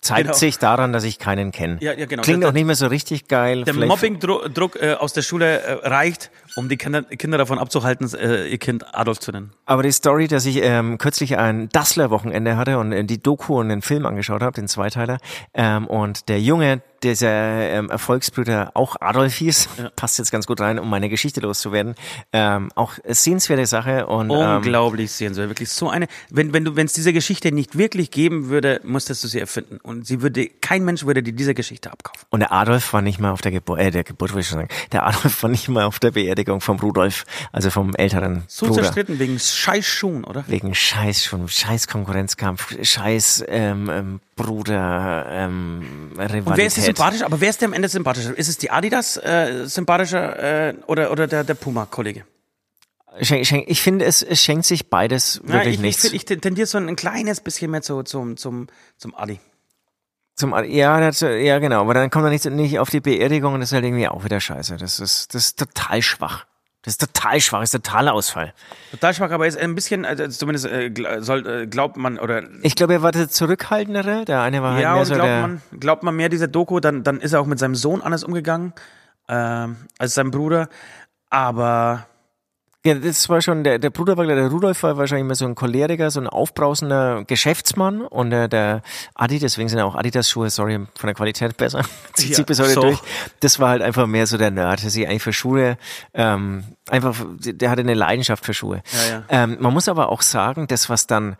[0.00, 0.34] zeigt Genau.
[0.34, 1.76] sich daran, dass ich keinen kenne.
[1.80, 2.22] Ja, ja, genau.
[2.22, 3.64] Klingt Der- auch nicht mehr so richtig geil.
[3.64, 8.46] Der Mobbingdruck äh, aus der Schule äh, reicht, um die Kinder, Kinder davon abzuhalten, äh,
[8.46, 9.52] ihr Kind Adolf zu nennen.
[9.66, 13.68] Aber die Story, dass ich ähm, kürzlich ein Dassler-Wochenende hatte und äh, die Doku und
[13.68, 15.18] den Film angeschaut habe, den Zweiteiler,
[15.54, 20.78] ähm, und der Junge, dieser ähm, Erfolgsbrüder auch Adolf hieß, passt jetzt ganz gut rein,
[20.78, 21.94] um meine Geschichte loszuwerden.
[22.32, 25.48] Ähm, auch sehenswerte Sache und ähm, Unglaublich sehenswert.
[25.48, 29.24] Wirklich so eine, wenn, wenn du, wenn es diese Geschichte nicht wirklich geben würde, musstest
[29.24, 29.78] du sie erfinden.
[29.82, 32.26] Und sie würde, kein Mensch würde dir diese Geschichte abkaufen.
[32.28, 34.58] Und der Adolf war nicht mal auf der Geburt, äh, der Geburt würde ich schon
[34.58, 38.66] sagen, der Adolf war nicht mal auf der Beerdigung vom Rudolf, also vom älteren So
[38.66, 38.82] Bruder.
[38.82, 40.44] zerstritten wegen scheiß Schuhen, oder?
[40.46, 46.46] Wegen Scheiß schon, Scheiß Konkurrenzkampf, Scheiß ähm, ähm, Bruder, ähm, Rivalität.
[46.46, 47.22] Und wer ist sympathisch?
[47.22, 48.36] Aber wer ist dir am Ende sympathischer?
[48.36, 52.24] Ist es die Adidas äh, sympathischer äh, oder, oder der, der Puma-Kollege?
[53.22, 56.04] Schenk, schenk, ich finde, es, es schenkt sich beides Ja, wirklich ich, nichts.
[56.04, 59.40] Ich, ich tendiere so ein kleines bisschen mehr zu, zum, zum, zum Adi.
[60.40, 63.60] Zum, ja, das, ja, genau, aber dann kommt er nicht, nicht auf die Beerdigung und
[63.60, 64.78] das ist halt irgendwie auch wieder scheiße.
[64.78, 66.46] Das ist, das ist total schwach.
[66.82, 68.54] Das ist total schwach, das ist totaler Ausfall.
[68.90, 72.74] Total schwach, aber ist ein bisschen, also zumindest äh, soll, äh, glaubt man, oder Ich
[72.74, 75.40] glaube, er war der zurückhaltendere, der eine war halt ja, mehr und so glaubt der,
[75.42, 78.24] man, glaubt man mehr dieser Doku, dann, dann ist er auch mit seinem Sohn anders
[78.24, 78.72] umgegangen
[79.28, 80.70] ähm, als sein Bruder.
[81.28, 82.06] Aber
[82.84, 85.54] Ja, das war schon, der, der Bruder war, der Rudolf war wahrscheinlich immer so ein
[85.54, 88.80] Choleriker, so ein aufbrausender Geschäftsmann und der, der
[89.14, 91.82] Adi, deswegen sind auch Adidas-Schuhe, sorry, von der Qualität besser,
[92.14, 92.80] zieht Ja, sich bis heute so.
[92.80, 92.98] durch.
[93.40, 95.76] Das war halt einfach mehr so der Nerd, der sich eigentlich für Schuhe,
[96.14, 98.82] ähm, einfach, der hatte eine Leidenschaft für Schuhe.
[99.10, 99.44] Ja, ja.
[99.44, 101.36] Ähm, man muss aber auch sagen, das, was dann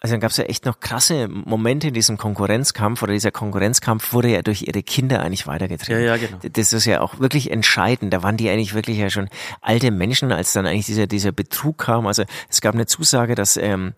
[0.00, 4.14] also dann gab es ja echt noch krasse Momente in diesem Konkurrenzkampf oder dieser Konkurrenzkampf
[4.14, 6.02] wurde ja durch ihre Kinder eigentlich weitergetrieben.
[6.02, 6.38] Ja, ja, genau.
[6.52, 8.14] Das ist ja auch wirklich entscheidend.
[8.14, 9.28] Da waren die eigentlich wirklich ja schon
[9.60, 12.06] alte Menschen, als dann eigentlich dieser, dieser Betrug kam.
[12.06, 13.92] Also es gab eine Zusage, dass, ähm,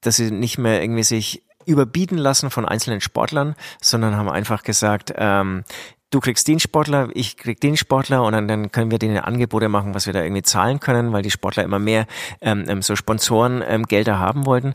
[0.00, 5.12] dass sie nicht mehr irgendwie sich überbieten lassen von einzelnen Sportlern, sondern haben einfach gesagt,
[5.16, 5.64] ähm,
[6.10, 9.68] du kriegst den Sportler, ich krieg den Sportler und dann, dann können wir denen Angebote
[9.68, 12.06] machen, was wir da irgendwie zahlen können, weil die Sportler immer mehr
[12.40, 14.74] ähm, ähm, so Sponsoren ähm, Gelder haben wollten.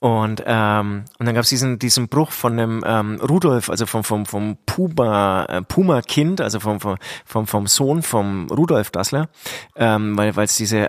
[0.00, 4.04] Und, ähm, und dann gab es diesen, diesen Bruch von dem ähm, Rudolf, also vom,
[4.04, 9.28] vom, vom Puma, äh, Puma-Kind, also vom, vom, vom, vom Sohn vom Rudolf Dassler,
[9.74, 10.88] ähm, weil es diese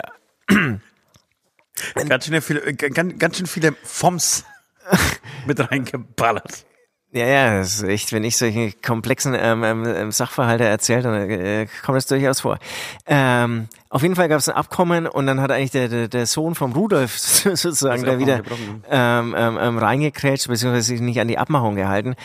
[2.08, 4.46] ganz schön viele, äh, ganz, ganz schön viele Foms
[5.48, 6.66] mit reingeballert.
[7.12, 11.68] Ja, ja, das ist echt, wenn ich solche komplexen ähm, ähm, Sachverhalte erzähle, dann äh,
[11.84, 12.60] kommt das durchaus vor.
[13.08, 16.28] Ähm, auf jeden Fall gab es ein Abkommen und dann hat eigentlich der, der, der
[16.28, 18.44] Sohn vom Rudolf sozusagen da wieder
[18.90, 22.16] ähm, ähm, ähm, reingekrätscht, beziehungsweise sich nicht an die Abmachung gehalten.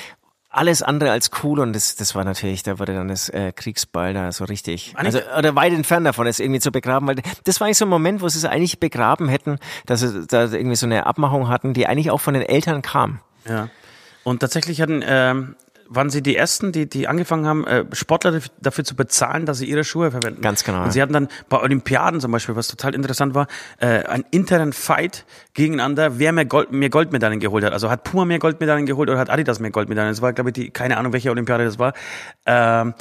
[0.51, 4.13] Alles andere als cool und das, das war natürlich, da wurde dann das äh, Kriegsball
[4.13, 7.67] da so richtig, also oder weit entfernt davon, es irgendwie zu begraben, weil das war
[7.67, 10.87] eigentlich so ein Moment, wo sie es eigentlich begraben hätten, dass sie da irgendwie so
[10.87, 13.21] eine Abmachung hatten, die eigentlich auch von den Eltern kam.
[13.49, 13.69] Ja.
[14.25, 15.55] Und tatsächlich hatten, ähm,
[15.87, 19.59] waren sie die ersten, die, die angefangen haben, äh, Sportler daf- dafür zu bezahlen, dass
[19.59, 20.41] sie ihre Schuhe verwenden.
[20.41, 23.47] Ganz genau, Und sie hatten dann bei Olympiaden zum Beispiel, was total interessant war,
[23.79, 27.75] äh, einen internen Fight gegeneinander, wer mehr, Gold, mehr Goldmedaillen geholt hat.
[27.75, 30.11] Also hat Puma mehr Goldmedaillen geholt oder hat Adidas mehr Goldmedaillen?
[30.13, 31.93] Das war, glaube ich, die, keine Ahnung, welche Olympiade das war.
[32.47, 32.95] Ähm,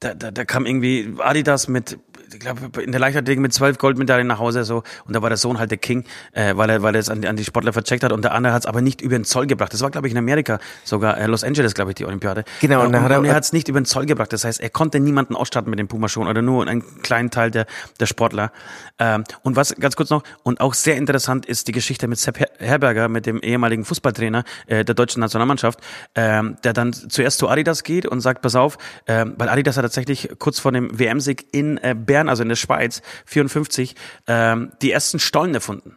[0.00, 1.98] da, da, da kam irgendwie Adidas mit,
[2.32, 5.36] ich glaube, in der Leichtathletik mit zwölf Goldmedaillen nach Hause so und da war der
[5.38, 7.72] Sohn halt der King, äh, weil er weil er es an, die- an die Sportler
[7.72, 9.72] vercheckt hat und der andere hat es aber nicht über den Zoll gebracht.
[9.72, 12.44] Das war, glaube ich, in Amerika sogar, äh, Los Angeles, glaube ich, die Olympiade.
[12.60, 14.32] Genau, und, und und, er- und er hat es nicht über den Zoll gebracht.
[14.32, 17.66] Das heißt, er konnte niemanden ausstatten mit dem Pumaschuhen oder nur einen kleinen Teil der,
[18.00, 18.52] der Sportler.
[18.98, 22.38] Ähm, und was ganz kurz noch, und auch sehr interessant ist die Geschichte mit Sepp
[22.38, 25.80] Her- Herberger, mit dem ehemaligen Fußballtrainer äh, der deutschen Nationalmannschaft,
[26.14, 29.82] ähm, der dann zuerst zu Adidas geht und sagt, pass auf, ähm, weil Adidas hat
[29.84, 33.94] tatsächlich kurz vor dem WM-Sieg in äh, Bern, also in der Schweiz, 54,
[34.26, 35.96] ähm, die ersten Stollen erfunden.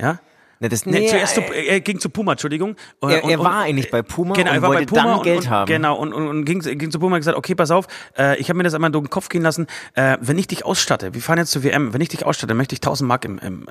[0.00, 0.18] Ja?
[0.60, 2.76] Ne, das, Nee, nee, zuerst zu, äh, er ging zu Puma, Entschuldigung.
[3.02, 5.38] Er- er war eigentlich bei Puma genau, und er war wollte bei Puma und, Geld
[5.40, 5.66] und, haben.
[5.66, 7.86] Genau, und, und, und ging, ging zu Puma und gesagt, okay, pass auf,
[8.16, 10.64] äh, ich habe mir das einmal durch den Kopf gehen lassen, äh, wenn ich dich
[10.64, 13.38] ausstatte, wir fahren jetzt zur WM, wenn ich dich ausstatte, möchte ich 1000 Mark im,
[13.40, 13.66] im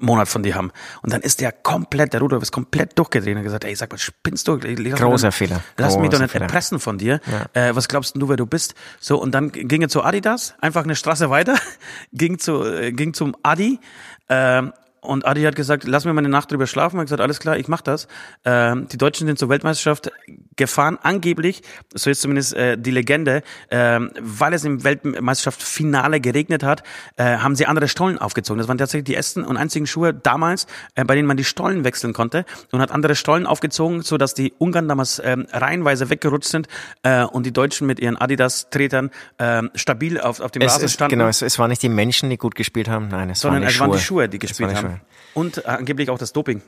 [0.00, 0.70] Monat von dir haben.
[1.02, 3.90] Und dann ist der komplett, der Rudolf ist komplett durchgedreht und hat gesagt, ey, sag
[3.90, 4.58] mal, spinnst du?
[4.58, 5.62] Großer Fehler.
[5.76, 6.44] Lass mich doch Großer nicht Fehler.
[6.46, 7.20] erpressen von dir.
[7.52, 8.74] Äh, was glaubst du, wer du bist?
[9.00, 11.56] So, und dann ging er zu Adidas, einfach eine Straße weiter,
[12.12, 13.80] ging zu, äh, ging zum Adi,
[14.28, 16.96] ähm, und Adi hat gesagt, lass mir mal eine Nacht drüber schlafen.
[16.96, 18.08] Er hat gesagt, alles klar, ich mach das.
[18.44, 20.10] Ähm, die Deutschen sind zur Weltmeisterschaft
[20.58, 21.62] gefahren, angeblich,
[21.94, 26.82] so ist zumindest äh, die Legende, ähm, weil es im Weltmeisterschaftsfinale geregnet hat,
[27.16, 28.58] äh, haben sie andere Stollen aufgezogen.
[28.58, 31.84] Das waren tatsächlich die ersten und einzigen Schuhe damals, äh, bei denen man die Stollen
[31.84, 36.50] wechseln konnte und hat andere Stollen aufgezogen, so dass die Ungarn damals ähm, reihenweise weggerutscht
[36.50, 36.68] sind
[37.02, 41.10] äh, und die Deutschen mit ihren Adidas-Tretern ähm, stabil auf, auf dem Es Rasen standen.
[41.18, 43.62] genau, es, es waren nicht die Menschen, die gut gespielt haben, nein, es sondern waren
[43.62, 43.88] die es Schuhe.
[43.88, 44.86] waren die Schuhe, die Es gespielt die haben.
[44.88, 45.00] Schuhe.
[45.34, 46.62] Und äh, angeblich auch das Doping.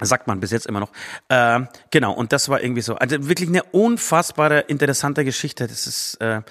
[0.00, 0.92] Sagt man bis jetzt immer noch.
[1.30, 2.96] Ähm, genau, und das war irgendwie so.
[2.96, 5.66] Also wirklich eine unfassbare, interessante Geschichte.
[5.66, 6.42] Das ist, äh,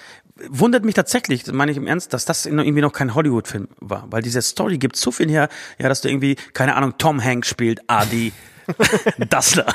[0.48, 4.06] wundert mich tatsächlich, das meine ich im Ernst, dass das irgendwie noch kein Hollywood-Film war.
[4.10, 7.48] Weil diese Story gibt so viel her, ja, dass du irgendwie, keine Ahnung, Tom Hanks
[7.48, 8.32] spielt, Adi,
[9.30, 9.66] Dassler.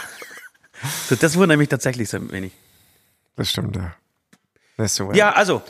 [1.08, 2.52] So, das wundert mich tatsächlich so ein wenig.
[3.38, 3.94] Das stimmt, ja.
[4.78, 5.16] Das ist super.
[5.16, 5.62] Ja, also,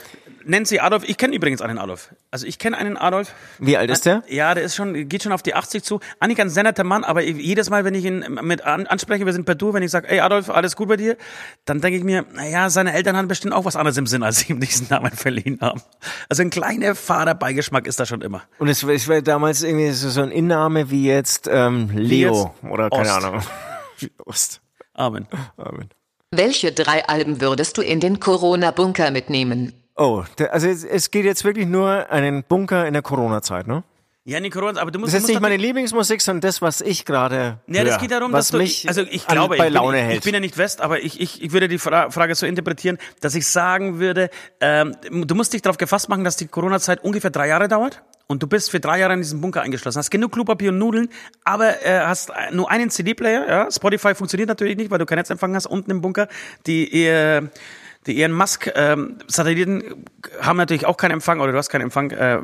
[0.44, 2.14] Nancy Adolf, ich kenne übrigens einen Adolf.
[2.30, 3.34] Also ich kenne einen Adolf.
[3.58, 4.22] Wie alt ist der?
[4.28, 6.00] Ja, der ist schon, geht schon auf die 80 zu.
[6.20, 9.32] Eigentlich ein sehr netter Mann, aber jedes Mal, wenn ich ihn mit an, anspreche, wir
[9.32, 11.16] sind per Du, wenn ich sage, ey Adolf, alles gut bei dir,
[11.64, 14.40] dann denke ich mir, naja, seine Eltern haben bestimmt auch was anderes im Sinn, als
[14.40, 15.80] sie ihm diesen Namen verliehen haben.
[16.28, 18.42] Also ein kleiner Vaterbeigeschmack ist da schon immer.
[18.58, 22.90] Und es, es war damals irgendwie so ein Inname wie jetzt ähm, Leo jetzt oder
[22.90, 23.24] keine Ost.
[23.24, 23.42] Ahnung.
[23.98, 24.60] Wie Ost.
[24.94, 25.28] Amen.
[25.56, 25.88] Amen.
[26.32, 29.74] Welche drei Alben würdest du in den Corona-Bunker mitnehmen?
[29.96, 33.84] Oh, also es, geht jetzt wirklich nur einen Bunker in der Corona-Zeit, ne?
[34.24, 37.58] Ja, Nico, aber du musst, Das ist nicht meine Lieblingsmusik, sondern das, was ich gerade
[37.66, 40.18] Ja, das geht darum, dass du, mich also ich glaube, bei ich, Laune bin, hält.
[40.18, 42.98] ich bin ja nicht West, aber ich, ich, ich würde die Fra Frage so interpretieren,
[43.20, 44.30] dass ich sagen würde,
[44.60, 48.44] ähm, du musst dich darauf gefasst machen, dass die Corona-Zeit ungefähr drei Jahre dauert und
[48.44, 49.98] du bist für drei Jahre in diesem Bunker eingeschlossen.
[49.98, 51.08] Hast genug Klopapier und Nudeln,
[51.42, 53.48] aber äh, hast nur einen CD-Player.
[53.48, 53.70] Ja?
[53.72, 56.28] Spotify funktioniert natürlich nicht, weil du kein Netzempfang hast unten im Bunker.
[56.66, 57.42] Die äh,
[58.06, 60.04] die Elon Musk ähm, Satelliten
[60.40, 62.40] haben natürlich auch keinen Empfang oder du hast keinen Empfang, äh,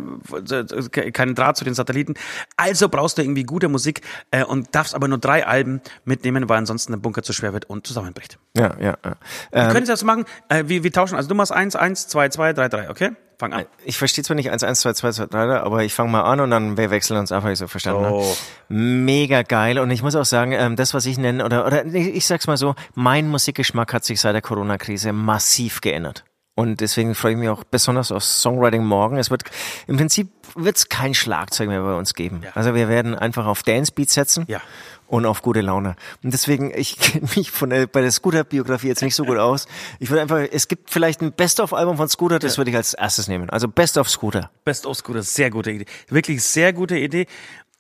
[1.13, 2.15] keinen Draht zu den Satelliten.
[2.57, 6.59] Also brauchst du irgendwie gute Musik äh, und darfst aber nur drei Alben mitnehmen, weil
[6.59, 8.39] ansonsten der Bunker zu schwer wird und zusammenbricht.
[8.57, 9.17] Ja, ja, ja.
[9.51, 12.09] Wir Ähm, können es jetzt machen, äh, wir, wir tauschen, also du machst eins, eins,
[12.09, 13.11] zwei, zwei, drei, drei, okay?
[13.39, 13.66] Fang an.
[13.84, 16.41] ich verstehe zwar nicht 1, 1, 2, 2, 2, 3, aber ich fange mal an
[16.41, 18.07] und dann wir wechseln uns einfach, ich so verstanden.
[18.07, 18.34] Oh.
[18.68, 19.05] Ne?
[19.05, 22.26] Mega geil und ich muss auch sagen, ähm, das, was ich nenne, oder, oder ich
[22.26, 26.24] sag's mal so, mein Musikgeschmack hat sich seit der Corona-Krise massiv geändert.
[26.59, 29.16] Und deswegen freue ich mich auch besonders auf Songwriting morgen.
[29.16, 29.45] Es wird,
[29.86, 32.41] im Prinzip wird's kein Schlagzeug mehr bei uns geben.
[32.43, 32.51] Ja.
[32.57, 34.45] Also wir werden einfach auf Dance-Beats setzen.
[34.49, 34.61] Ja.
[35.09, 35.97] Und auf gute Laune.
[36.23, 39.67] Und deswegen, ich kenne mich von der, bei der Scooter-Biografie jetzt nicht so gut aus.
[39.99, 43.27] Ich würde einfach, es gibt vielleicht ein Best-of-Album von Scooter, das würde ich als erstes
[43.27, 43.49] nehmen.
[43.49, 44.51] Also Best-of Scooter.
[44.65, 45.87] Best of Scooter, sehr gute Idee.
[46.09, 47.27] Wirklich sehr gute Idee.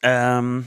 [0.02, 0.66] Ähm,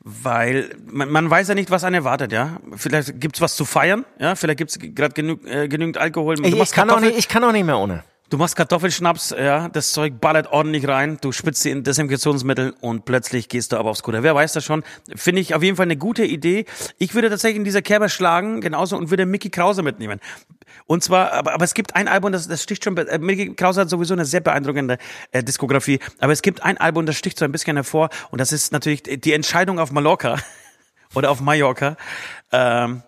[0.00, 2.58] weil man, man weiß ja nicht, was einen erwartet, ja.
[2.76, 4.36] Vielleicht gibt's was zu feiern, ja.
[4.36, 6.36] Vielleicht gibt's gerade genug, äh, genügend Alkohol.
[6.46, 8.04] Ich, ich, kann auch nicht, ich kann auch nicht mehr ohne.
[8.30, 13.06] Du machst Kartoffelschnaps, ja, das Zeug ballert ordentlich rein, du spitzt die in Desinfektionsmittel und
[13.06, 14.22] plötzlich gehst du aber aufs Scooter.
[14.22, 14.84] Wer weiß das schon?
[15.14, 16.66] Finde ich auf jeden Fall eine gute Idee.
[16.98, 20.20] Ich würde tatsächlich in dieser Kerbe schlagen, genauso, und würde Mickey Krause mitnehmen.
[20.84, 23.80] Und zwar, aber, aber es gibt ein Album, das, das sticht schon, äh, Mickey Krause
[23.80, 24.98] hat sowieso eine sehr beeindruckende
[25.32, 28.52] äh, Diskografie, aber es gibt ein Album, das sticht so ein bisschen hervor und das
[28.52, 30.36] ist natürlich die Entscheidung auf Mallorca
[31.14, 31.96] oder auf Mallorca.
[32.52, 33.02] Ähm,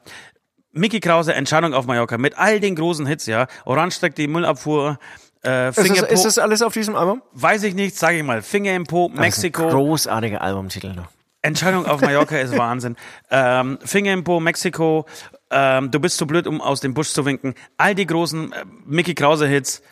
[0.72, 3.46] Mickey Krause, Entscheidung auf Mallorca, mit all den großen Hits, ja.
[3.64, 4.98] Orange streckt die Müllabfuhr,
[5.44, 7.22] äh, Ist das, Finger ist das alles auf diesem Album?
[7.32, 11.08] weiß ich nicht, sage ich mal, Finger im Po, Mexiko, großartiger Albumtitel noch.
[11.42, 12.96] Entscheidung auf Mallorca ist Wahnsinn.
[13.30, 15.06] Ähm, Finger im Po, Mexiko,
[15.50, 17.54] ähm, du bist zu blöd, um aus dem Busch zu winken.
[17.78, 19.82] All die großen äh, Mickey Krause Hits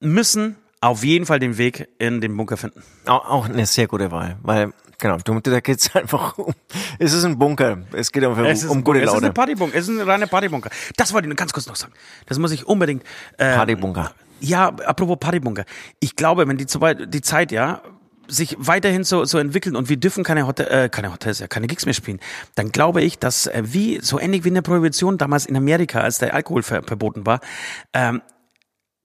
[0.00, 2.82] müssen auf jeden Fall den Weg in den Bunker finden.
[3.06, 4.72] Auch, auch eine sehr gute Wahl, weil,
[5.02, 6.54] genau, du, da geht's einfach um,
[6.98, 7.78] es ist ein Bunker.
[7.92, 9.04] Es geht einfach Es ist, um ein gute Bunker.
[9.04, 9.26] es ist Laune.
[9.26, 10.70] eine Partybunker, es ist ein reiner Partybunker.
[10.96, 11.92] Das wollte ich nur ganz kurz noch sagen.
[12.26, 13.02] Das muss ich unbedingt.
[13.36, 14.12] Äh, Partybunker.
[14.40, 15.64] Ja, apropos Partybunker.
[16.00, 17.82] Ich glaube, wenn die, Zeit- die Zeit, ja,
[18.28, 21.66] sich weiterhin so, so entwickeln und wir dürfen keine, Hotel, äh, keine Hotels, ja, keine
[21.66, 22.18] Gigs mehr spielen,
[22.54, 26.00] dann glaube ich, dass äh, wie, so ähnlich wie in der Prohibition damals in Amerika,
[26.00, 27.40] als der Alkohol ver verboten war,
[27.92, 28.22] ähm,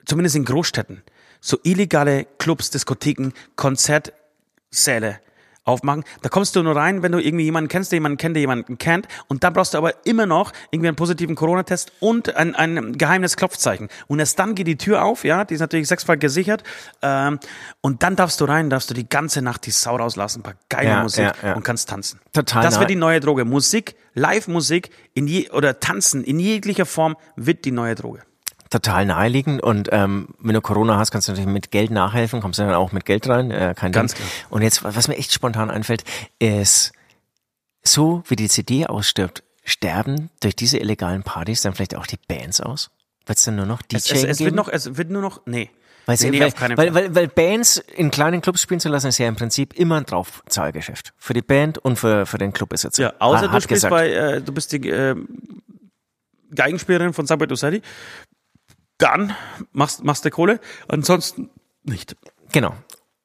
[0.06, 1.04] zumindest in Großstädten,
[1.42, 5.20] so illegale Clubs, Diskotheken, Konzertsäle
[5.68, 6.04] aufmachen.
[6.22, 8.78] Da kommst du nur rein, wenn du irgendwie jemanden kennst, der jemanden kennt, der jemanden
[8.78, 9.08] kennt.
[9.28, 13.36] Und dann brauchst du aber immer noch irgendwie einen positiven Corona-Test und ein, ein geheimes
[13.38, 13.90] Klopfzeichen.
[14.08, 16.64] Und erst dann geht die Tür auf, ja, die ist natürlich sechsfach gesichert.
[17.02, 17.40] Ähm,
[17.82, 20.56] und dann darfst du rein, darfst du die ganze Nacht die Sau rauslassen, ein paar
[20.70, 21.54] geile Ja, Musik ja, ja.
[21.54, 22.20] und kannst tanzen.
[22.34, 23.46] Total Das wird die neue Droge.
[23.46, 28.22] Musik, Live-Musik in je, oder Tanzen in jeglicher Form wird die neue Droge.
[28.70, 32.60] Total naheliegend und ähm, wenn du Corona hast, kannst du natürlich mit Geld nachhelfen, kommst
[32.60, 34.26] du dann auch mit Geld rein, äh, kein Ganz Ding.
[34.26, 34.48] klar.
[34.50, 36.04] Und jetzt, was mir echt spontan einfällt,
[36.40, 36.92] ist,
[37.84, 42.62] so wie die CD ausstirbt, sterben durch diese illegalen Partys dann vielleicht auch die Bands
[42.62, 42.90] aus?
[43.26, 44.46] Wird es dann nur noch DJ Es, es, es geben?
[44.48, 45.70] wird noch, es wird nur noch, nee.
[46.06, 49.08] weil, nee, nee, weil, auf weil, weil, weil Bands in kleinen Clubs spielen zu lassen,
[49.08, 51.14] ist ja im Prinzip immer ein Draufzahlgeschäft.
[51.18, 53.04] Für die Band und für, für den Clubbesitzer.
[53.04, 53.92] Ja, außer du spielst gesagt.
[53.92, 55.16] bei, äh, du bist die äh,
[56.56, 57.82] Geigenspielerin von Subway to City,
[58.98, 59.36] dann
[59.72, 61.50] machst, machst du Kohle, ansonsten
[61.84, 62.16] nicht.
[62.52, 62.76] Genau.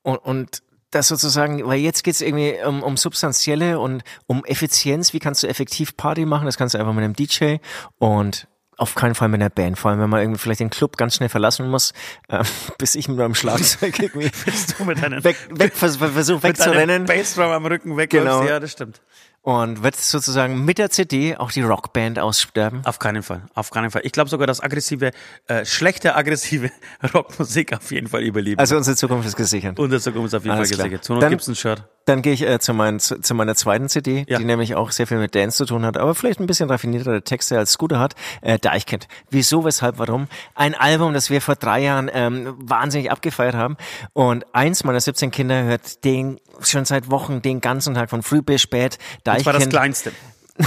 [0.03, 5.13] Und, und das sozusagen, weil jetzt geht's irgendwie um, um Substanzielle und um Effizienz.
[5.13, 6.45] Wie kannst du effektiv Party machen?
[6.45, 7.57] Das kannst du einfach mit einem DJ
[7.99, 8.47] und
[8.77, 9.79] auf keinen Fall mit einer Band.
[9.79, 11.93] Vor allem, wenn man irgendwie vielleicht den Club ganz schnell verlassen muss,
[12.29, 12.45] äh,
[12.79, 17.07] bis ich mit meinem Schlagzeug irgendwie Bist du mit deinen, weg, weg vers versuch wegzurennen.
[17.07, 18.11] Bassdrum am Rücken weg.
[18.11, 18.45] Genau.
[18.45, 19.01] Ja, das stimmt.
[19.45, 22.83] Und wird sozusagen mit der CD auch die Rockband aussterben?
[22.85, 24.03] Auf keinen Fall, auf keinen Fall.
[24.05, 25.11] Ich glaube sogar, dass aggressive,
[25.49, 26.71] äh, schlechte aggressive
[27.15, 28.61] Rockmusik auf jeden Fall überleben.
[28.61, 29.81] Also unsere Zukunft ist gesichert.
[29.81, 30.89] und das ist auf jeden Alles Fall klar.
[30.89, 31.05] gesichert.
[31.05, 31.83] Zur Not Dann- gibt's ein Shirt.
[32.05, 34.39] Dann gehe ich äh, zu, mein, zu, zu meiner zweiten CD, Ja.
[34.39, 37.23] die nämlich auch sehr viel mit Dance zu tun hat, aber vielleicht ein bisschen raffiniertere
[37.23, 38.15] Texte als Scooter hat.
[38.41, 39.07] Äh, Deichkind.
[39.31, 40.27] Wieso, weshalb, warum?
[40.57, 43.77] Ein Album, das wir vor drei Jahren ähm, wahnsinnig abgefeiert haben.
[44.15, 48.43] Und eins meiner 17 Kinder hört den schon seit Wochen den ganzen Tag von früh
[48.43, 48.99] bis spät.
[49.37, 50.13] Das war das Deichkind, Kleinste.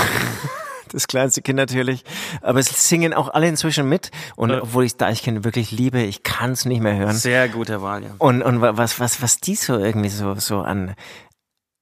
[0.92, 2.04] das kleinste Kind natürlich.
[2.42, 4.12] Aber es singen auch alle inzwischen mit.
[4.36, 7.16] Und obwohl ich Deichkind wirklich liebe, ich kann es nicht mehr hören.
[7.16, 8.10] Sehr gute Wahl, ja.
[8.18, 10.96] Und, und wa- was, was, was die so irgendwie so, so an,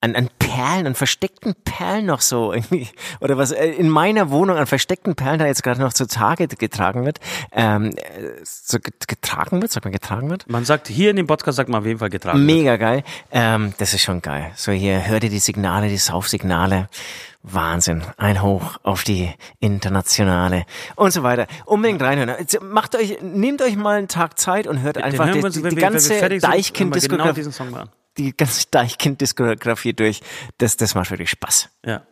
[0.03, 2.87] an, an Perlen, an versteckten Perlen noch so irgendwie,
[3.21, 7.05] oder was äh, in meiner Wohnung an versteckten Perlen da jetzt gerade noch zutage getragen
[7.05, 7.19] wird,
[7.53, 10.49] ähm, äh, so get- getragen wird, sagt man getragen wird?
[10.49, 12.37] Man sagt, hier in dem Podcast sagt man auf jeden Fall getragen.
[12.37, 12.45] wird.
[12.45, 13.03] Mega geil.
[13.31, 14.51] Ähm, das ist schon geil.
[14.55, 16.89] So hier, hört ihr die Signale, die Saufsignale.
[17.45, 18.03] Wahnsinn.
[18.17, 20.65] Ein Hoch auf die internationale
[20.95, 21.47] und so weiter.
[21.65, 22.33] Unbedingt reinhören.
[22.39, 25.55] Jetzt Macht euch, nehmt euch mal einen Tag Zeit und hört Den einfach die, uns,
[25.55, 27.89] die, die wir- ganze Deichkind-Diskografie Genau diesen Song mal an.
[28.17, 30.21] Die ganze Deichkind-Diskografie durch.
[30.57, 31.69] Das, das macht wirklich Spaß.
[31.85, 32.03] Ja.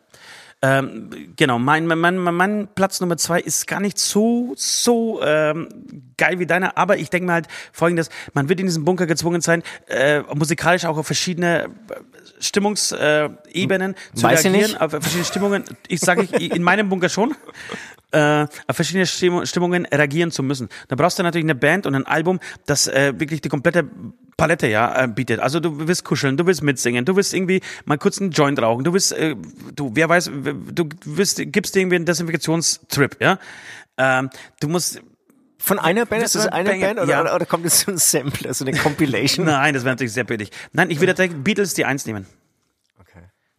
[0.64, 5.70] Ähm, genau, mein, mein, mein, mein Platz Nummer zwei ist gar nicht so, so ähm,
[6.18, 9.42] geil wie deiner, aber ich denke mir halt folgendes, man wird in diesem Bunker gezwungen
[9.42, 11.70] sein, äh, musikalisch auch auf verschiedene
[12.40, 17.34] Stimmungsebenen äh, zu Weiß reagieren, auf verschiedene Stimmungen, ich sage ich, in meinem Bunker schon,
[18.12, 20.70] äh, auf verschiedene Stimm Stimmungen reagieren zu müssen.
[20.90, 23.90] Da brauchst du natürlich eine Band und ein Album, das äh, wirklich die komplette
[24.42, 25.40] Palette ja äh, bietet.
[25.40, 28.84] Also du willst kuscheln, du willst mitsingen, du willst irgendwie mal kurz einen Joint rauchen,
[28.84, 29.36] du willst, äh,
[29.76, 33.38] du, wer weiß, du willst, gibst dir irgendwie einen Desinfektionstrip, ja.
[33.98, 35.00] Ähm, du musst,
[35.60, 36.24] Von einer Band?
[36.24, 37.22] Das Ist das eine Banger, Band oder, ja.
[37.22, 39.46] oder, oder kommt es so ein Sample, also eine Compilation?
[39.46, 40.50] nein, das wäre natürlich sehr billig.
[40.74, 42.26] Nein, ich würde direkt Beatles die Eins nehmen.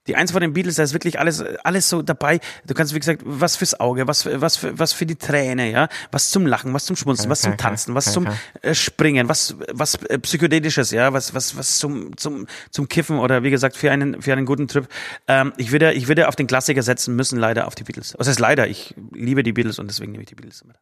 [0.09, 2.41] Die eins von den Beatles, da ist wirklich alles, alles so dabei.
[2.67, 5.71] Du kannst, wie gesagt, was fürs Auge, was, für- was, für, was für die Träne,
[5.71, 8.27] ja, was zum Lachen, was zum Schmunzeln, was zum Tanzen, was zum
[8.63, 13.45] äh, Springen, was, was äh, psychedelisches, ja, was, was, was zum, zum, zum Kiffen oder
[13.45, 14.89] wie gesagt für einen, für einen guten Trip.
[15.29, 18.15] Ähm, ich würde, ich würde auf den Klassiker setzen müssen, leider auf die Beatles.
[18.19, 18.67] Was heißt leider?
[18.67, 20.77] Ich liebe die Beatles und deswegen nehme ich die Beatles mit.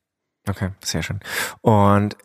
[0.48, 1.20] Okay, sehr schön.
[1.60, 2.16] Und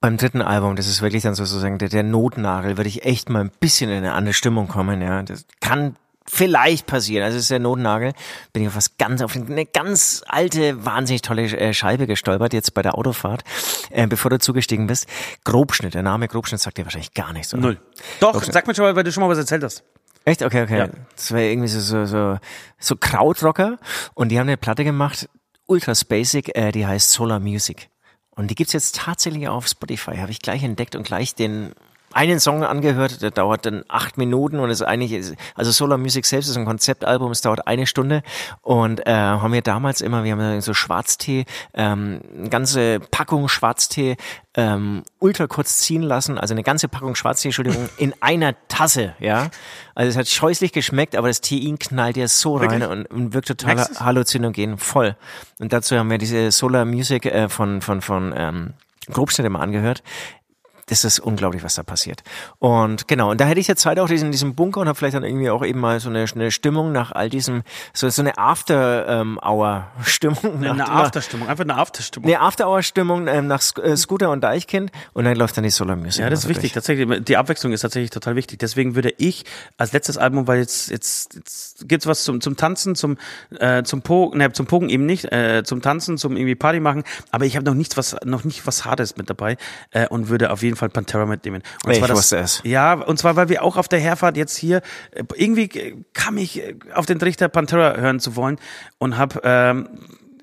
[0.00, 3.40] beim dritten Album, das ist wirklich dann sozusagen der, der Notnagel, würde ich echt mal
[3.42, 5.22] ein bisschen in eine andere Stimmung kommen, ja.
[5.22, 5.96] Das kann
[6.26, 7.24] vielleicht passieren.
[7.24, 8.12] Also es ist der Notnagel.
[8.52, 12.74] Bin ich auf was ganz, auf eine ganz alte, wahnsinnig tolle äh, Scheibe gestolpert, jetzt
[12.74, 13.42] bei der Autofahrt,
[13.90, 15.06] äh, bevor du zugestiegen bist.
[15.44, 17.62] Grobschnitt, der Name Grobschnitt sagt dir wahrscheinlich gar nichts, oder?
[17.62, 17.80] Null.
[18.20, 19.82] Doch, sag mir schon mal, weil du schon mal was erzählt hast.
[20.24, 20.42] Echt?
[20.42, 20.78] Okay, okay.
[20.78, 20.88] Ja.
[21.16, 22.38] Das war irgendwie so, so, so,
[22.78, 23.78] so Krautrocker
[24.14, 25.28] und die haben eine Platte gemacht,
[25.66, 27.88] ultra basic, äh, die heißt Solar Music.
[28.30, 31.72] Und die gibt's jetzt tatsächlich auf Spotify, habe ich gleich entdeckt und gleich den
[32.12, 36.48] einen Song angehört, der dauert dann acht Minuten und ist eigentlich, also Solar Music selbst
[36.48, 38.22] ist ein Konzeptalbum, es dauert eine Stunde
[38.62, 44.16] und äh, haben wir damals immer, wir haben so Schwarztee, ähm, eine ganze Packung Schwarztee
[44.54, 49.50] ähm, ultra kurz ziehen lassen, also eine ganze Packung Schwarztee, Entschuldigung, in einer Tasse, ja.
[49.94, 53.48] Also es hat scheußlich geschmeckt, aber das Tein knallt ja so rein und, und wirkt
[53.48, 54.00] total du's?
[54.00, 55.16] halluzinogen, voll.
[55.58, 58.74] Und dazu haben wir diese Solar Music äh, von, von, von ähm,
[59.10, 60.02] Grobschnitt immer angehört.
[60.90, 62.24] Das ist unglaublich, was da passiert.
[62.58, 65.14] Und genau, und da hätte ich jetzt Zeit auch diesen, diesen Bunker und habe vielleicht
[65.14, 67.62] dann irgendwie auch eben mal so eine, eine Stimmung nach all diesem,
[67.94, 70.64] so, so eine After-Hour-Stimmung.
[70.64, 72.28] Eine Afterstimmung, einfach eine Afterstimmung.
[72.28, 75.94] Eine After-Hour-Stimmung ähm, nach Sk äh, Scooter und Deichkind und dann läuft dann die Solar
[75.94, 76.22] Music.
[76.22, 76.72] Ja, das ist wichtig.
[76.72, 76.84] durch.
[76.84, 78.58] Tatsächlich, die Abwechslung ist tatsächlich total wichtig.
[78.58, 79.44] Deswegen würde ich
[79.78, 83.16] als letztes Album, weil jetzt jetzt, jetzt gibt's was zum zum Tanzen, zum
[83.58, 87.04] äh, zum Po, ne, zum Pogen eben nicht, äh, zum Tanzen, zum irgendwie Party machen.
[87.30, 89.56] Aber ich habe noch nichts was noch nicht was Hartes mit dabei
[89.92, 91.62] äh, und würde auf jeden Fall Pantera mitnehmen.
[91.84, 92.60] Und Ich das, wusste es.
[92.64, 94.82] Ja, und zwar weil wir auch auf der Herfahrt jetzt hier
[95.12, 98.58] äh, irgendwie äh, kam ich äh, auf den Trichter Pantera hören zu wollen
[98.98, 99.88] und habe ähm,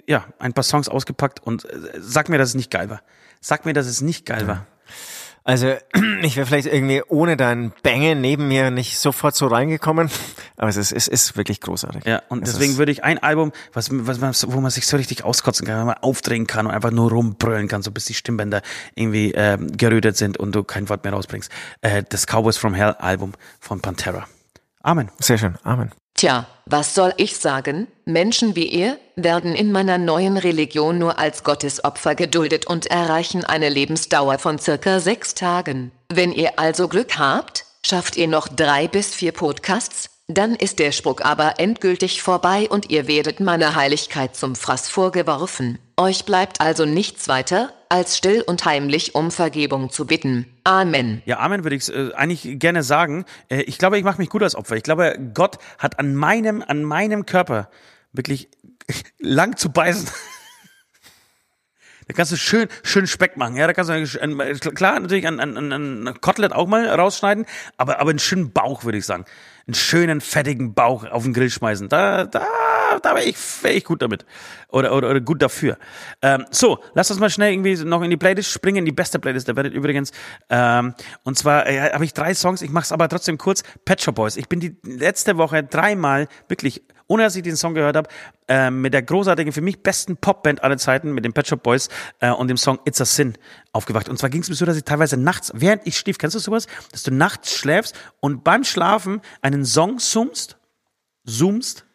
[0.07, 3.01] ja, ein paar Songs ausgepackt und äh, sag mir, dass es nicht geil war.
[3.41, 4.65] Sag mir, dass es nicht geil war.
[5.47, 5.75] Also
[6.23, 10.09] ich wäre vielleicht irgendwie ohne dein Bänge neben mir nicht sofort so reingekommen,
[10.57, 12.03] aber es ist, es ist wirklich großartig.
[12.05, 14.97] Ja, und es deswegen würde ich ein Album, was, was, man- wo man sich so
[14.97, 18.13] richtig auskotzen kann, wo man aufdrehen kann und einfach nur rumbrüllen kann, so bis die
[18.13, 18.61] Stimmbänder
[18.95, 21.49] irgendwie ähm, gerötet sind und du kein Wort mehr rausbringst.
[21.79, 24.27] Äh, das Cowboys from Hell Album von Pantera.
[24.83, 25.09] Amen.
[25.19, 25.91] Sehr schön, Amen.
[26.17, 27.85] Tja, was soll ich sagen?
[28.05, 33.69] Menschen wie ihr werden in meiner neuen Religion nur als Gottesopfer geduldet und erreichen eine
[33.69, 35.91] Lebensdauer von circa sechs Tagen.
[36.09, 40.91] Wenn ihr also Glück habt, schafft ihr noch drei bis vier Podcasts, dann ist der
[40.91, 45.77] Spruch aber endgültig vorbei und ihr werdet meiner Heiligkeit zum Fraß vorgeworfen.
[45.97, 50.45] Euch bleibt also nichts weiter, als still und heimlich um Vergebung zu bitten.
[50.63, 51.21] Amen.
[51.25, 53.25] Ja, Amen würde ich äh, eigentlich gerne sagen.
[53.49, 54.75] Äh, ich glaube, ich mache mich gut als Opfer.
[54.75, 57.69] Ich glaube, Gott hat an meinem, an meinem Körper
[58.13, 58.49] wirklich
[59.19, 60.09] lang zu beißen.
[62.07, 63.57] Da kannst du schön, schön Speck machen.
[63.57, 67.45] Ja, da kannst du äh, klar natürlich an, an, an ein Kotelett auch mal rausschneiden,
[67.75, 69.25] aber, aber einen schönen Bauch, würde ich sagen.
[69.67, 71.89] Einen schönen, fettigen Bauch auf den Grill schmeißen.
[71.89, 72.47] Da, da,
[73.01, 74.25] da wäre ich, wär ich gut damit.
[74.69, 75.77] Oder, oder, oder gut dafür.
[76.21, 79.19] Ähm, so, lass uns mal schnell irgendwie noch in die Playlist springen, in die beste
[79.19, 80.11] Playlist der Welt übrigens.
[80.49, 80.93] Ähm,
[81.23, 83.63] und zwar äh, habe ich drei Songs, ich mache es aber trotzdem kurz.
[83.85, 84.37] Pet Shop Boys.
[84.37, 88.09] Ich bin die letzte Woche dreimal wirklich ohne dass ich den Song gehört habe,
[88.47, 91.89] äh, mit der großartigen, für mich besten Popband aller Zeiten, mit den Pet Shop Boys
[92.19, 93.37] äh, und dem Song It's a Sin
[93.71, 94.09] aufgewacht.
[94.09, 96.39] Und zwar ging es mir so, dass ich teilweise nachts, während ich schlief, kennst du
[96.39, 96.67] sowas?
[96.91, 100.57] Dass du nachts schläfst und beim Schlafen einen Song zoomst,
[101.25, 101.85] zoomst,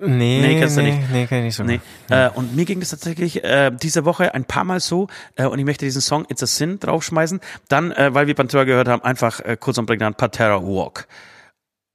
[0.00, 1.10] Nee, Nee, kennst du nee, nicht.
[1.10, 1.62] Nee, kenn ich nicht so.
[1.62, 1.80] Nee.
[2.08, 5.58] Äh, und mir ging das tatsächlich äh, diese Woche ein paar Mal so äh, und
[5.58, 7.40] ich möchte diesen Song It's a Sin draufschmeißen.
[7.68, 11.06] Dann, äh, weil wir Pantera gehört haben, einfach äh, kurz und prägnant Pantera Walk.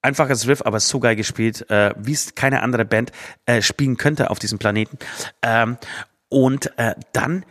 [0.02, 3.12] Einfaches Riff, aber so geil gespielt, äh, wie es keine andere Band
[3.46, 5.00] äh, spielen könnte auf diesem Planeten.
[5.42, 5.78] Ähm,
[6.30, 7.44] und äh, dann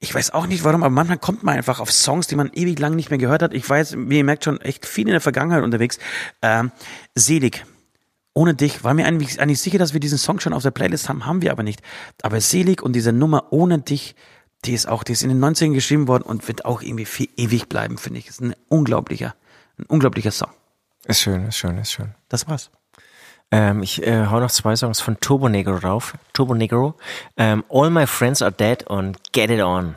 [0.00, 2.78] ich weiß auch nicht warum, aber manchmal kommt man einfach auf Songs, die man ewig
[2.78, 3.52] lang nicht mehr gehört hat.
[3.52, 5.98] Ich weiß, wie ihr merkt, schon echt viel in der Vergangenheit unterwegs.
[6.40, 6.70] Ähm,
[7.16, 7.64] Selig.
[8.38, 11.08] Ohne dich war mir eigentlich, eigentlich sicher, dass wir diesen Song schon auf der Playlist
[11.08, 11.82] haben, haben wir aber nicht.
[12.22, 14.14] Aber Selig und diese Nummer Ohne dich,
[14.64, 17.24] die ist auch, die ist in den 90ern geschrieben worden und wird auch irgendwie für
[17.36, 18.28] ewig bleiben, finde ich.
[18.28, 19.34] Ist ein unglaublicher,
[19.76, 20.50] ein unglaublicher Song.
[21.06, 22.14] Ist schön, ist schön, ist schön.
[22.28, 22.70] Das war's.
[23.50, 26.14] Ähm, ich äh, hau noch zwei Songs von Turbo Negro drauf.
[26.32, 26.94] Turbo Negro.
[27.36, 29.96] Ähm, All My Friends Are Dead und Get It On.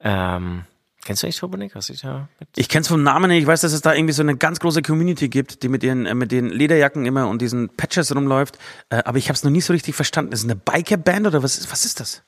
[0.00, 0.64] Ähm,
[1.08, 1.76] kennst du eigentlich Turbo Negro?
[1.76, 3.40] Hast du dich da mit Ich kenn's vom Namen nicht.
[3.40, 6.04] Ich weiß, dass es da irgendwie so eine ganz große Community gibt, die mit ihren,
[6.04, 8.58] äh, mit den Lederjacken immer und diesen Patches rumläuft.
[8.90, 10.32] Äh, aber ich habe es noch nie so richtig verstanden.
[10.32, 12.22] Ist es eine Biker-Band oder was ist, was ist das?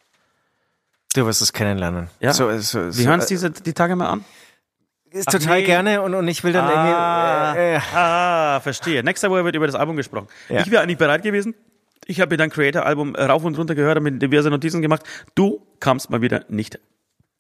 [1.14, 2.08] Du wirst es kennenlernen.
[2.20, 2.32] Ja.
[2.32, 4.24] So, so, so, Wir hören es äh, diese die Tage mal an.
[5.10, 5.66] ist Ach, total nee.
[5.66, 7.60] gerne und, und ich will dann Ah, irgendwie.
[7.60, 9.04] Äh, äh, ah, verstehe.
[9.04, 10.28] Nächste Woche wird über das Album gesprochen.
[10.48, 10.60] Ja.
[10.60, 11.54] Ich wäre eigentlich bereit gewesen.
[12.06, 15.02] Ich habe mir dein Creator-Album rauf und runter gehört und mit diverse Notizen gemacht.
[15.34, 16.80] Du kamst mal wieder nicht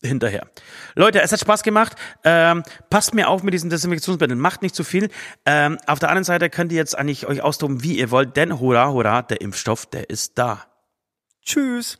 [0.02, 0.46] hinterher.
[0.94, 1.96] Leute, es hat Spaß gemacht.
[2.24, 4.38] Ähm, passt mir auf mit diesen Desinfektionsmitteln.
[4.40, 5.08] Macht nicht zu viel.
[5.46, 8.58] Ähm, auf der anderen Seite könnt ihr jetzt eigentlich euch austoben, wie ihr wollt, denn
[8.60, 10.64] hurra, hurra, der Impfstoff, der ist da.
[11.44, 11.98] tschüss.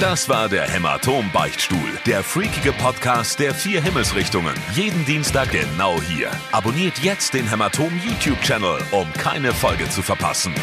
[0.00, 4.54] Das war der Hämatom-Beichtstuhl, der freakige Podcast der vier Himmelsrichtungen.
[4.74, 6.30] Jeden Dienstag genau hier.
[6.52, 10.54] Abonniert jetzt den Hämatom YouTube-Channel, um keine Folge zu verpassen.